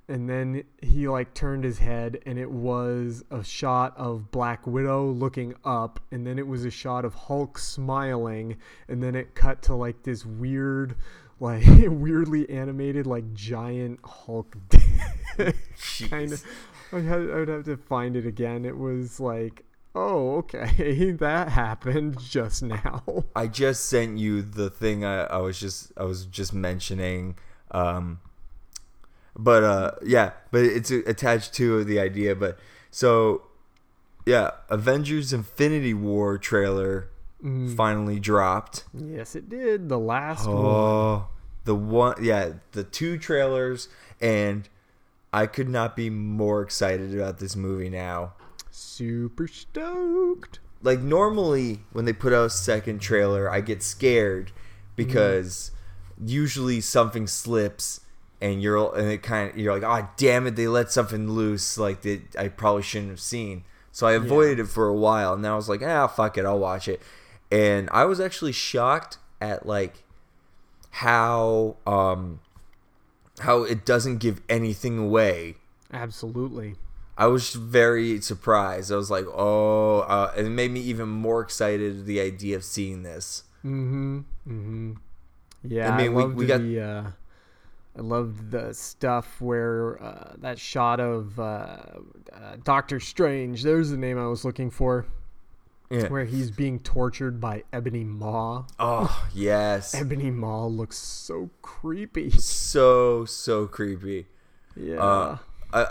and 0.09 0.27
then 0.27 0.63
he 0.81 1.07
like 1.07 1.33
turned 1.35 1.63
his 1.63 1.77
head 1.77 2.19
and 2.25 2.39
it 2.39 2.49
was 2.49 3.23
a 3.29 3.43
shot 3.43 3.95
of 3.95 4.31
black 4.31 4.65
widow 4.65 5.05
looking 5.05 5.53
up 5.63 5.99
and 6.11 6.25
then 6.25 6.39
it 6.39 6.47
was 6.47 6.65
a 6.65 6.71
shot 6.71 7.05
of 7.05 7.13
hulk 7.13 7.59
smiling 7.59 8.57
and 8.89 9.01
then 9.01 9.15
it 9.15 9.35
cut 9.35 9.61
to 9.61 9.75
like 9.75 10.01
this 10.03 10.25
weird 10.25 10.95
like 11.39 11.63
weirdly 11.67 12.49
animated 12.49 13.07
like 13.07 13.33
giant 13.33 13.99
hulk 14.03 14.57
kind 16.09 16.33
of 16.33 16.43
I, 16.91 16.95
would 16.97 17.47
have 17.47 17.65
to 17.65 17.77
find 17.77 18.15
it 18.15 18.25
again 18.25 18.65
it 18.65 18.77
was 18.77 19.19
like 19.19 19.63
oh 19.95 20.37
okay 20.37 21.11
that 21.19 21.49
happened 21.49 22.19
just 22.19 22.63
now 22.63 23.03
I 23.35 23.47
just 23.47 23.85
sent 23.85 24.17
you 24.17 24.41
the 24.41 24.69
thing 24.69 25.05
I, 25.05 25.23
I 25.23 25.37
was 25.37 25.59
just 25.59 25.91
I 25.95 26.03
was 26.03 26.25
just 26.25 26.53
mentioning. 26.53 27.37
Um, 27.71 28.19
but 29.35 29.63
uh, 29.63 29.91
yeah, 30.03 30.31
but 30.51 30.63
it's 30.63 30.91
attached 30.91 31.53
to 31.55 31.83
the 31.85 31.99
idea. 31.99 32.35
But 32.35 32.59
so 32.91 33.43
yeah, 34.25 34.51
Avengers: 34.69 35.31
Infinity 35.31 35.93
War 35.93 36.37
trailer 36.37 37.09
Mm. 37.43 37.75
finally 37.75 38.19
dropped. 38.19 38.83
yes 38.93 39.35
it 39.35 39.47
did 39.49 39.87
the 39.89 39.97
last 39.99 40.45
one 40.47 40.57
Oh, 40.57 41.27
the 41.65 41.75
one, 41.75 42.15
yeah, 42.21 42.53
the 42.73 42.83
two 42.83 43.17
trailers, 43.17 43.87
and 44.19 44.67
I 45.31 45.45
could 45.45 45.69
not 45.69 45.95
be 45.95 46.09
more 46.09 46.61
excited 46.61 47.13
about 47.15 47.37
this 47.39 47.55
movie 47.55 47.89
now. 47.89 48.33
super 48.71 49.47
stoked 49.47 50.59
like 50.81 50.99
normally 50.99 51.81
when 51.91 52.05
they 52.05 52.13
put 52.13 52.31
out 52.33 52.45
a 52.45 52.49
second 52.49 52.99
trailer 52.99 53.49
i 53.51 53.59
get 53.59 53.83
scared 53.83 54.51
because 54.95 55.71
usually 56.23 56.79
something 56.81 57.27
slips 57.27 58.01
and 58.41 58.61
you're 58.61 58.95
and 58.97 59.09
it 59.09 59.21
kind 59.21 59.49
of 59.51 59.57
you're 59.57 59.77
like 59.77 59.83
oh 59.83 60.07
damn 60.17 60.47
it 60.47 60.55
they 60.55 60.67
let 60.67 60.91
something 60.91 61.29
loose 61.29 61.77
like 61.77 62.01
that 62.01 62.21
i 62.37 62.47
probably 62.47 62.81
shouldn't 62.81 63.09
have 63.11 63.19
seen 63.19 63.63
so 63.91 64.07
i 64.07 64.13
avoided 64.13 64.59
it 64.59 64.67
for 64.67 64.87
a 64.87 64.93
while 64.95 65.33
and 65.33 65.43
then 65.43 65.51
i 65.51 65.55
was 65.55 65.67
like 65.69 65.81
ah 65.83 66.07
fuck 66.07 66.37
it 66.37 66.45
i'll 66.45 66.59
watch 66.59 66.87
it 66.87 67.01
and 67.51 67.89
i 67.91 68.05
was 68.05 68.19
actually 68.19 68.51
shocked 68.51 69.17
at 69.41 69.65
like 69.65 70.03
how 70.91 71.75
um 71.85 72.39
how 73.39 73.63
it 73.63 73.85
doesn't 73.85 74.17
give 74.17 74.41
anything 74.49 74.97
away 74.97 75.55
absolutely 75.93 76.75
I 77.17 77.27
was 77.27 77.53
very 77.53 78.21
surprised. 78.21 78.93
I 78.93 78.95
was 78.95 79.11
like, 79.11 79.25
oh, 79.27 79.99
uh, 80.07 80.31
and 80.37 80.47
it 80.47 80.51
made 80.51 80.71
me 80.71 80.79
even 80.79 81.09
more 81.09 81.41
excited 81.41 82.05
the 82.05 82.21
idea 82.21 82.55
of 82.55 82.63
seeing 82.63 83.03
this. 83.03 83.43
Mm-hmm. 83.65 84.19
Mm-hmm. 84.47 84.91
Yeah, 85.65 85.89
I, 85.89 85.93
I 85.93 85.97
mean, 85.97 86.13
we- 86.13 86.25
we 86.27 86.45
got- 86.45 86.61
the. 86.61 86.79
Uh, 86.79 87.03
I 87.97 88.01
loved 88.01 88.51
the 88.51 88.73
stuff 88.73 89.41
where 89.41 90.01
uh, 90.01 90.35
that 90.37 90.59
shot 90.59 91.01
of 91.01 91.37
uh, 91.37 91.41
uh, 91.43 92.55
Doctor 92.63 93.01
Strange. 93.01 93.63
There's 93.63 93.89
the 93.89 93.97
name 93.97 94.17
I 94.17 94.27
was 94.27 94.45
looking 94.45 94.71
for. 94.71 95.05
Yeah. 95.89 96.07
Where 96.07 96.25
he's 96.25 96.51
being 96.51 96.79
tortured 96.79 97.41
by 97.41 97.63
Ebony 97.73 98.03
Maw. 98.03 98.65
Oh, 98.79 99.27
yes. 99.33 99.95
Ebony 99.95 100.29
Maw 100.29 100.67
looks 100.67 100.97
so 100.97 101.49
creepy. 101.63 102.29
So, 102.31 103.25
so 103.25 103.65
creepy. 103.65 104.27
Yeah. 104.75 104.97
Uh, 105.01 105.37
I, 105.73 105.87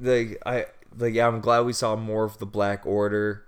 like, 0.00 0.42
I, 0.44 0.66
like, 0.98 1.14
yeah, 1.14 1.28
I'm 1.28 1.40
glad 1.40 1.60
we 1.60 1.72
saw 1.72 1.94
more 1.94 2.24
of 2.24 2.38
the 2.38 2.46
Black 2.46 2.84
Order. 2.84 3.44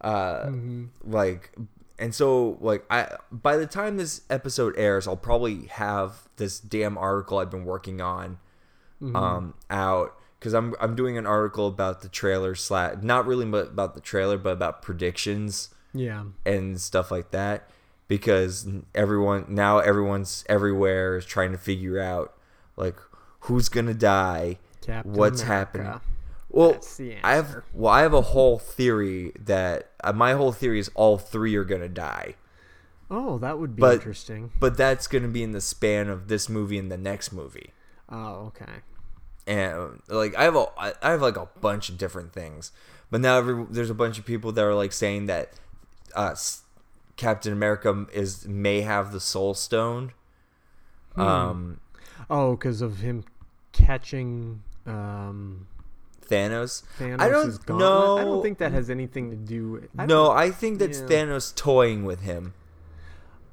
Uh, 0.00 0.44
Mhm. 0.46 0.88
like, 1.04 1.52
and 1.98 2.14
so, 2.14 2.58
like, 2.60 2.84
I, 2.90 3.16
by 3.32 3.56
the 3.56 3.66
time 3.66 3.96
this 3.96 4.20
episode 4.30 4.74
airs, 4.76 5.08
I'll 5.08 5.16
probably 5.16 5.64
have 5.66 6.28
this 6.36 6.60
damn 6.60 6.96
article 6.96 7.38
I've 7.38 7.50
been 7.50 7.64
working 7.64 8.00
on, 8.00 8.38
Mhm. 9.02 9.16
um, 9.16 9.54
out. 9.70 10.15
Cause 10.40 10.52
I'm, 10.52 10.74
I'm 10.80 10.94
doing 10.94 11.16
an 11.18 11.26
article 11.26 11.66
about 11.66 12.02
the 12.02 12.08
trailer 12.08 12.54
slash, 12.54 12.96
not 13.02 13.26
really 13.26 13.48
about 13.48 13.94
the 13.94 14.00
trailer, 14.00 14.36
but 14.38 14.50
about 14.50 14.82
predictions. 14.82 15.70
Yeah. 15.94 16.24
and 16.44 16.78
stuff 16.78 17.10
like 17.10 17.30
that 17.30 17.70
because 18.06 18.68
everyone 18.94 19.46
now 19.48 19.78
everyone's 19.78 20.44
everywhere 20.46 21.16
is 21.16 21.24
trying 21.24 21.52
to 21.52 21.58
figure 21.58 21.98
out 21.98 22.34
like 22.76 22.96
who's 23.40 23.70
gonna 23.70 23.94
die 23.94 24.58
Captain 24.82 25.14
what's 25.14 25.40
America. 25.42 25.78
happening 25.78 26.00
well 26.50 26.72
That's 26.72 26.96
the 26.98 27.16
i 27.24 27.34
have 27.36 27.62
well 27.72 27.90
i 27.94 28.02
have 28.02 28.12
a 28.12 28.20
whole 28.20 28.58
theory 28.58 29.32
that 29.40 29.90
uh, 30.04 30.12
my 30.12 30.34
whole 30.34 30.52
theory 30.52 30.80
is 30.80 30.90
all 30.94 31.16
three 31.16 31.56
are 31.56 31.64
gonna 31.64 31.88
die 31.88 32.34
Oh, 33.10 33.38
that 33.38 33.58
would 33.58 33.74
be 33.74 33.80
but 33.80 33.94
interesting. 33.94 34.50
but 34.60 34.76
that's 34.76 35.06
going 35.06 35.22
to 35.22 35.28
be 35.30 35.42
in 35.42 35.52
the 35.52 35.60
span 35.62 36.08
of 36.10 36.28
this 36.28 36.48
movie 36.50 36.76
and 36.76 36.90
the 36.92 36.98
next 36.98 37.32
movie. 37.32 37.70
Oh, 38.10 38.46
okay. 38.48 38.82
And 39.46 40.00
like 40.08 40.34
I 40.34 40.44
have 40.44 40.56
a 40.56 40.66
I 40.78 41.10
have 41.10 41.22
like 41.22 41.36
a 41.36 41.48
bunch 41.60 41.88
of 41.88 41.98
different 41.98 42.32
things, 42.32 42.72
but 43.10 43.20
now 43.20 43.38
every, 43.38 43.64
there's 43.70 43.90
a 43.90 43.94
bunch 43.94 44.18
of 44.18 44.26
people 44.26 44.52
that 44.52 44.64
are 44.64 44.74
like 44.74 44.92
saying 44.92 45.26
that 45.26 45.50
uh, 46.14 46.34
Captain 47.16 47.52
America 47.52 48.06
is 48.12 48.46
may 48.46 48.80
have 48.82 49.12
the 49.12 49.20
Soul 49.20 49.54
Stone. 49.54 50.12
Hmm. 51.14 51.20
Um, 51.20 51.80
Oh, 52.28 52.52
because 52.52 52.82
of 52.82 52.98
him 53.00 53.24
catching 53.72 54.62
um, 54.86 55.66
Thanos. 56.28 56.82
Thanos' 56.98 57.20
I 57.20 57.28
don't 57.28 57.68
know. 57.78 58.18
I 58.18 58.24
don't 58.24 58.42
think 58.42 58.58
that 58.58 58.72
has 58.72 58.90
anything 58.90 59.30
to 59.30 59.36
do. 59.36 59.70
with 59.72 59.88
I 59.96 60.06
no, 60.06 60.30
I 60.30 60.50
think 60.50 60.78
that's 60.78 61.00
yeah. 61.00 61.06
Thanos 61.06 61.54
toying 61.54 62.04
with 62.04 62.22
him. 62.22 62.54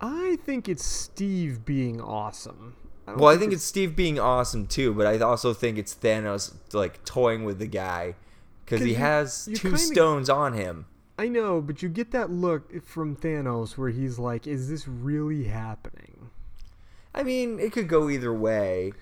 I 0.02 0.38
think 0.44 0.68
it's 0.68 0.86
Steve 0.86 1.66
being 1.66 2.02
awesome. 2.02 2.76
Don't 3.12 3.20
Well, 3.20 3.34
I 3.34 3.38
think 3.38 3.54
it's 3.54 3.64
Steve 3.64 3.96
being 3.96 4.20
awesome 4.20 4.66
too, 4.66 4.94
but 4.94 5.06
I 5.06 5.18
also 5.20 5.54
think 5.54 5.78
it's 5.78 5.94
Thanos 5.94 6.54
like 6.74 7.04
toying 7.06 7.44
with 7.44 7.60
the 7.60 7.68
guy 7.68 8.16
because 8.66 8.82
he 8.82 8.92
you- 8.92 8.96
has 8.96 9.48
you 9.50 9.56
two 9.56 9.70
kinda- 9.70 9.78
stones 9.78 10.30
on 10.30 10.54
him. 10.54 10.86
I 11.20 11.28
know, 11.28 11.62
but 11.62 11.84
you 11.84 11.90
get 11.90 12.10
that 12.12 12.32
look 12.32 12.84
from 12.84 13.16
Thanos 13.16 13.78
where 13.78 13.90
he's 13.90 14.18
like, 14.18 14.48
"Is 14.48 14.68
this 14.70 14.88
really 14.88 15.44
happening?" 15.44 16.30
I 17.14 17.22
mean, 17.22 17.60
it 17.60 17.72
could 17.72 17.88
go 17.88 18.10
either 18.10 18.34
way, 18.34 18.94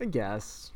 I 0.00 0.06
guess. 0.06 0.70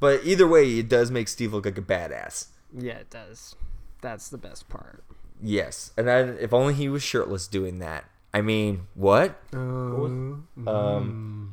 but 0.00 0.24
either 0.24 0.48
way, 0.48 0.78
it 0.80 0.88
does 0.88 1.12
make 1.12 1.28
Steve 1.28 1.52
look 1.52 1.64
like 1.64 1.78
a 1.78 1.82
badass. 1.82 2.48
Yeah, 2.76 2.94
it 2.94 3.10
does. 3.10 3.54
That's 4.00 4.28
the 4.28 4.38
best 4.38 4.68
part. 4.68 5.04
Yes, 5.40 5.92
and 5.96 6.08
then 6.08 6.36
if 6.40 6.52
only 6.52 6.74
he 6.74 6.88
was 6.88 7.04
shirtless 7.04 7.46
doing 7.46 7.78
that. 7.78 8.04
I 8.34 8.40
mean, 8.40 8.88
what? 8.94 9.40
Uh, 9.54 9.58
Um, 9.58 10.48
mm. 10.58 11.48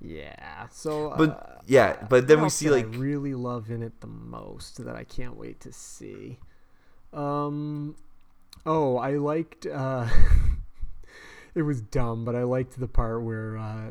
Yeah. 0.00 0.68
So, 0.70 1.12
But, 1.16 1.30
uh, 1.30 1.60
yeah, 1.66 2.06
but 2.08 2.28
then 2.28 2.42
we 2.42 2.48
see, 2.48 2.66
did 2.66 2.72
I 2.74 2.76
like- 2.88 2.98
really 2.98 3.34
love 3.34 3.70
in 3.70 3.82
it 3.82 4.00
the 4.00 4.06
most 4.06 4.84
that 4.84 4.96
I 4.96 5.04
can't 5.04 5.36
wait 5.36 5.60
to 5.60 5.72
see. 5.72 6.38
Um, 7.12 7.96
oh, 8.66 8.96
I 8.98 9.12
liked. 9.16 9.66
Uh, 9.66 10.06
it 11.54 11.62
was 11.62 11.80
dumb, 11.80 12.24
but 12.24 12.34
I 12.34 12.42
liked 12.42 12.78
the 12.78 12.88
part 12.88 13.22
where 13.22 13.56
uh, 13.58 13.90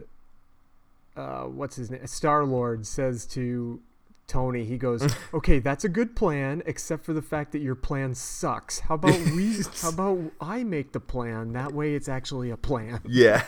uh, 1.19 1.43
what's 1.45 1.75
his 1.75 1.89
name? 1.89 2.05
Star 2.07 2.45
Lord 2.45 2.85
says 2.85 3.25
to 3.27 3.81
Tony, 4.27 4.65
he 4.65 4.77
goes, 4.77 5.01
"Okay, 5.33 5.59
that's 5.59 5.83
a 5.83 5.89
good 5.89 6.15
plan, 6.15 6.61
except 6.65 7.05
for 7.05 7.13
the 7.13 7.21
fact 7.21 7.51
that 7.53 7.59
your 7.59 7.75
plan 7.75 8.13
sucks. 8.13 8.79
How 8.81 8.95
about 8.95 9.19
we? 9.31 9.57
how 9.81 9.89
about 9.89 10.19
I 10.39 10.63
make 10.63 10.91
the 10.91 10.99
plan? 10.99 11.53
That 11.53 11.71
way, 11.73 11.95
it's 11.95 12.07
actually 12.09 12.51
a 12.51 12.57
plan." 12.57 13.01
Yeah. 13.07 13.43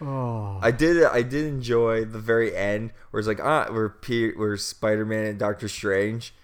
Oh. 0.00 0.58
I 0.62 0.70
did. 0.70 1.02
I 1.04 1.22
did 1.22 1.46
enjoy 1.46 2.04
the 2.04 2.18
very 2.18 2.54
end 2.54 2.92
where 3.10 3.18
it's 3.18 3.26
like 3.28 3.40
ah, 3.42 3.66
where 3.70 3.88
Pe- 3.88 4.32
where 4.32 4.56
Spider 4.56 5.04
Man 5.06 5.24
and 5.24 5.38
Doctor 5.38 5.68
Strange 5.68 6.34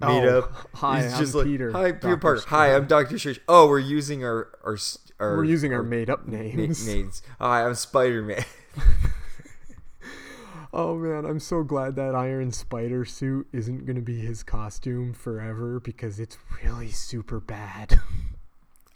meet 0.00 0.06
Oh, 0.08 0.38
up. 0.38 0.68
hi, 0.74 1.02
He's 1.02 1.12
I'm 1.12 1.18
just 1.20 1.34
like, 1.34 1.44
Peter, 1.46 1.72
Hi, 1.72 1.92
Peter 1.92 2.10
Dr. 2.10 2.16
Parker. 2.18 2.44
Hi, 2.48 2.74
I'm 2.74 2.86
Doctor 2.86 3.18
Strange. 3.18 3.40
Oh, 3.48 3.68
we're 3.68 3.78
using 3.80 4.24
our 4.24 4.48
our, 4.64 4.78
our 5.20 5.36
We're 5.36 5.44
using 5.44 5.72
our 5.72 5.78
our 5.80 5.84
made-up 5.84 6.26
na- 6.26 6.38
names. 6.38 6.86
names. 6.86 7.22
Hi, 7.38 7.64
I'm 7.66 7.74
Spider 7.74 8.22
Man. 8.22 8.44
Oh 10.72 10.94
man, 10.96 11.24
I'm 11.24 11.40
so 11.40 11.62
glad 11.62 11.96
that 11.96 12.14
Iron 12.14 12.52
Spider 12.52 13.06
suit 13.06 13.46
isn't 13.50 13.86
gonna 13.86 14.02
be 14.02 14.18
his 14.20 14.42
costume 14.42 15.14
forever 15.14 15.80
because 15.80 16.20
it's 16.20 16.36
really 16.62 16.90
super 16.90 17.40
bad. 17.40 17.98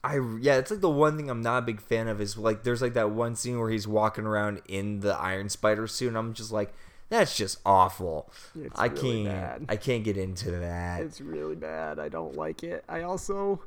I 0.03 0.19
yeah, 0.41 0.57
it's 0.57 0.71
like 0.71 0.81
the 0.81 0.89
one 0.91 1.17
thing 1.17 1.29
I'm 1.29 1.43
not 1.43 1.59
a 1.59 1.63
big 1.63 1.81
fan 1.81 2.09
of 2.09 2.21
is 2.21 2.37
like 2.39 2.63
there's 2.63 2.81
like 2.83 2.95
that 2.95 3.11
one 3.11 3.37
scene 3.37 3.59
where 3.59 3.71
he's 3.71 3.87
walking 3.87 4.25
around 4.25 4.63
in 4.67 5.01
the 5.01 5.15
Iron 5.15 5.49
Spider 5.49 5.87
suit, 5.87 6.09
and 6.09 6.17
I'm 6.19 6.33
just 6.33 6.51
like, 6.53 6.73
that's 7.11 7.37
just 7.37 7.59
awful. 7.67 8.31
It's 8.59 8.79
I 8.81 8.87
really 8.87 9.25
can't. 9.25 9.27
bad. 9.27 9.67
I 9.69 9.77
can't 9.77 10.03
get 10.05 10.17
into 10.17 10.51
that. 10.53 11.03
it's 11.03 11.21
really 11.21 11.57
bad. 11.57 11.99
I 11.99 12.09
don't 12.09 12.35
like 12.37 12.63
it. 12.63 12.85
I 12.89 13.03
also, 13.03 13.61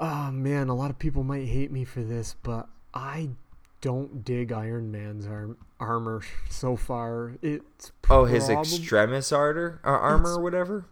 oh 0.00 0.30
man, 0.30 0.68
a 0.68 0.74
lot 0.74 0.90
of 0.90 0.98
people 0.98 1.24
might 1.24 1.46
hate 1.46 1.70
me 1.70 1.84
for 1.84 2.02
this, 2.02 2.34
but 2.42 2.68
I 2.92 3.30
don't 3.80 4.24
dig 4.24 4.52
Iron 4.52 4.90
Man's 4.92 5.26
arm- 5.26 5.56
armor 5.78 6.20
so 6.50 6.76
far. 6.76 7.32
It's 7.40 7.92
oh, 8.10 8.24
his 8.26 8.50
extremis 8.50 9.32
armor, 9.32 9.80
uh, 9.84 9.88
armor 9.88 10.24
It's- 10.24 10.36
or 10.36 10.42
whatever. 10.42 10.84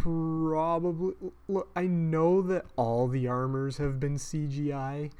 Probably 0.00 1.14
look 1.48 1.68
i 1.76 1.82
know 1.82 2.40
that 2.42 2.64
all 2.76 3.08
the 3.08 3.26
armors 3.26 3.76
have 3.76 4.00
been 4.00 4.16
cgi 4.16 5.10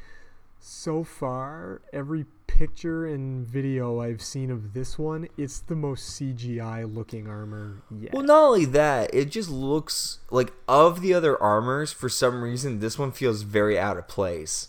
so 0.59 1.03
far 1.05 1.81
every 1.93 2.25
picture 2.47 3.07
and 3.07 3.47
video 3.47 4.01
i've 4.01 4.23
seen 4.23 4.51
of 4.51 4.73
this 4.73 4.99
one 4.99 5.27
it's 5.37 5.59
the 5.61 5.75
most 5.75 6.19
cgi 6.19 6.95
looking 6.95 7.27
armor 7.27 7.83
yet. 7.91 8.13
Well, 8.13 8.23
not 8.23 8.45
only 8.45 8.65
that, 8.67 9.13
it 9.15 9.31
just 9.31 9.51
looks 9.51 10.19
like 10.31 10.53
of 10.69 11.01
the 11.01 11.15
other 11.15 11.41
armors. 11.43 11.93
For 11.93 12.09
some 12.09 12.43
reason, 12.43 12.81
this 12.81 12.99
one 12.99 13.11
feels 13.11 13.43
very 13.43 13.79
out 13.79 13.97
of 13.97 14.07
place. 14.07 14.69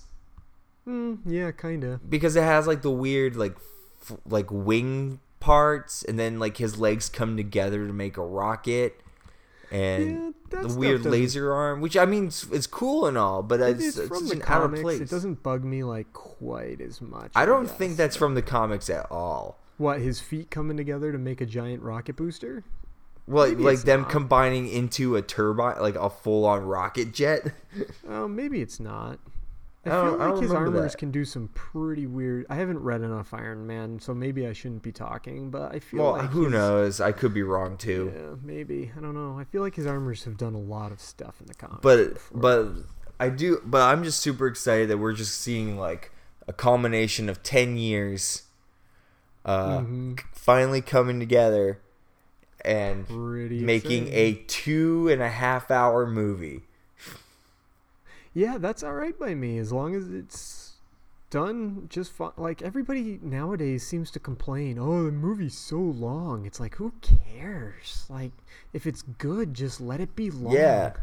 Mm, 0.88 1.20
yeah 1.26 1.52
kinda. 1.52 2.00
Because 2.08 2.36
it 2.36 2.44
has 2.44 2.68
like 2.68 2.82
the 2.82 2.92
weird 2.92 3.36
like 3.36 3.56
f- 4.02 4.18
like 4.26 4.48
wing 4.50 5.20
parts, 5.40 6.04
and 6.04 6.18
then 6.18 6.40
like 6.40 6.58
his 6.58 6.80
legs 6.80 7.10
come 7.10 7.36
together 7.38 7.86
to 7.86 7.94
make 7.94 8.18
a 8.18 8.26
rocket, 8.26 9.02
and 9.74 10.34
that 10.52 10.68
the 10.68 10.78
weird 10.78 11.04
doesn't- 11.04 11.12
arm, 11.52 11.82
which 11.82 11.98
I 11.98 12.06
mean 12.06 12.28
it's, 12.28 12.44
it's 12.52 12.68
cool 12.68 13.06
and 13.08 13.18
all, 13.18 13.42
but 13.44 13.60
It 13.60 13.80
it's, 13.82 13.98
it's 13.98 14.08
from 14.08 14.28
the 14.28 14.36
an 14.36 14.42
out 14.44 14.62
of 14.62 14.72
comics 14.72 14.82
place. 14.82 15.00
it 15.02 15.10
doesn't 15.10 15.42
bug 15.44 15.64
me 15.64 15.84
like 15.84 16.14
quite 16.14 16.80
as 16.82 17.02
much 17.02 17.32
I 17.36 17.46
don't 17.46 17.66
guess. 17.66 17.76
think 17.76 17.98
that's 17.98 18.16
from 18.16 18.36
the 18.36 18.42
comics 18.42 18.90
at 18.90 19.08
all. 19.12 19.58
what 19.78 20.00
his 20.00 20.20
feet 20.20 20.52
coming 20.52 20.78
together 20.78 21.12
to 21.12 21.18
make 21.18 21.42
a 21.42 21.46
giant 21.46 21.82
rocket 21.82 22.16
booster 22.16 22.64
Well, 23.26 23.48
Maybe 23.48 23.64
like 23.64 23.80
them 23.82 24.02
not. 24.02 24.10
combining 24.12 24.68
into 24.68 25.16
a 25.16 25.22
turbine, 25.22 25.80
like 25.82 25.96
a 25.96 26.10
full-on 26.10 26.66
rocket 26.66 27.14
jet. 27.14 27.54
Oh, 28.08 28.28
maybe 28.28 28.62
it's 28.62 28.80
not. 28.82 29.18
I, 29.86 29.90
I 29.90 29.92
feel 30.02 30.12
like 30.12 30.20
don't 30.30 30.42
his 30.44 30.52
armors 30.54 30.92
that. 30.94 30.98
can 30.98 31.12
do 31.12 31.26
some 31.26 31.50
pretty 31.50 32.08
weird. 32.08 32.46
I 32.50 32.56
haven't 32.56 32.80
read 32.80 33.02
enough 33.02 33.34
Iron 33.34 33.68
Man, 33.68 34.00
so 34.00 34.14
maybe 34.14 34.48
I 34.48 34.54
shouldn't 34.54 34.82
be 34.84 34.92
talking. 34.94 35.50
But 35.50 35.74
I 35.76 35.80
feel 35.80 36.04
well, 36.04 36.12
like 36.14 36.30
who 36.30 36.44
his- 36.46 36.54
knows? 36.54 37.02
I 37.02 37.12
could 37.12 37.34
be 37.34 37.44
wrong 37.44 37.76
too. 37.78 38.14
Yeah, 38.16 38.36
maybe 38.42 38.92
I 38.98 39.02
don't 39.02 39.14
know. 39.14 39.38
I 39.38 39.44
feel 39.44 39.62
like 39.62 39.76
his 39.76 39.86
armors 39.86 40.24
have 40.24 40.38
done 40.38 40.54
a 40.54 40.60
lot 40.60 40.92
of 40.92 41.02
stuff 41.02 41.42
in 41.42 41.48
the 41.48 41.54
comics. 41.54 41.82
but 41.82 42.14
before. 42.14 42.40
but 42.42 42.68
I 43.20 43.30
do 43.30 43.62
but 43.66 43.82
I'm 43.82 44.04
just 44.04 44.20
super 44.20 44.48
excited 44.48 44.88
that 44.90 44.98
we're 44.98 45.14
just 45.14 45.40
seeing 45.40 45.78
like 45.78 46.12
a 46.48 46.54
culmination 46.54 47.28
of 47.30 47.42
10 47.44 47.78
years 47.78 48.44
uh 49.46 49.80
Mhm. 49.80 50.20
finally 50.34 50.82
coming 50.82 51.20
together 51.20 51.80
and 52.66 53.08
Pretty 53.08 53.60
making 53.62 54.08
exciting. 54.08 54.38
a 54.38 54.44
two 54.48 55.10
and 55.10 55.22
a 55.22 55.30
half 55.30 55.70
hour 55.70 56.06
movie 56.08 56.64
yeah, 58.34 58.58
that's 58.58 58.84
all 58.84 58.94
right 58.94 59.18
by 59.18 59.34
me 59.36 59.58
as 59.58 59.72
long 59.72 59.96
as 59.96 60.10
it's 60.10 60.74
done 61.30 61.88
just 61.90 62.12
fine. 62.12 62.32
Like 62.38 62.62
everybody 62.62 63.20
nowadays 63.22 63.86
seems 63.86 64.12
to 64.12 64.20
complain, 64.20 64.78
"Oh, 64.80 65.06
the 65.06 65.12
movie's 65.12 65.58
so 65.58 65.78
long." 65.78 66.46
It's 66.46 66.60
like, 66.60 66.76
who 66.76 66.94
cares? 67.02 68.06
Like, 68.10 68.32
if 68.74 68.86
it's 68.86 69.02
good, 69.02 69.54
just 69.54 69.82
let 69.82 70.00
it 70.00 70.16
be 70.16 70.30
long. 70.32 70.54
yeah 70.54 70.94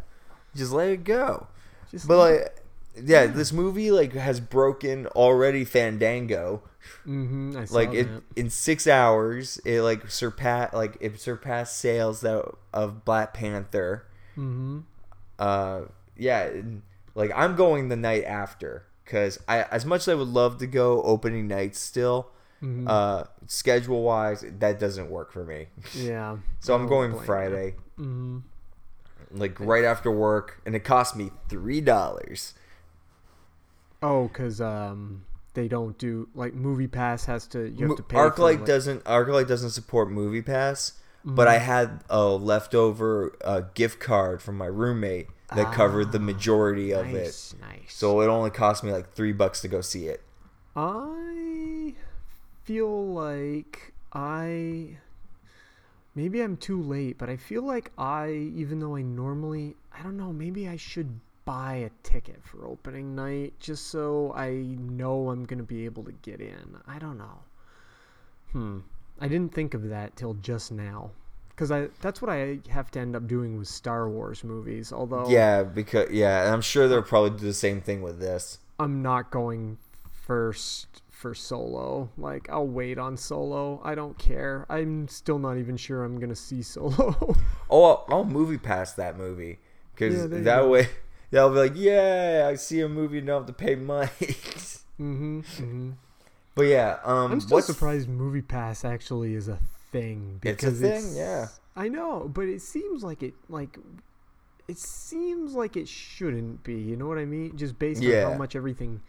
just 0.56 0.72
let 0.72 0.88
it 0.88 1.04
go 1.04 1.46
Just 1.90 2.08
but 2.08 2.18
like 2.18 2.56
yeah, 3.02 3.26
this 3.26 3.52
movie 3.52 3.90
like 3.90 4.14
has 4.14 4.40
broken 4.40 5.06
already 5.08 5.64
Fandango. 5.64 6.62
Mm-hmm. 7.06 7.62
Like 7.70 7.94
it 7.94 8.04
that. 8.04 8.22
in 8.36 8.50
six 8.50 8.86
hours, 8.86 9.58
it 9.64 9.80
like 9.82 10.10
surpassed 10.10 10.74
like 10.74 10.96
it 11.00 11.20
surpassed 11.20 11.76
sales 11.76 12.20
that 12.22 12.44
of 12.72 13.04
Black 13.04 13.32
Panther. 13.32 14.06
Mhm. 14.36 14.82
Uh, 15.38 15.82
yeah, 16.16 16.42
and, 16.42 16.82
like 17.20 17.30
I'm 17.36 17.54
going 17.54 17.88
the 17.88 17.96
night 17.96 18.24
after 18.24 18.84
because 19.04 19.38
I 19.46 19.62
as 19.62 19.84
much 19.86 20.00
as 20.02 20.08
I 20.08 20.14
would 20.14 20.28
love 20.28 20.58
to 20.58 20.66
go 20.66 21.02
opening 21.02 21.46
night 21.46 21.76
still. 21.76 22.30
Mhm. 22.62 22.86
Uh, 22.88 23.24
schedule 23.46 24.02
wise, 24.02 24.44
that 24.58 24.78
doesn't 24.78 25.08
work 25.10 25.32
for 25.32 25.44
me. 25.44 25.68
Yeah, 25.94 26.38
so 26.58 26.74
I'm 26.74 26.86
going. 26.88 27.14
Friday. 27.18 27.74
Mhm. 27.98 28.42
Like 29.32 29.58
right 29.60 29.84
after 29.84 30.10
work, 30.10 30.60
and 30.66 30.74
it 30.74 30.80
cost 30.84 31.14
me 31.16 31.30
three 31.48 31.80
dollars. 31.80 32.54
Oh, 34.02 34.28
because 34.28 34.60
um, 34.60 35.24
they 35.54 35.68
don't 35.68 35.96
do 35.98 36.28
like 36.34 36.54
Movie 36.54 36.88
Pass 36.88 37.24
has 37.26 37.46
to 37.48 37.68
you 37.70 37.88
have 37.88 37.96
to 37.96 38.02
pay. 38.02 38.16
for, 38.16 38.30
ArcLight 38.30 38.58
like- 38.58 38.64
doesn't 38.66 39.04
ArcLight 39.04 39.46
doesn't 39.48 39.70
support 39.70 40.10
Movie 40.10 40.42
Pass, 40.42 40.94
but 41.24 41.48
I 41.48 41.58
Mhm. 41.58 41.60
had 41.60 42.04
a 42.10 42.26
leftover 42.28 43.32
uh, 43.44 43.62
gift 43.74 44.00
card 44.00 44.42
from 44.42 44.56
my 44.56 44.66
roommate 44.66 45.28
that 45.52 45.70
covered 45.72 46.12
the 46.12 46.18
majority 46.18 46.92
of 46.92 47.00
Ah, 47.06 47.10
nice, 47.10 47.54
it. 47.54 47.60
nice. 47.60 47.94
So 47.94 48.20
it 48.20 48.26
only 48.26 48.50
cost 48.50 48.84
me 48.84 48.92
like 48.92 49.12
three 49.12 49.32
bucks 49.32 49.60
to 49.62 49.68
go 49.68 49.80
see 49.80 50.06
it. 50.06 50.22
I 50.74 51.94
feel 52.64 53.06
like 53.12 53.92
I 54.12 54.98
maybe 56.14 56.40
I'm 56.40 56.56
too 56.56 56.80
late, 56.82 57.18
but 57.18 57.28
I 57.28 57.36
feel 57.36 57.62
like 57.62 57.90
I 57.98 58.30
even 58.30 58.80
though 58.80 58.96
I 58.96 59.02
normally 59.02 59.76
I 59.92 60.02
don't 60.02 60.16
know, 60.16 60.32
maybe 60.32 60.68
I 60.68 60.76
should 60.76 61.20
buy 61.44 61.74
a 61.76 61.90
ticket 62.02 62.40
for 62.44 62.64
opening 62.64 63.14
night 63.14 63.54
just 63.58 63.88
so 63.88 64.32
I 64.34 64.50
know 64.78 65.30
I'm 65.30 65.44
gonna 65.44 65.62
be 65.64 65.84
able 65.84 66.04
to 66.04 66.12
get 66.12 66.40
in. 66.40 66.78
I 66.86 66.98
don't 66.98 67.18
know. 67.18 67.40
Hmm. 68.52 68.78
I 69.20 69.28
didn't 69.28 69.54
think 69.54 69.74
of 69.74 69.88
that 69.88 70.16
till 70.16 70.34
just 70.34 70.72
now. 70.72 71.10
Because 71.50 71.70
I 71.70 71.88
that's 72.00 72.22
what 72.22 72.30
I 72.30 72.60
have 72.70 72.90
to 72.92 73.00
end 73.00 73.14
up 73.14 73.26
doing 73.26 73.58
with 73.58 73.68
Star 73.68 74.08
Wars 74.08 74.42
movies. 74.44 74.92
Although 74.92 75.28
Yeah, 75.28 75.62
because 75.62 76.10
yeah, 76.10 76.44
and 76.44 76.54
I'm 76.54 76.62
sure 76.62 76.88
they'll 76.88 77.02
probably 77.02 77.30
do 77.38 77.44
the 77.46 77.52
same 77.52 77.80
thing 77.82 78.00
with 78.02 78.18
this. 78.18 78.58
I'm 78.78 79.02
not 79.02 79.30
going 79.30 79.76
first 80.10 81.02
for 81.10 81.34
Solo. 81.34 82.08
Like 82.16 82.48
I'll 82.50 82.66
wait 82.66 82.96
on 82.98 83.16
Solo. 83.18 83.80
I 83.84 83.94
don't 83.94 84.16
care. 84.18 84.64
I'm 84.70 85.06
still 85.08 85.38
not 85.38 85.58
even 85.58 85.76
sure 85.76 86.02
I'm 86.02 86.18
gonna 86.18 86.34
see 86.34 86.62
Solo. 86.74 87.36
Oh, 87.68 87.84
I'll, 87.84 88.04
I'll 88.08 88.24
movie 88.24 88.56
pass 88.58 88.94
that 88.94 89.18
movie 89.18 89.58
because 89.94 90.14
Yeah, 90.18 90.26
that 90.28 90.60
go. 90.62 90.68
way 90.70 90.88
they'll 91.30 91.50
be 91.50 91.56
like, 91.56 91.72
yeah, 91.74 92.46
I 92.50 92.54
see 92.54 92.80
a 92.80 92.88
movie 92.88 93.18
and 93.18 93.26
don't 93.26 93.40
have 93.42 93.46
to 93.48 93.52
pay 93.52 93.74
money. 93.74 94.08
mm-hmm, 94.18 95.40
mm-hmm. 95.40 95.90
But 96.54 96.62
yeah, 96.62 96.98
um, 97.04 97.32
I'm 97.32 97.40
still 97.40 97.62
surprised 97.62 98.08
Movie 98.08 98.42
Pass 98.42 98.84
actually 98.84 99.34
is 99.34 99.48
a 99.48 99.58
thing. 99.92 100.40
It's 100.42 100.62
a 100.62 100.70
Because 100.70 100.80
thing, 100.80 101.16
yeah. 101.16 101.48
I 101.76 101.88
know, 101.88 102.30
but 102.32 102.46
it 102.48 102.60
seems 102.62 103.02
like 103.02 103.22
it 103.22 103.34
like 103.48 103.78
it 104.68 104.78
seems 104.78 105.54
like 105.54 105.76
it 105.76 105.88
shouldn't 105.88 106.62
be. 106.62 106.74
You 106.74 106.96
know 106.96 107.06
what 107.06 107.18
I 107.18 107.24
mean? 107.24 107.56
Just 107.56 107.78
based 107.78 108.02
on 108.02 108.12
how 108.12 108.34
much 108.34 108.54
everything 108.54 109.00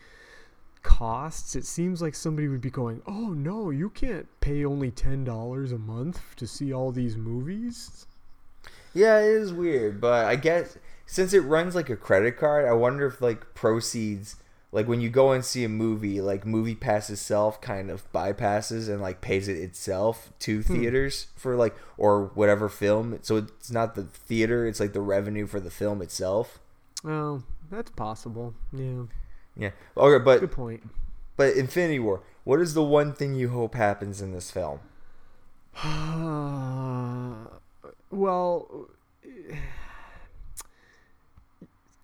costs, 0.84 1.56
it 1.56 1.66
seems 1.66 2.02
like 2.02 2.16
somebody 2.16 2.48
would 2.48 2.62
be 2.62 2.70
going, 2.72 3.02
"Oh 3.06 3.30
no, 3.34 3.70
you 3.70 3.90
can't 3.90 4.28
pay 4.40 4.66
only 4.66 4.92
ten 4.92 5.24
dollars 5.24 5.72
a 5.72 5.78
month 5.78 6.36
to 6.38 6.48
see 6.48 6.74
all 6.74 6.92
these 6.92 7.18
movies." 7.18 8.06
Yeah, 8.94 9.20
it 9.20 9.30
is 9.32 9.54
weird, 9.54 10.02
but 10.02 10.26
I 10.26 10.36
guess 10.36 10.78
since 11.06 11.34
it 11.34 11.42
runs 11.42 11.76
like 11.76 11.90
a 11.90 11.96
credit 11.96 12.38
card, 12.38 12.66
I 12.66 12.74
wonder 12.74 13.06
if 13.06 13.22
like 13.22 13.54
proceeds, 13.54 14.38
like 14.72 14.88
when 14.88 15.02
you 15.02 15.10
go 15.10 15.32
and 15.32 15.44
see 15.44 15.64
a 15.64 15.70
movie, 15.70 16.22
like 16.22 16.46
Movie 16.46 16.76
Pass 16.76 17.10
itself 17.10 17.60
kind 17.62 17.90
of 17.90 18.10
bypasses 18.14 18.88
and 18.90 19.02
like 19.02 19.20
pays 19.22 19.48
it 19.48 19.58
itself 19.58 20.32
to 20.40 20.62
Hmm. 20.62 20.74
theaters 20.74 21.28
for 21.36 21.56
like 21.56 21.76
or 21.98 22.32
whatever 22.36 22.70
film. 22.70 23.20
So 23.22 23.38
it's 23.38 23.72
not 23.72 23.96
the 23.96 24.04
theater; 24.04 24.66
it's 24.66 24.80
like 24.80 24.94
the 24.94 25.02
revenue 25.02 25.46
for 25.48 25.60
the 25.60 25.72
film 25.72 26.02
itself. 26.02 26.60
Oh, 27.04 27.44
that's 27.70 27.92
possible. 27.92 28.54
Yeah. 28.72 29.04
Yeah. 29.58 29.72
Okay, 29.98 30.24
but 30.24 30.40
Good 30.40 30.52
point. 30.52 30.84
But 31.36 31.56
Infinity 31.56 32.00
War, 32.00 32.22
what 32.44 32.60
is 32.62 32.74
the 32.74 32.84
one 32.84 33.14
thing 33.14 33.34
you 33.36 33.50
hope 33.50 33.76
happens 33.76 34.22
in 34.22 34.32
this 34.32 34.52
film? 34.52 34.80
well, 38.12 38.88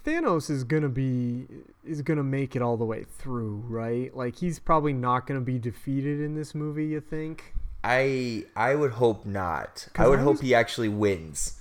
Thanos 0.08 0.50
is 0.50 0.64
gonna 0.64 0.88
be 0.88 1.48
is 1.86 2.02
gonna 2.02 2.24
make 2.24 2.56
it 2.56 2.62
all 2.62 2.78
the 2.78 2.86
way 2.86 3.04
through, 3.18 3.66
right? 3.68 4.16
Like 4.16 4.38
he's 4.38 4.58
probably 4.58 4.94
not 4.94 5.28
gonna 5.28 5.42
be 5.42 5.60
defeated 5.60 6.22
in 6.22 6.34
this 6.34 6.56
movie. 6.56 6.86
You 6.86 7.02
think? 7.02 7.54
I 7.84 8.46
I 8.56 8.76
would 8.76 8.92
hope 8.92 9.26
not. 9.26 9.90
I 9.98 10.08
would 10.08 10.20
I 10.20 10.22
hope 10.24 10.42
he 10.42 10.56
actually 10.56 10.88
wins. 10.88 11.60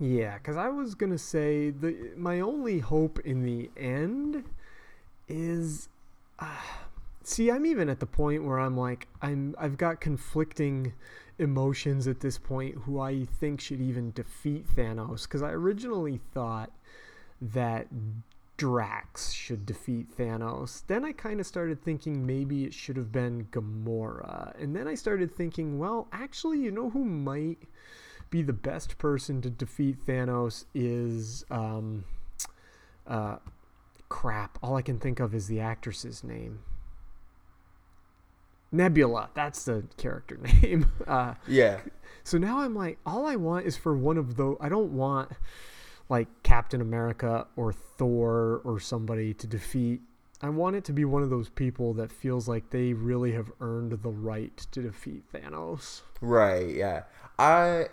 Yeah, 0.00 0.38
because 0.38 0.56
I 0.56 0.68
was 0.68 0.94
gonna 0.94 1.18
say 1.18 1.68
the 1.68 2.12
my 2.16 2.40
only 2.40 2.78
hope 2.78 3.20
in 3.20 3.42
the 3.42 3.70
end 3.76 4.44
is, 5.28 5.90
uh, 6.38 6.46
see, 7.22 7.50
I'm 7.50 7.66
even 7.66 7.90
at 7.90 8.00
the 8.00 8.06
point 8.06 8.44
where 8.44 8.58
I'm 8.58 8.78
like 8.78 9.08
I'm 9.20 9.54
I've 9.58 9.76
got 9.76 10.00
conflicting 10.00 10.94
emotions 11.38 12.08
at 12.08 12.20
this 12.20 12.38
point. 12.38 12.76
Who 12.86 12.98
I 12.98 13.26
think 13.26 13.60
should 13.60 13.82
even 13.82 14.12
defeat 14.12 14.66
Thanos? 14.74 15.24
Because 15.24 15.42
I 15.42 15.50
originally 15.50 16.18
thought 16.32 16.70
that 17.40 17.86
Drax 18.56 19.32
should 19.32 19.64
defeat 19.64 20.16
Thanos. 20.16 20.82
Then 20.88 21.04
I 21.04 21.12
kind 21.12 21.38
of 21.38 21.46
started 21.46 21.82
thinking 21.82 22.26
maybe 22.26 22.64
it 22.64 22.74
should 22.74 22.96
have 22.96 23.12
been 23.12 23.46
Gamora, 23.52 24.60
and 24.60 24.74
then 24.74 24.88
I 24.88 24.94
started 24.94 25.34
thinking, 25.34 25.78
well, 25.78 26.08
actually, 26.12 26.58
you 26.58 26.70
know 26.70 26.90
who 26.90 27.04
might 27.04 27.58
be 28.30 28.42
the 28.42 28.52
best 28.52 28.98
person 28.98 29.40
to 29.42 29.50
defeat 29.50 30.04
Thanos 30.04 30.64
is 30.74 31.44
um 31.50 32.04
uh 33.06 33.36
crap. 34.08 34.58
All 34.62 34.76
I 34.76 34.82
can 34.82 34.98
think 34.98 35.20
of 35.20 35.34
is 35.34 35.46
the 35.46 35.60
actress's 35.60 36.22
name. 36.24 36.60
Nebula. 38.70 39.30
That's 39.34 39.64
the 39.64 39.84
character 39.96 40.36
name. 40.62 40.86
Uh 41.06 41.34
Yeah. 41.46 41.80
So 42.24 42.36
now 42.38 42.58
I'm 42.60 42.74
like 42.74 42.98
all 43.06 43.26
I 43.26 43.36
want 43.36 43.66
is 43.66 43.76
for 43.76 43.96
one 43.96 44.18
of 44.18 44.36
those 44.36 44.56
I 44.60 44.68
don't 44.68 44.92
want 44.92 45.30
like 46.08 46.28
Captain 46.42 46.80
America 46.80 47.46
or 47.56 47.72
Thor 47.72 48.60
or 48.64 48.80
somebody 48.80 49.34
to 49.34 49.46
defeat 49.46 50.00
I 50.40 50.50
want 50.50 50.76
it 50.76 50.84
to 50.84 50.92
be 50.92 51.04
one 51.04 51.24
of 51.24 51.30
those 51.30 51.48
people 51.48 51.94
that 51.94 52.12
feels 52.12 52.46
like 52.46 52.70
they 52.70 52.92
really 52.92 53.32
have 53.32 53.50
earned 53.60 53.90
the 54.02 54.08
right 54.08 54.56
to 54.70 54.80
defeat 54.82 55.24
Thanos. 55.32 56.02
Right, 56.20 56.72
yeah. 56.76 57.02
I 57.40 57.86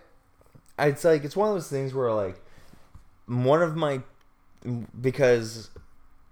it's 0.77 1.03
like 1.03 1.23
it's 1.23 1.35
one 1.35 1.47
of 1.49 1.55
those 1.55 1.69
things 1.69 1.93
where 1.93 2.11
like 2.13 2.39
one 3.25 3.63
of 3.63 3.75
my 3.75 4.01
because 5.01 5.69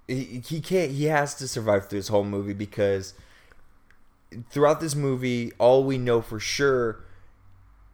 he, 0.07 0.41
he 0.45 0.61
can't 0.61 0.91
he 0.91 1.05
has 1.05 1.33
to 1.35 1.47
survive 1.47 1.87
through 1.89 1.99
this 1.99 2.09
whole 2.09 2.23
movie 2.23 2.53
because 2.53 3.13
throughout 4.51 4.79
this 4.81 4.95
movie 4.95 5.51
all 5.59 5.83
we 5.83 5.97
know 5.97 6.21
for 6.21 6.39
sure 6.39 7.03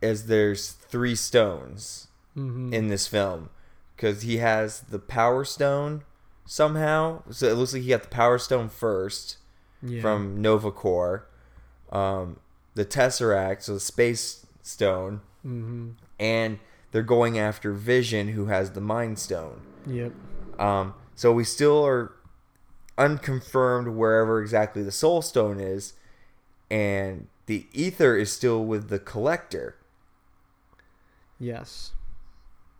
is 0.01 0.25
there's 0.27 0.71
three 0.71 1.15
stones 1.15 2.07
Mhm. 2.37 2.73
in 2.73 2.87
this 2.87 3.07
film 3.07 3.49
because 3.99 4.21
he 4.21 4.37
has 4.37 4.79
the 4.81 4.99
power 4.99 5.43
stone 5.43 6.03
somehow 6.45 7.21
so 7.29 7.47
it 7.47 7.53
looks 7.55 7.73
like 7.73 7.81
he 7.81 7.89
got 7.89 8.03
the 8.03 8.07
power 8.09 8.37
stone 8.37 8.69
first 8.69 9.37
Yeah. 9.83 10.01
from 10.01 10.41
Nova 10.41 10.71
Corps 10.71 11.27
um, 11.91 12.39
the 12.75 12.85
Tesseract 12.85 13.63
so 13.63 13.73
the 13.73 13.79
space 13.79 14.45
stone 14.61 15.19
Mhm. 15.45 15.95
and 16.19 16.59
they're 16.91 17.03
going 17.03 17.37
after 17.37 17.71
Vision, 17.71 18.29
who 18.29 18.47
has 18.47 18.71
the 18.71 18.81
Mind 18.81 19.19
Stone. 19.19 19.61
Yep. 19.85 20.11
Um, 20.57 20.95
so 21.13 21.31
we 21.31 21.43
still 21.43 21.85
are 21.85 22.11
unconfirmed 22.97 23.89
wherever 23.89 24.41
exactly 24.41 24.81
the 24.81 24.91
Soul 24.91 25.21
Stone 25.21 25.59
is, 25.59 25.93
and 26.71 27.27
the 27.45 27.67
Ether 27.73 28.17
is 28.17 28.31
still 28.31 28.65
with 28.65 28.89
the 28.89 28.97
Collector. 28.97 29.75
Yes. 31.39 31.91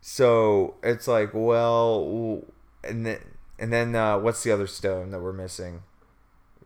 So 0.01 0.75
it's 0.81 1.07
like, 1.07 1.31
well, 1.33 2.43
and 2.83 3.05
then 3.05 3.19
and 3.57 3.73
then 3.73 3.95
uh, 3.95 4.17
what's 4.19 4.43
the 4.43 4.51
other 4.51 4.67
stone 4.67 5.11
that 5.11 5.19
we're 5.19 5.33
missing? 5.33 5.83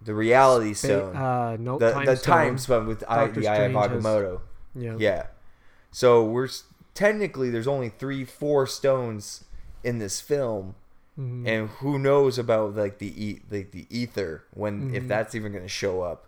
The 0.02 0.14
Reality 0.14 0.74
Spa- 0.74 0.88
Stone. 0.88 1.16
uh, 1.16 1.58
no, 1.60 1.80
the 1.80 1.92
Time 1.92 2.06
the 2.06 2.16
Stone. 2.18 2.36
Time 2.38 2.58
Stone 2.58 2.88
with 2.88 3.04
I, 3.08 3.28
the 3.28 3.48
Eye 3.48 3.56
of 3.58 3.72
has- 3.74 3.90
Agamotto. 4.04 4.42
Yeah. 4.76 4.96
Yeah. 5.00 5.28
So 5.92 6.24
we're 6.24 6.50
technically 6.94 7.50
there's 7.50 7.68
only 7.68 7.90
three, 7.90 8.26
four 8.26 8.68
stones 8.68 9.46
in 9.84 10.00
this 10.00 10.20
film, 10.22 10.76
Mhm. 11.20 11.48
and 11.48 11.70
who 11.70 11.98
knows 11.98 12.38
about 12.38 12.76
like 12.76 12.98
the 13.00 13.14
e- 13.24 13.42
like 13.50 13.72
the 13.72 13.88
ether 13.90 14.44
when 14.54 14.94
if 14.94 15.04
Mhm. 15.04 15.08
that's 15.08 15.34
even 15.36 15.52
going 15.52 15.64
to 15.64 15.70
show 15.70 16.02
up. 16.02 16.28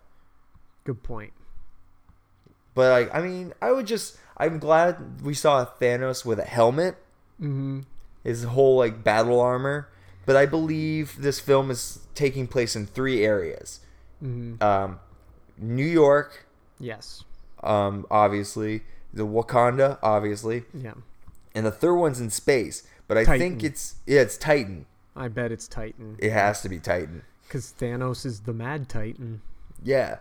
Good 0.84 1.02
point. 1.02 1.32
But 2.74 2.90
like, 2.90 3.14
I 3.14 3.20
mean, 3.22 3.52
I 3.62 3.72
would 3.72 3.86
just 3.86 4.16
I'm 4.36 4.58
glad 4.58 5.22
we 5.22 5.34
saw 5.34 5.64
Thanos 5.64 6.24
with 6.24 6.38
a 6.38 6.44
helmet, 6.44 6.96
Mhm. 7.40 7.84
his 8.22 8.44
whole 8.44 8.76
like 8.78 9.02
battle 9.04 9.40
armor. 9.40 9.88
But 10.26 10.36
I 10.36 10.46
believe 10.46 11.20
this 11.22 11.38
film 11.40 11.70
is 11.70 12.00
taking 12.14 12.46
place 12.48 12.74
in 12.74 12.86
three 12.86 13.24
areas. 13.24 13.80
Mhm. 14.22 14.60
Um, 14.62 15.00
New 15.56 15.86
York, 15.86 16.46
Yes. 16.78 17.24
um, 17.62 18.06
obviously 18.10 18.82
the 19.14 19.26
Wakanda, 19.26 19.98
obviously, 20.02 20.64
Yeah. 20.74 20.94
and 21.54 21.64
the 21.64 21.70
third 21.70 21.94
one's 21.94 22.20
in 22.20 22.30
space. 22.30 22.82
But 23.08 23.16
I 23.16 23.24
think 23.24 23.62
it's 23.62 23.96
yeah, 24.06 24.20
it's 24.22 24.36
Titan. 24.36 24.86
I 25.14 25.28
bet 25.28 25.52
it's 25.52 25.68
Titan. 25.68 26.16
It 26.18 26.32
has 26.32 26.60
to 26.62 26.68
be 26.68 26.78
Titan. 26.78 27.22
Because 27.46 27.72
Thanos 27.78 28.26
is 28.26 28.40
the 28.40 28.52
Mad 28.52 28.88
Titan. 28.88 29.40
Yeah. 29.82 30.18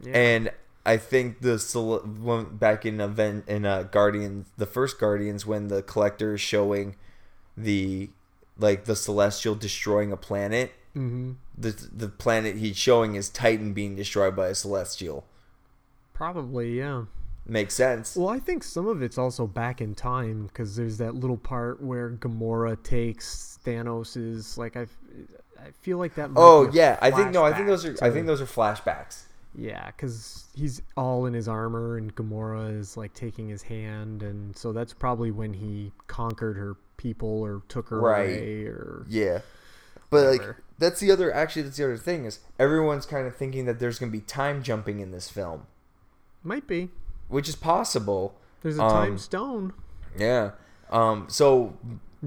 Yeah. 0.00 0.16
And 0.16 0.50
I 0.86 0.96
think 0.96 1.40
the 1.40 1.58
when 2.20 2.56
back 2.56 2.86
in 2.86 3.00
event 3.00 3.44
in 3.48 3.64
uh, 3.66 3.82
Guardians, 3.84 4.48
the 4.56 4.66
first 4.66 4.98
Guardians, 4.98 5.44
when 5.44 5.68
the 5.68 5.82
Collector 5.82 6.34
is 6.34 6.40
showing 6.40 6.96
the 7.56 8.10
like 8.58 8.84
the 8.86 8.96
Celestial 8.96 9.54
destroying 9.54 10.12
a 10.12 10.16
planet, 10.16 10.72
Mhm. 10.96 11.36
the 11.56 11.70
the 11.92 12.08
planet 12.08 12.56
he's 12.56 12.76
showing 12.76 13.14
is 13.16 13.28
Titan 13.28 13.72
being 13.72 13.96
destroyed 13.96 14.34
by 14.34 14.48
a 14.48 14.54
Celestial. 14.54 15.24
Probably, 16.14 16.78
yeah. 16.78 17.04
Makes 17.46 17.74
sense. 17.74 18.14
Well, 18.16 18.28
I 18.28 18.38
think 18.38 18.62
some 18.62 18.86
of 18.86 19.00
it's 19.02 19.16
also 19.16 19.46
back 19.46 19.80
in 19.80 19.94
time 19.94 20.48
because 20.48 20.76
there's 20.76 20.98
that 20.98 21.14
little 21.14 21.36
part 21.38 21.82
where 21.82 22.10
Gamora 22.10 22.82
takes 22.82 23.58
Thanos's 23.64 24.58
like 24.58 24.76
I, 24.76 24.82
I 25.58 25.70
feel 25.80 25.96
like 25.98 26.14
that. 26.16 26.30
Oh 26.36 26.70
yeah, 26.72 26.98
I 27.00 27.10
think 27.10 27.30
no, 27.32 27.44
I 27.44 27.52
think 27.54 27.66
those 27.68 27.84
are 27.86 27.94
flashback 27.94 28.02
I 28.02 28.10
think 28.10 28.26
those 28.26 28.40
are 28.40 28.46
flashbacks. 28.46 29.22
Yeah, 29.54 29.86
because 29.86 30.44
he's 30.54 30.82
all 30.96 31.26
in 31.26 31.34
his 31.34 31.48
armor 31.48 31.96
and 31.96 32.14
Gamora 32.14 32.78
is 32.78 32.96
like 32.96 33.12
taking 33.14 33.48
his 33.48 33.62
hand, 33.62 34.22
and 34.22 34.56
so 34.56 34.72
that's 34.72 34.92
probably 34.92 35.30
when 35.30 35.54
he 35.54 35.92
conquered 36.06 36.56
her 36.56 36.76
people 36.96 37.40
or 37.42 37.62
took 37.68 37.88
her 37.88 38.00
Right. 38.00 38.28
away 38.28 38.64
or 38.66 39.04
Yeah. 39.08 39.40
But 40.10 40.26
like 40.40 40.56
that's 40.78 41.00
the 41.00 41.10
other 41.10 41.32
actually 41.34 41.62
that's 41.62 41.76
the 41.76 41.84
other 41.84 41.96
thing 41.98 42.24
is 42.24 42.40
everyone's 42.58 43.04
kind 43.04 43.26
of 43.26 43.36
thinking 43.36 43.66
that 43.66 43.78
there's 43.78 43.98
going 43.98 44.10
to 44.10 44.16
be 44.16 44.22
time 44.24 44.62
jumping 44.62 45.00
in 45.00 45.10
this 45.10 45.28
film, 45.28 45.66
might 46.42 46.66
be. 46.66 46.90
which 47.28 47.46
is 47.48 47.56
possible. 47.56 48.34
There's 48.62 48.78
a 48.78 48.82
Um, 48.84 48.90
time 48.90 49.18
stone. 49.18 49.72
Yeah. 50.16 50.52
Um 50.90 51.26
so 51.28 51.76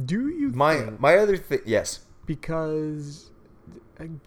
Do 0.05 0.27
you 0.29 0.49
my 0.49 0.77
think 0.77 0.99
my 0.99 1.17
other 1.17 1.37
thing 1.37 1.61
yes. 1.65 2.01
because 2.27 3.30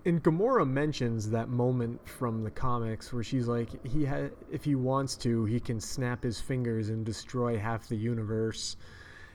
and 0.05 0.23
Gamora 0.23 0.69
mentions 0.69 1.31
that 1.31 1.49
moment 1.49 2.07
from 2.09 2.45
the 2.45 2.51
comics 2.51 3.13
where 3.13 3.23
she's 3.23 3.49
like 3.49 3.85
he 3.87 4.05
had 4.05 4.33
if 4.51 4.65
he 4.65 4.75
wants 4.75 5.17
to 5.17 5.45
he 5.45 5.59
can 5.61 5.81
snap 5.81 6.23
his 6.23 6.41
fingers 6.41 6.89
and 6.89 7.05
destroy 7.05 7.59
half 7.59 7.89
the 7.89 7.97
universe. 7.97 8.77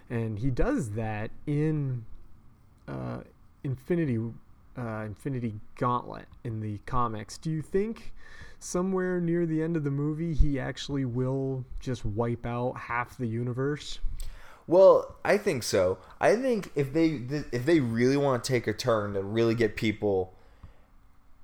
And 0.09 0.39
he 0.39 0.49
does 0.49 0.89
that 0.91 1.29
in 1.45 2.03
uh, 2.87 3.19
Infinity 3.63 4.19
uh, 4.77 5.03
Infinity 5.05 5.55
Gauntlet 5.77 6.25
in 6.43 6.59
the 6.59 6.77
comics. 6.85 7.37
Do 7.37 7.51
you 7.51 7.61
think 7.61 8.13
somewhere 8.59 9.19
near 9.19 9.45
the 9.45 9.61
end 9.61 9.75
of 9.75 9.83
the 9.83 9.91
movie 9.91 10.33
he 10.33 10.59
actually 10.59 11.05
will 11.05 11.65
just 11.79 12.05
wipe 12.05 12.45
out 12.45 12.77
half 12.77 13.17
the 13.17 13.27
universe 13.27 13.99
Well, 14.69 15.15
I 15.25 15.39
think 15.39 15.63
so. 15.63 15.97
I 16.21 16.35
think 16.35 16.71
if 16.75 16.93
they 16.93 17.21
if 17.51 17.65
they 17.65 17.79
really 17.79 18.15
want 18.17 18.43
to 18.43 18.51
take 18.51 18.67
a 18.67 18.73
turn 18.73 19.13
to 19.15 19.23
really 19.23 19.55
get 19.55 19.75
people 19.75 20.31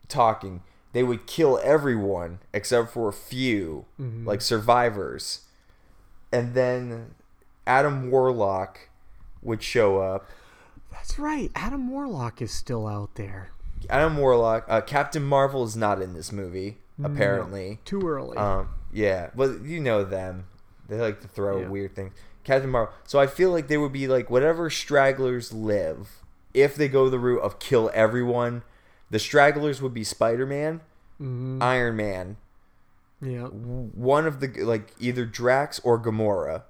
talking, 0.07 0.61
they 0.93 1.01
would 1.01 1.25
kill 1.25 1.59
everyone 1.63 2.37
except 2.53 2.91
for 2.91 3.09
a 3.09 3.13
few, 3.13 3.85
Mhm. 3.99 4.27
like 4.27 4.41
survivors, 4.41 5.41
and 6.31 6.53
then 6.53 7.15
Adam 7.65 8.11
Warlock 8.11 8.89
would 9.41 9.63
show 9.63 9.99
up. 9.99 10.29
that's 10.91 11.17
right 11.19 11.51
Adam 11.55 11.89
Warlock 11.89 12.41
is 12.41 12.51
still 12.51 12.87
out 12.87 13.15
there 13.15 13.49
Adam 13.89 14.17
Warlock, 14.17 14.65
uh, 14.69 14.79
Captain 14.81 15.23
Marvel 15.23 15.63
is 15.65 15.75
not 15.75 16.01
in 16.01 16.13
this 16.13 16.31
movie 16.31 16.77
No, 16.97 17.07
apparently. 17.09 17.79
too 17.85 18.07
early 18.07 18.37
Um, 18.37 18.69
yeah, 18.93 19.29
but 19.35 19.61
you 19.63 19.79
know 19.81 20.03
them. 20.05 20.45
They 20.87 20.97
like 21.01 21.19
to 21.21 21.27
throw 21.27 21.59
Yeah. 21.61 21.67
weird 21.69 21.95
things. 21.95 22.13
Captain 22.45 22.69
Marvel. 22.69 22.93
So 23.03 23.19
I 23.19 23.27
feel 23.27 23.51
like 23.51 23.67
they 23.67 23.77
would 23.77 23.91
be 23.91 24.07
like 24.07 24.29
whatever 24.29 24.69
stragglers 24.69 25.51
live. 25.51 26.21
If 26.53 26.75
they 26.75 26.87
go 26.87 27.09
the 27.09 27.19
route 27.19 27.41
of 27.41 27.59
kill 27.59 27.91
everyone, 27.93 28.63
the 29.09 29.19
stragglers 29.19 29.81
would 29.81 29.93
be 29.93 30.05
Spider 30.05 30.45
Man, 30.45 30.79
Mhm. 31.21 31.61
Iron 31.61 31.95
Man, 31.97 32.37
yeah 33.21 33.45
one 33.47 34.25
of 34.27 34.39
the 34.39 34.47
like 34.63 34.91
either 34.99 35.25
Drax 35.25 35.79
or 35.83 35.99
Gamora. 35.99 36.63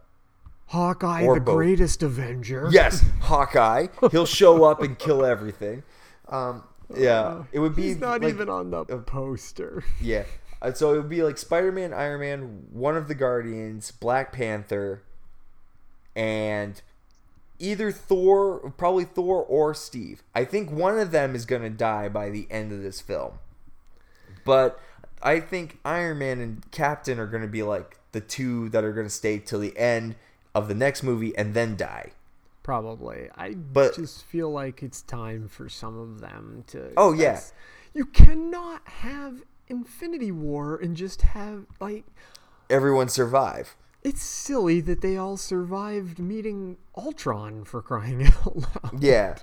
Hawkeye, 0.70 1.24
Or 1.24 1.36
the 1.36 1.42
both. 1.42 1.56
greatest 1.56 2.02
Avenger. 2.02 2.70
Yes, 2.72 3.04
Hawkeye. 3.22 3.88
He'll 4.12 4.26
show 4.26 4.64
up 4.64 4.82
and 4.82 4.98
kill 4.98 5.24
everything. 5.24 5.84
Um, 6.28 6.64
yeah, 6.96 7.44
it 7.52 7.60
would 7.60 7.76
be 7.76 7.84
He's 7.84 8.00
not 8.00 8.22
like- 8.22 8.34
even 8.34 8.50
on 8.50 8.72
the 8.72 8.84
poster. 9.06 9.84
Yeah. 10.02 10.24
Uh, 10.62 10.72
so 10.74 10.94
it 10.94 10.98
would 10.98 11.10
be 11.10 11.22
like 11.22 11.38
Spider 11.38 11.72
Man, 11.72 11.94
Iron 11.94 12.20
Man, 12.20 12.64
one 12.72 12.98
of 12.98 13.08
the 13.08 13.14
Guardians, 13.14 13.92
Black 13.92 14.32
Panther, 14.32 15.04
and 16.16 16.82
either 17.60 17.92
Thor, 17.92 18.74
probably 18.78 19.06
Thor 19.06 19.44
or 19.44 19.74
Steve. 19.74 20.24
I 20.34 20.46
think 20.46 20.72
one 20.72 20.98
of 21.00 21.12
them 21.12 21.36
is 21.36 21.46
going 21.46 21.62
to 21.62 21.70
die 21.70 22.10
by 22.10 22.30
the 22.30 22.48
end 22.50 22.72
of 22.72 22.82
this 22.82 23.02
film. 23.02 23.40
But 24.44 24.80
I 25.22 25.40
think 25.40 25.80
Iron 25.86 26.20
Man 26.20 26.40
and 26.40 26.70
Captain 26.72 27.20
are 27.20 27.28
going 27.28 27.42
to 27.44 27.48
be 27.50 27.64
like 27.64 27.98
the 28.12 28.22
two 28.22 28.70
that 28.70 28.84
are 28.84 28.94
going 28.94 29.08
to 29.08 29.14
stay 29.14 29.40
till 29.40 29.60
the 29.60 29.78
end 29.78 30.16
of 30.54 30.68
the 30.68 30.76
next 30.76 31.04
movie 31.04 31.36
and 31.38 31.54
then 31.54 31.76
die. 31.76 32.12
Probably. 32.64 33.30
I 33.36 33.54
But- 33.54 33.96
just 33.96 34.24
feel 34.26 34.50
like 34.52 34.82
it's 34.84 35.02
time 35.02 35.48
for 35.48 35.70
some 35.70 35.98
of 35.98 36.22
them 36.22 36.64
to. 36.68 36.92
Oh, 36.98 37.14
yeah. 37.14 37.42
You 37.94 38.06
cannot 38.06 38.82
have 38.88 39.44
Infinity 39.68 40.32
War 40.32 40.76
and 40.76 40.96
just 40.96 41.22
have 41.22 41.66
like 41.80 42.06
Everyone 42.70 43.08
survive. 43.10 43.76
It's 44.06 44.22
silly 44.24 44.80
that 44.82 45.02
they 45.02 45.18
all 45.18 45.36
survived 45.36 46.20
meeting 46.20 46.78
Ultron 46.96 47.66
for 47.66 47.82
crying 47.82 48.24
out 48.46 48.56
loud. 48.56 49.02
Yeah. 49.04 49.36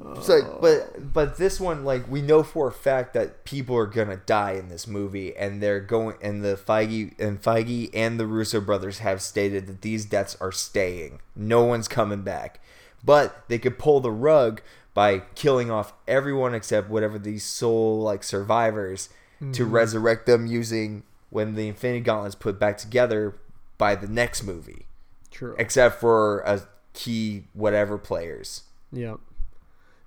Like, 0.00 0.60
but 0.60 1.12
but 1.12 1.38
this 1.38 1.58
one, 1.58 1.84
like, 1.84 2.08
we 2.08 2.22
know 2.22 2.44
for 2.44 2.68
a 2.68 2.72
fact 2.72 3.14
that 3.14 3.44
people 3.44 3.76
are 3.76 3.86
gonna 3.86 4.16
die 4.16 4.52
in 4.52 4.68
this 4.68 4.86
movie, 4.86 5.36
and 5.36 5.60
they're 5.60 5.80
going, 5.80 6.16
and 6.22 6.44
the 6.44 6.54
Feige 6.56 7.18
and 7.18 7.42
Feige 7.42 7.90
and 7.92 8.18
the 8.18 8.26
Russo 8.26 8.60
brothers 8.60 9.00
have 9.00 9.20
stated 9.20 9.66
that 9.66 9.82
these 9.82 10.04
deaths 10.04 10.36
are 10.40 10.52
staying. 10.52 11.18
No 11.34 11.64
one's 11.64 11.88
coming 11.88 12.22
back, 12.22 12.60
but 13.04 13.42
they 13.48 13.58
could 13.58 13.76
pull 13.76 13.98
the 13.98 14.12
rug 14.12 14.62
by 14.94 15.18
killing 15.34 15.68
off 15.68 15.92
everyone 16.06 16.54
except 16.54 16.88
whatever 16.88 17.18
these 17.18 17.42
soul 17.44 18.00
like 18.00 18.22
survivors 18.22 19.08
to 19.52 19.66
Mhm. 19.66 19.72
resurrect 19.72 20.26
them 20.26 20.46
using 20.46 21.02
when 21.30 21.54
the 21.56 21.66
Infinity 21.68 22.00
Gauntlet's 22.00 22.34
put 22.36 22.58
back 22.60 22.78
together 22.78 23.34
by 23.78 23.94
the 23.94 24.08
next 24.08 24.42
movie. 24.42 24.86
True. 25.30 25.54
Except 25.58 26.00
for 26.00 26.40
a 26.40 26.62
key 26.92 27.44
whatever 27.54 27.96
players. 27.96 28.64
Yep. 28.92 29.20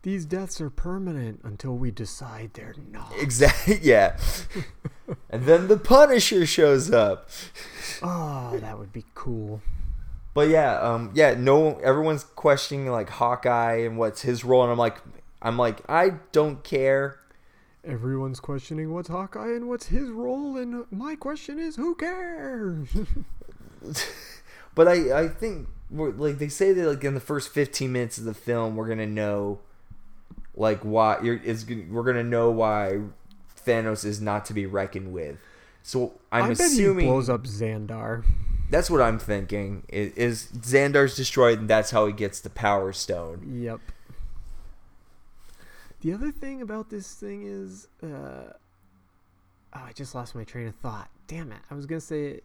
These 0.03 0.25
deaths 0.25 0.59
are 0.59 0.69
permanent 0.71 1.41
until 1.43 1.77
we 1.77 1.91
decide 1.91 2.51
they're 2.53 2.75
not. 2.91 3.13
Exactly. 3.19 3.79
Yeah. 3.83 4.17
and 5.29 5.45
then 5.45 5.67
the 5.67 5.77
Punisher 5.77 6.45
shows 6.45 6.91
up. 6.91 7.29
Oh, 8.01 8.57
that 8.59 8.79
would 8.79 8.91
be 8.91 9.05
cool. 9.13 9.61
But 10.33 10.49
yeah, 10.49 10.79
um, 10.79 11.11
yeah. 11.13 11.35
No, 11.35 11.77
everyone's 11.79 12.23
questioning 12.23 12.89
like 12.89 13.09
Hawkeye 13.09 13.77
and 13.81 13.97
what's 13.97 14.21
his 14.21 14.43
role, 14.43 14.63
and 14.63 14.71
I'm 14.71 14.77
like, 14.77 14.97
I'm 15.41 15.57
like, 15.57 15.81
I 15.89 16.13
don't 16.31 16.63
care. 16.63 17.19
Everyone's 17.83 18.39
questioning 18.39 18.93
what's 18.93 19.09
Hawkeye 19.09 19.53
and 19.55 19.67
what's 19.67 19.87
his 19.87 20.09
role, 20.09 20.55
and 20.57 20.85
my 20.91 21.15
question 21.15 21.59
is, 21.59 21.75
who 21.75 21.95
cares? 21.95 22.89
But 24.73 24.87
I, 24.87 25.23
I 25.23 25.27
think 25.27 25.67
like 25.91 26.37
they 26.37 26.47
say 26.47 26.71
that 26.73 26.87
like 26.87 27.03
in 27.03 27.13
the 27.13 27.19
first 27.19 27.49
15 27.49 27.91
minutes 27.91 28.17
of 28.17 28.23
the 28.23 28.33
film, 28.33 28.75
we're 28.75 28.87
gonna 28.87 29.05
know 29.05 29.59
like 30.55 30.79
why 30.81 31.19
you're 31.21 31.35
is 31.35 31.65
we're 31.67 32.03
gonna 32.03 32.23
know 32.23 32.49
why 32.49 32.99
Thanos 33.65 34.05
is 34.05 34.21
not 34.21 34.45
to 34.45 34.53
be 34.53 34.65
reckoned 34.65 35.11
with. 35.11 35.37
So 35.83 36.13
I'm 36.31 36.45
I 36.45 36.47
bet 36.49 36.59
assuming 36.61 37.05
he 37.05 37.11
blows 37.11 37.29
up 37.29 37.43
Xandar. 37.43 38.23
That's 38.69 38.89
what 38.89 39.01
I'm 39.01 39.19
thinking. 39.19 39.83
Is, 39.89 40.13
is 40.13 40.47
Xandar's 40.53 41.15
destroyed, 41.17 41.59
and 41.59 41.69
that's 41.69 41.91
how 41.91 42.07
he 42.07 42.13
gets 42.13 42.39
the 42.39 42.49
Power 42.49 42.93
Stone. 42.93 43.43
Yep. 43.61 43.81
The 45.99 46.13
other 46.13 46.31
thing 46.31 46.61
about 46.61 46.89
this 46.89 47.13
thing 47.13 47.43
is, 47.45 47.89
uh, 48.01 48.07
oh, 48.07 48.53
I 49.73 49.91
just 49.93 50.15
lost 50.15 50.35
my 50.35 50.45
train 50.45 50.67
of 50.67 50.75
thought. 50.75 51.09
Damn 51.27 51.51
it! 51.51 51.59
I 51.69 51.75
was 51.75 51.85
gonna 51.85 51.99
say, 51.99 52.39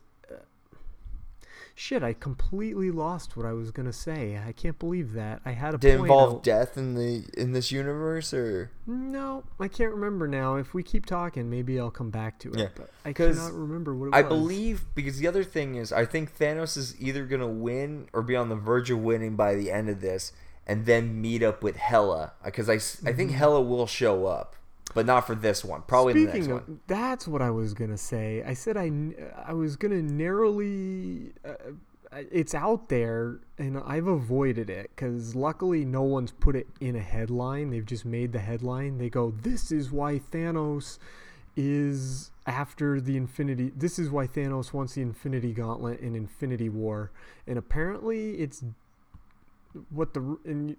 shit, 1.79 2.03
I 2.03 2.15
completely 2.15 2.91
lost 2.91 3.37
what 3.37 3.45
I 3.45 3.53
was 3.53 3.71
gonna 3.71 3.93
say. 3.93 4.41
I 4.45 4.53
can't 4.53 4.79
believe 4.79 5.13
that. 5.13 5.43
I 5.45 5.51
had 5.53 5.75
a 5.75 5.79
Did 5.79 5.95
it 5.97 6.01
involve 6.01 6.37
out- 6.37 6.43
death 6.43 6.77
in 6.79 6.95
the 6.95 7.25
in 7.37 7.53
this 7.53 7.71
universe, 7.71 8.33
or 8.35 8.71
No, 8.87 9.45
I 9.61 9.69
can't 9.69 9.93
remember 9.93 10.27
now. 10.27 10.57
If 10.57 10.73
we 10.75 10.83
keep 10.83 11.05
talking, 11.07 11.49
maybe 11.51 11.79
I'll 11.79 11.91
come 11.91 12.11
back 12.11 12.39
to 12.41 12.51
it. 12.51 12.59
Yeah, 12.59 12.69
but 12.75 12.91
I 13.05 13.13
cannot 13.13 13.53
remember 13.53 13.95
what 13.95 14.07
it 14.07 14.11
was. 14.11 14.19
I 14.19 14.23
was. 14.23 14.29
believe 14.29 14.85
because 14.95 15.19
the 15.19 15.29
other 15.29 15.45
thing 15.45 15.75
is, 15.77 15.93
I 15.93 16.07
think 16.07 16.37
Thanos 16.37 16.77
is 16.79 16.99
either 17.01 17.27
gonna 17.27 17.47
win 17.47 18.09
or 18.15 18.23
be 18.23 18.35
on 18.35 18.49
the 18.49 18.57
verge 18.57 18.91
of 18.91 18.99
winning 19.01 19.37
by 19.37 19.55
the 19.55 19.71
end 19.71 19.91
of 19.91 20.01
this, 20.01 20.33
and 20.67 20.87
then 20.87 21.21
meet 21.21 21.43
up 21.43 21.63
with 21.63 21.77
Hela. 21.77 22.33
Because 22.45 22.71
I 22.71 22.79
think 22.79 23.31
Mhm. 23.31 23.35
Hela 23.35 23.61
will 23.61 23.87
show 23.87 24.25
up, 24.27 24.57
but 24.97 25.05
not 25.05 25.27
for 25.27 25.35
this 25.35 25.63
one. 25.63 25.83
Probably 25.87 26.15
the 26.15 26.23
Speaking 26.23 26.41
next 26.49 26.63
of, 26.63 26.69
one. 26.69 26.81
that's 26.87 27.29
what 27.29 27.43
I 27.43 27.51
was 27.51 27.75
gonna 27.75 27.99
say. 27.99 28.43
I 28.45 28.55
said 28.55 28.79
I 28.79 28.91
I 29.47 29.53
was 29.53 29.77
gonna 29.77 30.01
narrowly. 30.01 31.35
Uh, 31.45 31.53
it's 32.33 32.55
out 32.55 32.89
there, 32.89 33.41
and 33.59 33.79
I've 33.79 34.07
avoided 34.07 34.71
it 34.71 34.91
because 34.97 35.35
luckily 35.35 35.85
no 35.85 36.01
one's 36.03 36.33
put 36.33 36.57
it 36.57 36.67
in 36.81 36.97
a 36.97 37.01
headline. 37.01 37.69
They've 37.71 37.85
just 37.85 38.07
made 38.07 38.33
the 38.33 38.39
headline. 38.39 38.97
They 38.97 39.11
go, 39.11 39.35
"This 39.43 39.71
is 39.71 39.93
why 39.93 40.19
Thanos 40.19 40.99
is 41.57 42.31
after 42.47 42.99
the 42.99 43.19
Infinity. 43.19 43.73
This 43.77 43.99
is 43.99 44.09
why 44.09 44.27
Thanos 44.27 44.73
wants 44.73 44.95
the 44.95 45.03
Infinity 45.03 45.53
Gauntlet 45.53 46.01
in 46.01 46.15
Infinity 46.15 46.71
War." 46.71 47.11
And 47.47 47.59
apparently, 47.59 48.37
it's 48.37 48.65
what 49.91 50.15
the 50.15 50.39
and 50.47 50.77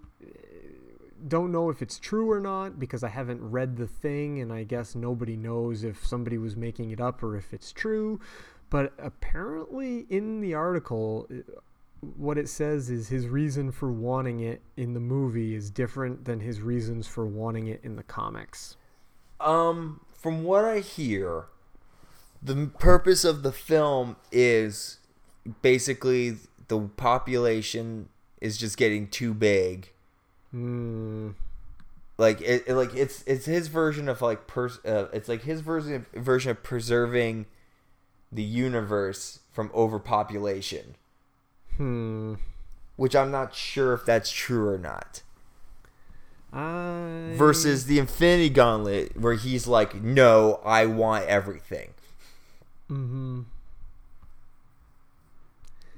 don't 1.28 1.51
know 1.51 1.70
if 1.70 1.82
it's 1.82 1.99
true 1.99 2.30
or 2.30 2.39
not 2.39 2.80
because 2.80 3.03
I 3.03 3.09
haven't 3.09 3.41
read 3.41 3.78
the 3.78 3.88
thing 3.88 4.39
and 4.41 4.51
I 4.51 4.63
guess 4.63 4.95
nobody 4.95 5.36
knows 5.36 5.84
if 5.84 6.05
somebody 6.05 6.38
was 6.38 6.55
making 6.55 6.91
it 6.91 7.01
up 7.01 7.24
or 7.24 7.36
if 7.36 7.53
it's 7.53 7.72
true. 7.72 8.20
But 8.70 8.93
apparently, 8.97 10.05
in 10.09 10.41
the 10.41 10.53
article, 10.53 11.28
uh, 11.32 11.59
what 12.18 12.38
it 12.38 12.49
says 12.49 12.89
is 12.89 13.07
his 13.07 13.28
reason 13.28 13.72
for 13.72 13.91
wanting 13.91 14.41
it 14.41 14.61
in 14.76 14.93
the 14.93 14.99
movie 14.99 15.55
is 15.55 15.70
different 15.70 16.26
than 16.26 16.41
his 16.41 16.61
reasons 16.61 17.07
for 17.07 17.26
wanting 17.26 17.68
it 17.68 17.80
in 17.84 17.95
the 17.95 18.03
comics. 18.03 18.76
Um, 19.39 20.01
from 20.13 20.43
what 20.43 20.65
I 20.65 20.80
hear, 20.80 21.45
the 22.41 22.68
purpose 22.78 23.24
of 23.24 23.43
the 23.43 23.51
film 23.51 24.18
is 24.32 24.99
basically 25.61 26.38
the 26.68 26.80
population 26.80 28.09
is 28.41 28.57
just 28.57 28.78
getting 28.78 29.07
too 29.07 29.34
big. 29.34 29.91
Hmm. 30.58 31.30
Like 32.18 32.41
it, 32.41 32.64
it- 32.66 32.74
like 32.76 32.95
it's 32.95 33.24
it's 33.28 33.45
his 33.45 33.68
version 33.68 34.10
of 34.10 34.24
like 34.24 34.47
pers- 34.47 34.84
uh, 34.84 35.08
it's 35.14 35.30
like 35.30 35.43
his 35.43 35.62
version 35.62 36.08
version 36.16 36.49
of 36.49 36.64
preserving 36.64 37.45
the 38.32 38.41
universe 38.43 39.39
from 39.51 39.70
overpopulation, 39.76 40.95
Hmm. 41.76 42.36
which 42.95 43.16
I'm 43.16 43.30
not 43.30 43.53
sure 43.53 43.93
if 43.93 44.03
that's 44.03 44.32
true 44.32 44.68
or 44.68 44.80
not. 44.80 45.22
I 46.51 47.34
Versus 47.36 47.86
the 47.86 47.99
Infinity 47.99 48.49
Gauntlet, 48.49 49.16
where 49.16 49.36
he's 49.36 49.68
like, 49.68 49.93
"No, 50.01 50.60
I 50.66 50.88
want 50.88 51.26
everything. 51.28 51.93
Mm-hmm. 52.89 53.41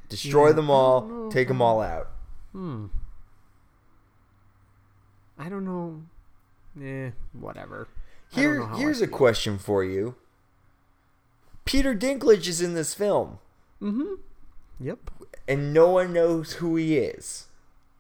Destroy 0.09 0.47
Yeah, 0.47 0.53
them 0.53 0.69
all. 0.69 1.29
Take 1.31 1.47
them 1.47 1.61
all 1.61 1.79
out." 1.81 2.09
Hmm. 2.51 2.87
I 5.39 5.47
don't 5.49 5.63
know. 5.65 6.03
Eh, 6.83 7.11
whatever. 7.33 7.87
Here, 8.31 8.59
know 8.59 8.65
how 8.67 8.75
I 8.75 8.79
here's 8.79 9.01
a 9.01 9.07
question 9.07 9.57
for 9.57 9.83
you. 9.83 10.15
Peter 11.65 11.95
Dinklage 11.95 12.47
is 12.47 12.61
in 12.61 12.73
this 12.73 12.93
film, 12.93 13.39
Mm-hmm. 13.81 14.15
Yep. 14.79 14.99
and 15.47 15.73
no 15.73 15.89
one 15.89 16.13
knows 16.13 16.53
who 16.53 16.75
he 16.75 16.97
is. 16.97 17.47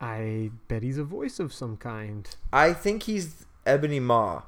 I 0.01 0.51
bet 0.67 0.81
he's 0.83 0.97
a 0.97 1.03
voice 1.03 1.39
of 1.39 1.53
some 1.53 1.77
kind. 1.77 2.27
I 2.53 2.73
think 2.73 3.03
he's 3.03 3.45
Ebony 3.65 3.99
Maw. 3.99 4.43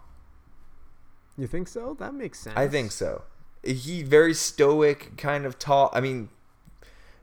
You 1.37 1.47
think 1.47 1.67
so? 1.67 1.95
That 1.99 2.13
makes 2.13 2.39
sense. 2.39 2.55
I 2.57 2.67
think 2.67 2.91
so. 2.91 3.23
He 3.63 4.01
very 4.03 4.33
stoic, 4.33 5.17
kind 5.17 5.45
of 5.45 5.59
tall. 5.59 5.89
I 5.93 5.99
mean, 6.01 6.29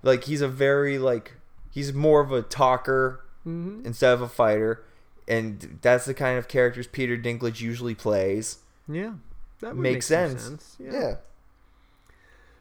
like 0.03 0.25
he's 0.25 0.41
a 0.41 0.49
very 0.49 0.99
like 0.99 1.35
he's 1.71 1.93
more 1.93 2.21
of 2.21 2.33
a 2.33 2.43
talker 2.43 3.25
Mhm. 3.47 3.85
instead 3.85 4.12
of 4.12 4.21
a 4.21 4.29
fighter, 4.29 4.85
and 5.29 5.79
that's 5.83 6.07
the 6.07 6.14
kind 6.14 6.39
of 6.39 6.49
characters 6.49 6.87
Peter 6.87 7.16
Dinklage 7.16 7.61
usually 7.61 7.95
plays. 7.95 8.59
Yeah. 8.89 9.12
That 9.61 9.76
Makes 9.76 10.11
make 10.11 10.31
some 10.31 10.39
sense. 10.39 10.76
Yeah. 10.79 10.93
Yeah. 10.93 11.16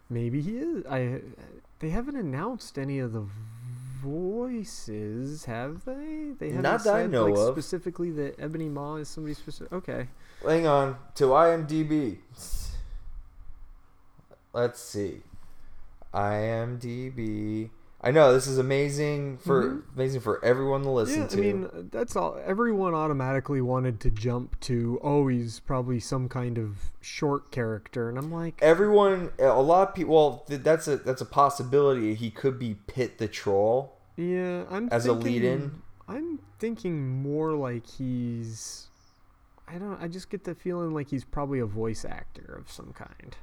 Maybe 0.10 0.42
he 0.42 0.58
is. 0.58 0.86
I. 0.86 1.22
They 1.80 1.90
haven't 1.90 2.16
announced 2.16 2.78
any 2.80 3.00
of 3.00 3.14
the 3.14 3.26
voices, 4.02 5.46
have 5.46 5.86
they? 5.86 6.32
They 6.38 6.50
haven't 6.50 6.64
Not 6.64 6.84
that 6.86 6.96
I 6.96 7.06
know 7.06 7.26
like, 7.26 7.38
of. 7.38 7.54
Specifically, 7.54 8.12
that 8.12 8.40
Ebony 8.40 8.70
Maw 8.70 8.96
is 8.98 9.10
somebody 9.10 9.34
specific. 9.34 9.72
Okay. 9.74 10.08
Hang 10.46 10.66
on 10.66 10.98
to 11.16 11.26
IMDb. 11.26 12.18
Let's 14.54 14.80
see. 14.80 15.22
IMDb. 16.14 17.70
I 18.00 18.12
know 18.12 18.32
this 18.32 18.46
is 18.46 18.60
amazing 18.60 19.40
for 19.40 19.82
amazing 19.96 20.22
for 20.22 20.44
everyone 20.46 20.84
to 20.84 20.90
listen 20.92 21.24
Mm-hmm. 21.28 21.38
yeah, 21.40 21.44
to. 21.44 21.50
I 21.50 21.54
mean, 21.82 21.90
that's 21.92 22.16
all. 22.16 22.40
Everyone 22.46 22.94
automatically 22.94 23.60
wanted 23.60 24.00
to 24.02 24.12
jump 24.12 24.60
to, 24.62 25.00
oh, 25.02 25.28
he's 25.28 25.60
probably 25.60 26.00
some 26.00 26.30
kind 26.30 26.60
of 26.60 26.92
short 27.02 27.50
character, 27.52 28.08
and 28.08 28.18
I'm 28.20 28.32
like, 28.32 28.60
everyone, 28.62 29.32
a 29.40 29.48
lot 29.62 29.90
of 29.90 29.96
people. 29.96 30.14
Well, 30.14 30.44
th- 30.48 30.62
that's 30.62 30.88
a 30.88 30.98
that's 30.98 31.22
a 31.22 31.26
possibility. 31.26 32.14
He 32.14 32.30
could 32.30 32.60
be 32.60 32.76
Pit 32.86 33.18
the 33.18 33.28
Troll. 33.28 33.98
yeah, 34.16 34.66
I'm 34.70 34.90
as 34.92 35.06
a 35.08 35.14
thinking- 35.16 35.34
lead-in? 35.34 35.82
I'm 36.08 36.40
thinking 36.60 37.22
more 37.24 37.54
like 37.54 37.86
he's. 37.88 38.88
I 39.68 39.80
don't. 39.80 40.02
I 40.02 40.08
just 40.08 40.30
get 40.30 40.44
the 40.44 40.54
feeling 40.56 40.92
like 40.94 41.10
he's 41.10 41.24
probably 41.26 41.60
a 41.60 41.66
voice 41.66 42.06
actor 42.06 42.56
of 42.62 42.72
some 42.72 42.94
kind. 42.94 43.36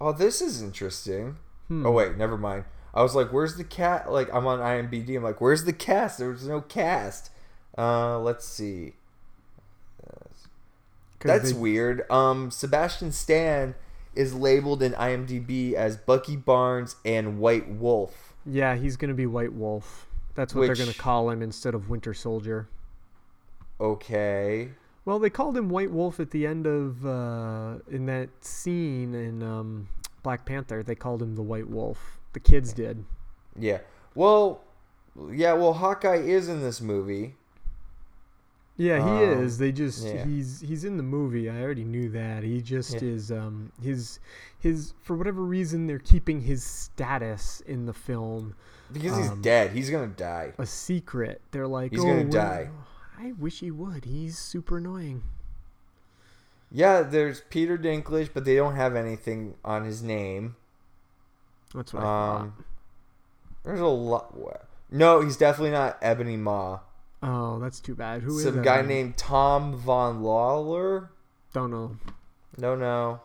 Oh, 0.00 0.10
this 0.12 0.42
is 0.42 0.60
interesting. 0.60 1.36
Hmm. 1.68 1.86
Oh 1.86 1.92
wait, 1.92 2.16
never 2.18 2.36
mind. 2.36 2.64
I 2.96 3.02
was 3.02 3.14
like, 3.14 3.32
"Where's 3.32 3.56
the 3.56 3.64
cat?" 3.64 4.10
Like, 4.10 4.32
I'm 4.32 4.46
on 4.46 4.58
IMDb. 4.58 5.16
I'm 5.16 5.22
like, 5.22 5.40
"Where's 5.40 5.64
the 5.64 5.72
cast?" 5.72 6.18
There's 6.18 6.48
no 6.48 6.62
cast. 6.62 7.30
Uh, 7.76 8.18
let's 8.18 8.46
see. 8.46 8.94
Uh, 10.02 10.24
That's 11.20 11.52
they- 11.52 11.58
weird. 11.58 12.10
Um, 12.10 12.50
Sebastian 12.50 13.12
Stan 13.12 13.74
is 14.14 14.34
labeled 14.34 14.82
in 14.82 14.92
IMDb 14.94 15.74
as 15.74 15.98
Bucky 15.98 16.36
Barnes 16.36 16.96
and 17.04 17.38
White 17.38 17.68
Wolf. 17.68 18.34
Yeah, 18.46 18.74
he's 18.76 18.96
gonna 18.96 19.12
be 19.14 19.26
White 19.26 19.52
Wolf. 19.52 20.06
That's 20.34 20.54
what 20.54 20.66
they're 20.66 20.74
gonna 20.74 20.94
call 20.94 21.28
him 21.30 21.42
instead 21.42 21.74
of 21.74 21.90
Winter 21.90 22.14
Soldier. 22.14 22.68
Okay. 23.78 24.70
Well, 25.04 25.18
they 25.18 25.30
called 25.30 25.56
him 25.56 25.68
White 25.68 25.90
Wolf 25.90 26.18
at 26.18 26.30
the 26.30 26.46
end 26.46 26.66
of 26.66 27.04
uh, 27.06 27.76
in 27.90 28.06
that 28.06 28.30
scene 28.40 29.14
in 29.14 29.42
um, 29.42 29.88
Black 30.22 30.44
Panther. 30.46 30.82
They 30.82 30.94
called 30.94 31.22
him 31.22 31.36
the 31.36 31.42
White 31.42 31.68
Wolf. 31.68 32.15
The 32.36 32.40
kids 32.40 32.74
did. 32.74 33.02
Yeah. 33.58 33.78
Well, 34.14 34.60
yeah. 35.32 35.54
Well, 35.54 35.72
Hawkeye 35.72 36.16
is 36.18 36.50
in 36.50 36.60
this 36.60 36.82
movie. 36.82 37.34
Yeah, 38.76 38.96
he 38.96 39.24
Um, 39.24 39.42
is. 39.42 39.56
They 39.56 39.72
just 39.72 40.04
yeah. 40.04 40.22
he's 40.26 40.60
he's 40.60 40.84
in 40.84 40.98
the 40.98 41.02
movie. 41.02 41.48
I 41.48 41.62
already 41.62 41.82
knew 41.84 42.10
that. 42.10 42.42
He 42.42 42.60
just 42.60 42.92
Yeah. 43.00 43.08
is 43.08 43.32
um 43.32 43.72
his 43.82 44.20
his 44.58 44.92
for 45.00 45.16
whatever 45.16 45.40
reason 45.42 45.86
they're 45.86 45.98
keeping 45.98 46.42
his 46.42 46.62
status 46.62 47.62
in 47.62 47.86
the 47.86 47.94
film 47.94 48.54
Because 48.92 49.16
he's 49.16 49.30
um, 49.30 49.40
dead. 49.40 49.70
He's 49.70 49.88
gonna 49.88 50.08
die. 50.08 50.52
a 50.58 50.66
secret. 50.66 51.40
They're 51.52 51.66
like, 51.66 51.92
He's 51.92 52.00
"Oh, 52.00 52.04
gonna 52.04 52.16
we're- 52.18 52.30
die." 52.30 52.68
I 53.18 53.32
wish 53.32 53.60
he 53.60 53.70
would. 53.70 54.04
He's 54.04 54.36
super 54.38 54.76
annoying. 54.76 55.22
Yeah, 56.70 57.00
there's 57.00 57.40
Peter 57.48 57.78
Dinklage, 57.78 58.28
but 58.34 58.44
they 58.44 58.56
don't 58.56 58.76
have 58.76 58.94
anything 58.94 59.54
on 59.64 59.86
his 59.86 60.02
name. 60.02 60.56
That's 61.76 61.92
what 61.92 62.02
I 62.02 62.06
thought. 62.06 62.40
Um, 62.40 62.64
there's 63.64 63.80
a 63.80 63.86
lot. 63.86 64.34
No, 64.90 65.20
he's 65.20 65.36
definitely 65.36 65.72
not 65.72 65.98
Ebony 66.00 66.36
Maw. 66.36 66.80
Oh, 67.22 67.58
that's 67.58 67.80
too 67.80 67.94
bad. 67.94 68.22
Who 68.22 68.38
is 68.38 68.44
Some 68.44 68.62
guy 68.62 68.82
named 68.82 69.16
Tom 69.16 69.76
Vaughan-Lawlor. 69.76 71.10
Don't 71.52 71.70
know. 71.70 71.96
No, 72.56 72.74
no. 72.76 73.20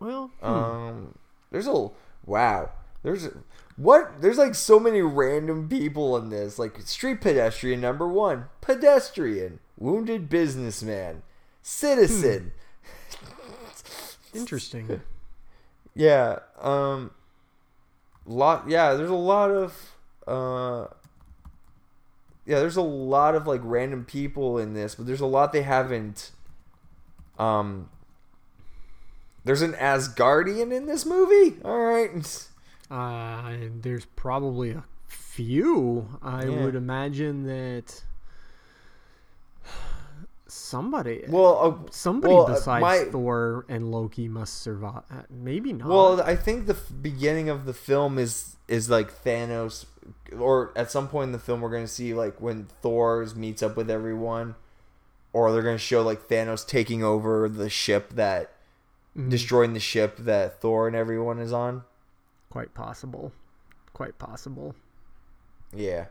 Well, 0.00 0.30
hmm. 0.40 0.46
Um, 0.46 1.18
there's 1.50 1.66
a 1.66 1.90
wow. 2.24 2.70
There's 3.02 3.26
a, 3.26 3.32
what? 3.76 4.20
There's 4.20 4.38
like 4.38 4.54
so 4.54 4.80
many 4.80 5.00
random 5.02 5.68
people 5.68 6.16
in 6.16 6.30
this. 6.30 6.58
Like 6.58 6.80
street 6.82 7.20
pedestrian 7.20 7.80
number 7.80 8.08
one, 8.08 8.46
pedestrian, 8.60 9.60
wounded 9.76 10.28
businessman, 10.28 11.22
citizen. 11.62 12.52
interesting. 14.34 15.02
Yeah. 15.94 16.38
Um. 16.60 17.10
Lot. 18.28 18.68
Yeah. 18.68 18.94
There's 18.94 19.10
a 19.10 19.14
lot 19.14 19.50
of. 19.50 19.90
Uh. 20.26 20.86
Yeah. 22.46 22.60
There's 22.60 22.76
a 22.76 22.82
lot 22.82 23.34
of 23.34 23.46
like 23.46 23.60
random 23.64 24.04
people 24.04 24.58
in 24.58 24.74
this, 24.74 24.94
but 24.94 25.06
there's 25.06 25.20
a 25.20 25.26
lot 25.26 25.52
they 25.52 25.62
haven't. 25.62 26.30
Um. 27.38 27.88
There's 29.44 29.62
an 29.62 29.72
Asgardian 29.72 30.72
in 30.72 30.86
this 30.86 31.06
movie. 31.06 31.56
All 31.64 31.78
right. 31.78 32.48
Uh, 32.90 33.52
there's 33.80 34.04
probably 34.04 34.70
a 34.72 34.84
few. 35.06 36.08
I 36.22 36.44
Yeah. 36.44 36.64
would 36.64 36.74
imagine 36.74 37.44
that 37.46 38.02
somebody, 40.48 41.24
Well, 41.28 41.58
uh, 41.86 41.90
somebody 41.90 42.34
well, 42.34 42.46
uh, 42.46 42.54
besides 42.54 42.80
my- 42.82 43.04
Thor 43.10 43.64
and 43.68 43.90
Loki 43.90 44.28
must 44.28 44.60
survive. 44.62 45.02
Uh, 45.10 45.22
maybe 45.30 45.72
not. 45.72 45.88
Well, 45.88 46.20
I 46.22 46.36
think 46.36 46.66
the 46.66 46.74
f- 46.74 46.90
beginning 47.02 47.48
of 47.48 47.64
the 47.66 47.74
film 47.74 48.18
is 48.18 48.56
is 48.66 48.90
like 48.90 49.24
Thanos, 49.24 49.86
or 50.38 50.72
at 50.76 50.90
some 50.90 51.08
point 51.08 51.28
in 51.28 51.32
the 51.32 51.38
film 51.38 51.60
we're 51.62 51.70
gonna 51.70 51.86
see 51.88 52.12
like 52.14 52.40
when 52.40 52.66
Thor's 52.82 53.34
meets 53.34 53.62
up 53.62 53.76
with 53.76 53.90
everyone, 53.90 54.54
or 55.32 55.52
they're 55.52 55.62
gonna 55.62 55.78
show 55.78 56.02
like 56.02 56.28
Thanos 56.28 56.66
taking 56.66 57.02
over 57.02 57.48
the 57.48 57.70
ship 57.70 58.10
that 58.14 58.52
Mhm. 59.16 59.30
destroying 59.30 59.72
the 59.72 59.80
ship 59.80 60.16
that 60.18 60.60
Thor 60.60 60.86
and 60.86 60.94
everyone 60.96 61.38
is 61.38 61.52
on. 61.52 61.84
quite 62.50 62.72
possible. 62.74 63.32
Quite 63.92 64.18
possible. 64.18 64.74
Yeah. 65.74 66.06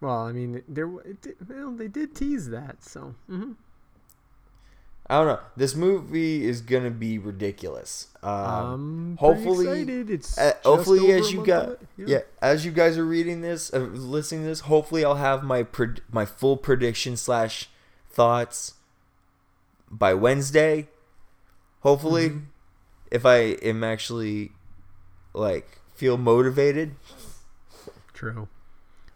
Well, 0.00 0.20
I 0.26 0.32
mean, 0.32 0.62
there. 0.68 0.86
Did, 0.86 1.36
well, 1.48 1.70
they 1.72 1.88
did 1.88 2.14
tease 2.14 2.48
that, 2.50 2.82
so. 2.84 3.14
hmm 3.28 3.52
I 5.08 5.18
don't 5.18 5.28
know. 5.28 5.40
This 5.56 5.76
movie 5.76 6.44
is 6.44 6.60
gonna 6.60 6.90
be 6.90 7.16
ridiculous. 7.16 8.08
Um, 8.24 8.32
I'm 8.32 9.16
hopefully, 9.18 9.64
excited. 9.68 10.10
It's 10.10 10.36
uh, 10.36 10.54
hopefully 10.64 11.12
as 11.12 11.32
you 11.32 11.46
got 11.46 11.78
yeah. 11.96 12.06
Yeah. 12.08 12.18
as 12.42 12.64
you 12.64 12.72
guys 12.72 12.98
are 12.98 13.04
reading 13.04 13.40
this, 13.40 13.72
uh, 13.72 13.78
listening 13.78 14.40
to 14.42 14.48
this, 14.48 14.60
hopefully 14.60 15.04
I'll 15.04 15.14
have 15.14 15.44
my 15.44 15.62
pred- 15.62 16.00
my 16.10 16.24
full 16.24 16.56
prediction 16.56 17.16
slash 17.16 17.68
thoughts 18.10 18.74
by 19.88 20.12
Wednesday. 20.12 20.88
Hopefully, 21.82 22.30
Mm-hmm. 22.30 22.38
if 23.12 23.24
I 23.24 23.36
am 23.62 23.84
actually 23.84 24.50
like 25.34 25.78
feel 25.94 26.16
motivated. 26.18 26.96
True. 28.12 28.48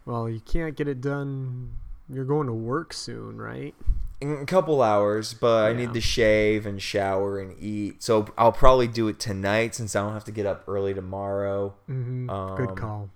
Well, 0.04 0.28
you 0.28 0.40
can't 0.40 0.76
get 0.76 0.88
it 0.88 1.00
done. 1.00 1.72
You're 2.08 2.24
going 2.24 2.46
to 2.46 2.52
work 2.52 2.92
soon, 2.92 3.38
right? 3.38 3.74
in 4.22 4.32
a 4.32 4.44
couple 4.44 4.82
hours, 4.82 5.32
but 5.32 5.70
I 5.70 5.72
need 5.72 5.94
to 5.94 6.00
shave 6.02 6.66
and 6.66 6.82
shower 6.82 7.38
and 7.40 7.56
eat. 7.58 8.02
So 8.02 8.26
I'll 8.36 8.52
probably 8.52 8.86
do 8.86 9.08
it 9.08 9.18
tonight 9.18 9.74
since 9.74 9.96
I 9.96 10.02
don't 10.02 10.12
have 10.12 10.24
to 10.24 10.30
get 10.30 10.44
up 10.44 10.62
early 10.68 10.92
tomorrow. 10.92 11.72
Mhm. 11.88 12.26
Good 12.58 12.68
Um, 12.68 12.76
call. 12.76 13.10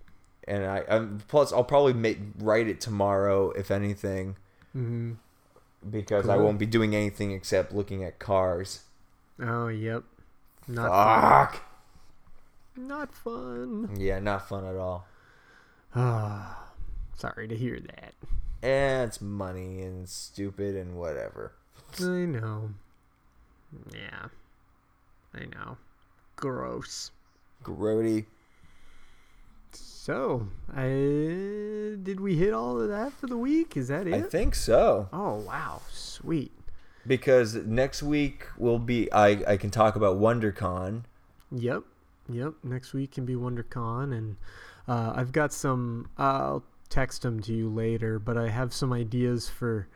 and 0.48 0.64
I 0.64 0.78
um, 0.84 1.18
plus 1.28 1.52
I'll 1.52 1.62
probably 1.62 1.92
make, 1.92 2.20
write 2.38 2.68
it 2.68 2.80
tomorrow 2.80 3.50
if 3.50 3.70
anything, 3.70 4.36
Mhm. 4.74 5.16
because 5.90 6.26
I 6.26 6.38
won't 6.38 6.58
be 6.58 6.64
doing 6.64 6.94
anything 6.96 7.32
except 7.32 7.74
looking 7.74 8.02
at 8.02 8.18
cars. 8.18 8.84
Oh, 9.38 9.68
yep. 9.68 10.04
Not 10.66 10.88
Fuck. 10.88 11.62
fun. 12.76 12.88
Not 12.88 13.12
fun. 13.12 13.90
Yeah, 13.98 14.20
not 14.20 14.48
fun 14.48 14.64
at 14.64 14.76
all. 14.76 15.04
Ah, 15.94 16.63
sorry 17.16 17.48
to 17.48 17.56
hear 17.56 17.80
that. 17.80 18.14
And 18.62 19.08
it's 19.08 19.20
money 19.20 19.82
and 19.82 20.08
stupid 20.08 20.74
and 20.74 20.96
whatever. 20.96 21.52
I 22.00 22.24
know. 22.24 22.70
Yeah. 23.92 24.28
I 25.34 25.44
know. 25.46 25.76
Gross. 26.36 27.10
Grody. 27.62 28.26
So, 29.72 30.48
I 30.74 30.84
did 32.02 32.20
we 32.20 32.36
hit 32.36 32.52
all 32.52 32.78
of 32.78 32.88
that 32.88 33.12
for 33.12 33.26
the 33.26 33.38
week? 33.38 33.74
Is 33.74 33.88
that 33.88 34.06
it? 34.06 34.12
I 34.12 34.20
think 34.20 34.54
so. 34.54 35.08
Oh 35.14 35.36
wow, 35.36 35.80
sweet. 35.90 36.52
Because 37.06 37.54
next 37.54 38.02
week 38.02 38.46
will 38.58 38.78
be 38.78 39.10
I 39.10 39.52
I 39.52 39.56
can 39.56 39.70
talk 39.70 39.96
about 39.96 40.18
WonderCon. 40.18 41.04
Yep, 41.50 41.84
yep. 42.28 42.52
Next 42.62 42.92
week 42.92 43.12
can 43.12 43.24
be 43.24 43.34
WonderCon, 43.34 44.14
and 44.14 44.36
uh, 44.86 45.14
I've 45.16 45.32
got 45.32 45.54
some. 45.54 46.10
I'll 46.18 46.62
text 46.88 47.22
them 47.22 47.40
to 47.40 47.52
you 47.52 47.68
later, 47.68 48.18
but 48.18 48.36
I 48.36 48.48
have 48.48 48.72
some 48.72 48.92
ideas 48.92 49.48
for. 49.48 49.88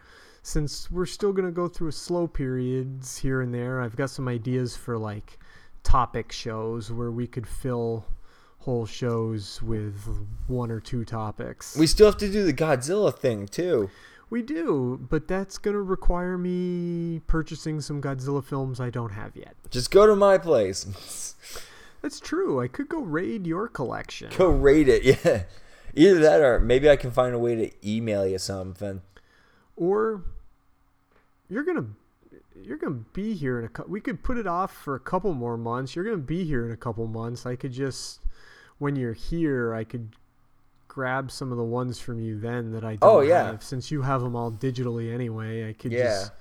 Since 0.43 0.91
we're 0.91 1.05
still 1.05 1.33
gonna 1.33 1.51
go 1.51 1.69
through 1.69 1.89
a 1.89 1.93
slow 1.93 2.27
periods 2.27 3.19
here 3.19 3.43
and 3.43 3.53
there, 3.53 3.83
I've 3.83 3.97
got 3.97 4.09
some 4.09 4.29
ideas 4.29 4.77
for 4.77 4.97
like 4.97 5.39
topic 5.83 6.33
shows 6.33 6.91
where 6.91 7.11
we 7.11 7.27
could 7.27 7.47
fill 7.47 8.07
whole 8.61 8.87
shows 8.87 9.61
with 9.63 10.27
one 10.47 10.71
or 10.71 10.81
two 10.81 11.05
topics. 11.05 11.77
We 11.77 11.87
still 11.87 12.07
have 12.07 12.17
to 12.19 12.31
do 12.31 12.45
the 12.45 12.53
Godzilla 12.55 13.15
thing 13.15 13.47
too. 13.47 13.91
We 14.31 14.43
do, 14.43 14.99
but 15.09 15.27
that's 15.27 15.59
gonna 15.59 15.83
require 15.83 16.37
me 16.37 17.21
purchasing 17.27 17.81
some 17.81 18.01
Godzilla 18.01 18.45
films 18.45 18.81
I 18.81 18.91
don't 18.91 19.13
have 19.13 19.35
yet. 19.37 19.55
Just 19.71 19.91
go 19.91 20.07
to 20.07 20.15
my 20.15 20.39
place. 20.39 21.35
That's 22.03 22.21
true. 22.21 22.61
I 22.61 22.69
could 22.69 22.89
go 22.89 23.01
raid 23.01 23.47
your 23.47 23.69
collection. 23.69 24.31
Go 24.37 24.49
raid 24.49 24.89
it, 24.89 25.03
yeah. 25.25 25.45
Either 25.99 26.21
that 26.21 26.41
or 26.41 26.61
maybe 26.61 26.89
I 26.89 26.97
can 26.97 27.11
find 27.11 27.35
a 27.35 27.39
way 27.39 27.55
to 27.57 27.71
email 27.89 28.27
you 28.27 28.39
something. 28.39 29.03
or 29.77 30.23
you're 31.49 31.65
gonna 31.65 31.87
you're 32.63 32.77
gonna 32.77 33.05
be 33.13 33.35
here 33.35 33.59
in 33.59 33.65
a 33.67 33.87
we 33.89 34.01
could 34.01 34.23
put 34.23 34.37
it 34.39 34.47
off 34.47 34.73
for 34.73 34.95
a 34.95 35.01
couple 35.01 35.33
more 35.33 35.57
months 35.57 35.95
you're 35.97 36.05
gonna 36.05 36.17
be 36.17 36.45
here 36.45 36.67
in 36.67 36.73
a 36.73 36.77
couple 36.77 37.07
months 37.07 37.47
i 37.47 37.55
could 37.57 37.73
just 37.73 38.21
when 38.79 38.97
you're 38.97 39.13
here 39.15 39.73
i 39.75 39.85
could 39.85 40.15
grab 40.89 41.31
some 41.31 41.53
of 41.53 41.57
the 41.59 41.65
ones 41.65 41.99
from 42.01 42.21
you 42.21 42.39
then 42.39 42.73
that 42.73 42.85
i 42.85 42.97
don't 42.97 43.11
Oh, 43.17 43.21
yeah. 43.21 43.47
have 43.53 43.63
since 43.63 43.91
you 43.91 44.03
have 44.03 44.21
them 44.21 44.35
all 44.37 44.51
digitally 44.51 45.15
anyway 45.15 45.69
i 45.69 45.73
could 45.73 45.93
Yeah. 45.93 46.05
just 46.05 46.33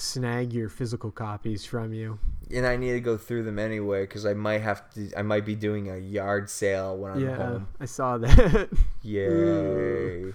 snag 0.00 0.52
your 0.52 0.68
physical 0.68 1.10
copies 1.10 1.64
from 1.66 1.92
you 1.92 2.18
And 2.50 2.66
I 2.66 2.76
need 2.76 2.92
to 2.92 3.00
go 3.00 3.16
through 3.16 3.44
them 3.44 3.58
anyway 3.58 4.02
because 4.02 4.24
I 4.26 4.34
might 4.34 4.60
have 4.62 4.88
to. 4.94 5.12
I 5.16 5.22
might 5.22 5.44
be 5.44 5.54
doing 5.54 5.90
a 5.90 5.98
yard 5.98 6.48
sale 6.50 6.96
when 6.96 7.12
I'm 7.12 7.20
yeah 7.20 7.36
home. 7.36 7.68
i 7.78 7.84
saw 7.86 8.18
that 8.18 8.68
Yay! 9.02 10.32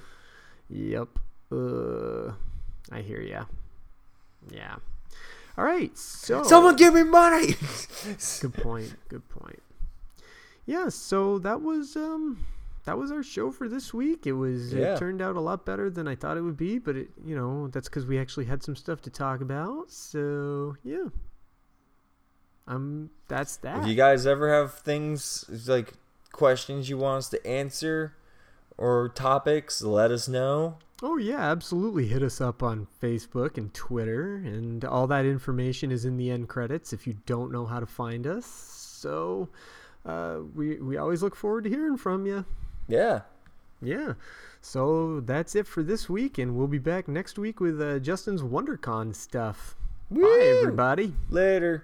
yep 0.69 1.09
uh, 1.51 2.31
i 2.91 3.01
hear 3.01 3.21
ya 3.21 3.45
yeah 4.51 4.75
all 5.57 5.63
right 5.65 5.97
so 5.97 6.43
Someone 6.43 6.75
give 6.75 6.93
me 6.93 7.03
money. 7.03 7.55
good 8.41 8.53
point 8.53 8.93
good 9.09 9.27
point 9.29 9.61
yeah 10.65 10.89
so 10.89 11.39
that 11.39 11.61
was 11.61 11.95
um 11.95 12.45
that 12.85 12.97
was 12.97 13.11
our 13.11 13.23
show 13.23 13.51
for 13.51 13.67
this 13.67 13.93
week 13.93 14.25
it 14.27 14.33
was 14.33 14.73
Yeah. 14.73 14.93
it 14.93 14.97
turned 14.99 15.21
out 15.21 15.35
a 15.35 15.39
lot 15.41 15.65
better 15.65 15.89
than 15.89 16.07
i 16.07 16.15
thought 16.15 16.37
it 16.37 16.41
would 16.41 16.57
be 16.57 16.79
but 16.79 16.95
it 16.95 17.09
you 17.25 17.35
know 17.35 17.67
that's 17.67 17.89
because 17.89 18.05
we 18.05 18.17
actually 18.19 18.45
had 18.45 18.63
some 18.63 18.75
stuff 18.75 19.01
to 19.03 19.09
talk 19.09 19.41
about 19.41 19.91
so 19.91 20.75
yeah 20.83 21.07
um 22.67 23.09
that's 23.27 23.57
that 23.57 23.81
If 23.81 23.87
you 23.87 23.95
guys 23.95 24.25
ever 24.25 24.51
have 24.53 24.73
things 24.79 25.45
like 25.67 25.93
questions 26.31 26.89
you 26.89 26.97
want 26.97 27.19
us 27.19 27.29
to 27.29 27.45
answer 27.47 28.15
or 28.77 29.07
topics, 29.07 29.81
let 29.81 30.11
us 30.11 30.27
know. 30.27 30.79
Oh 31.01 31.15
yeah, 31.15 31.39
absolutely. 31.39 32.07
Hit 32.07 32.21
us 32.21 32.41
up 32.41 32.61
on 32.61 32.87
Facebook 33.01 33.57
and 33.57 33.73
Twitter, 33.73 34.35
and 34.35 34.83
all 34.83 35.07
that 35.07 35.23
information 35.25 35.91
is 35.91 36.03
in 36.03 36.17
the 36.17 36.29
end 36.29 36.49
credits 36.49 36.91
if 36.91 37.07
you 37.07 37.15
don't 37.25 37.53
know 37.53 37.65
how 37.65 37.79
to 37.79 37.85
find 37.85 38.27
us. 38.27 38.45
So, 38.45 39.47
uh, 40.05 40.39
we 40.53 40.75
we 40.81 40.97
always 40.97 41.23
look 41.23 41.35
forward 41.35 41.63
to 41.65 41.69
hearing 41.69 41.95
from 41.95 42.25
you. 42.25 42.43
Yeah. 42.87 43.21
Yeah. 43.81 44.13
So 44.61 45.19
that's 45.19 45.55
it 45.55 45.67
for 45.67 45.83
this 45.83 46.09
week, 46.09 46.37
and 46.37 46.55
we'll 46.55 46.67
be 46.67 46.79
back 46.79 47.07
next 47.07 47.37
week 47.37 47.59
with 47.59 47.81
uh, 47.81 47.99
Justin's 47.99 48.41
WonderCon 48.41 49.15
stuff. 49.15 49.75
Bye, 50.09 50.59
everybody. 50.61 51.13
Later. 51.29 51.83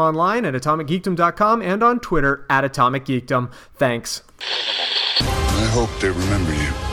online 0.00 0.44
at 0.44 0.54
atomicgeekdom.com 0.54 1.62
and 1.62 1.82
on 1.82 2.00
Twitter 2.00 2.46
at 2.50 2.64
atomicgeekdom. 2.64 3.52
Thanks. 3.74 4.22
I 5.20 5.70
hope 5.72 5.90
they 6.00 6.10
remember 6.10 6.54
you. 6.54 6.89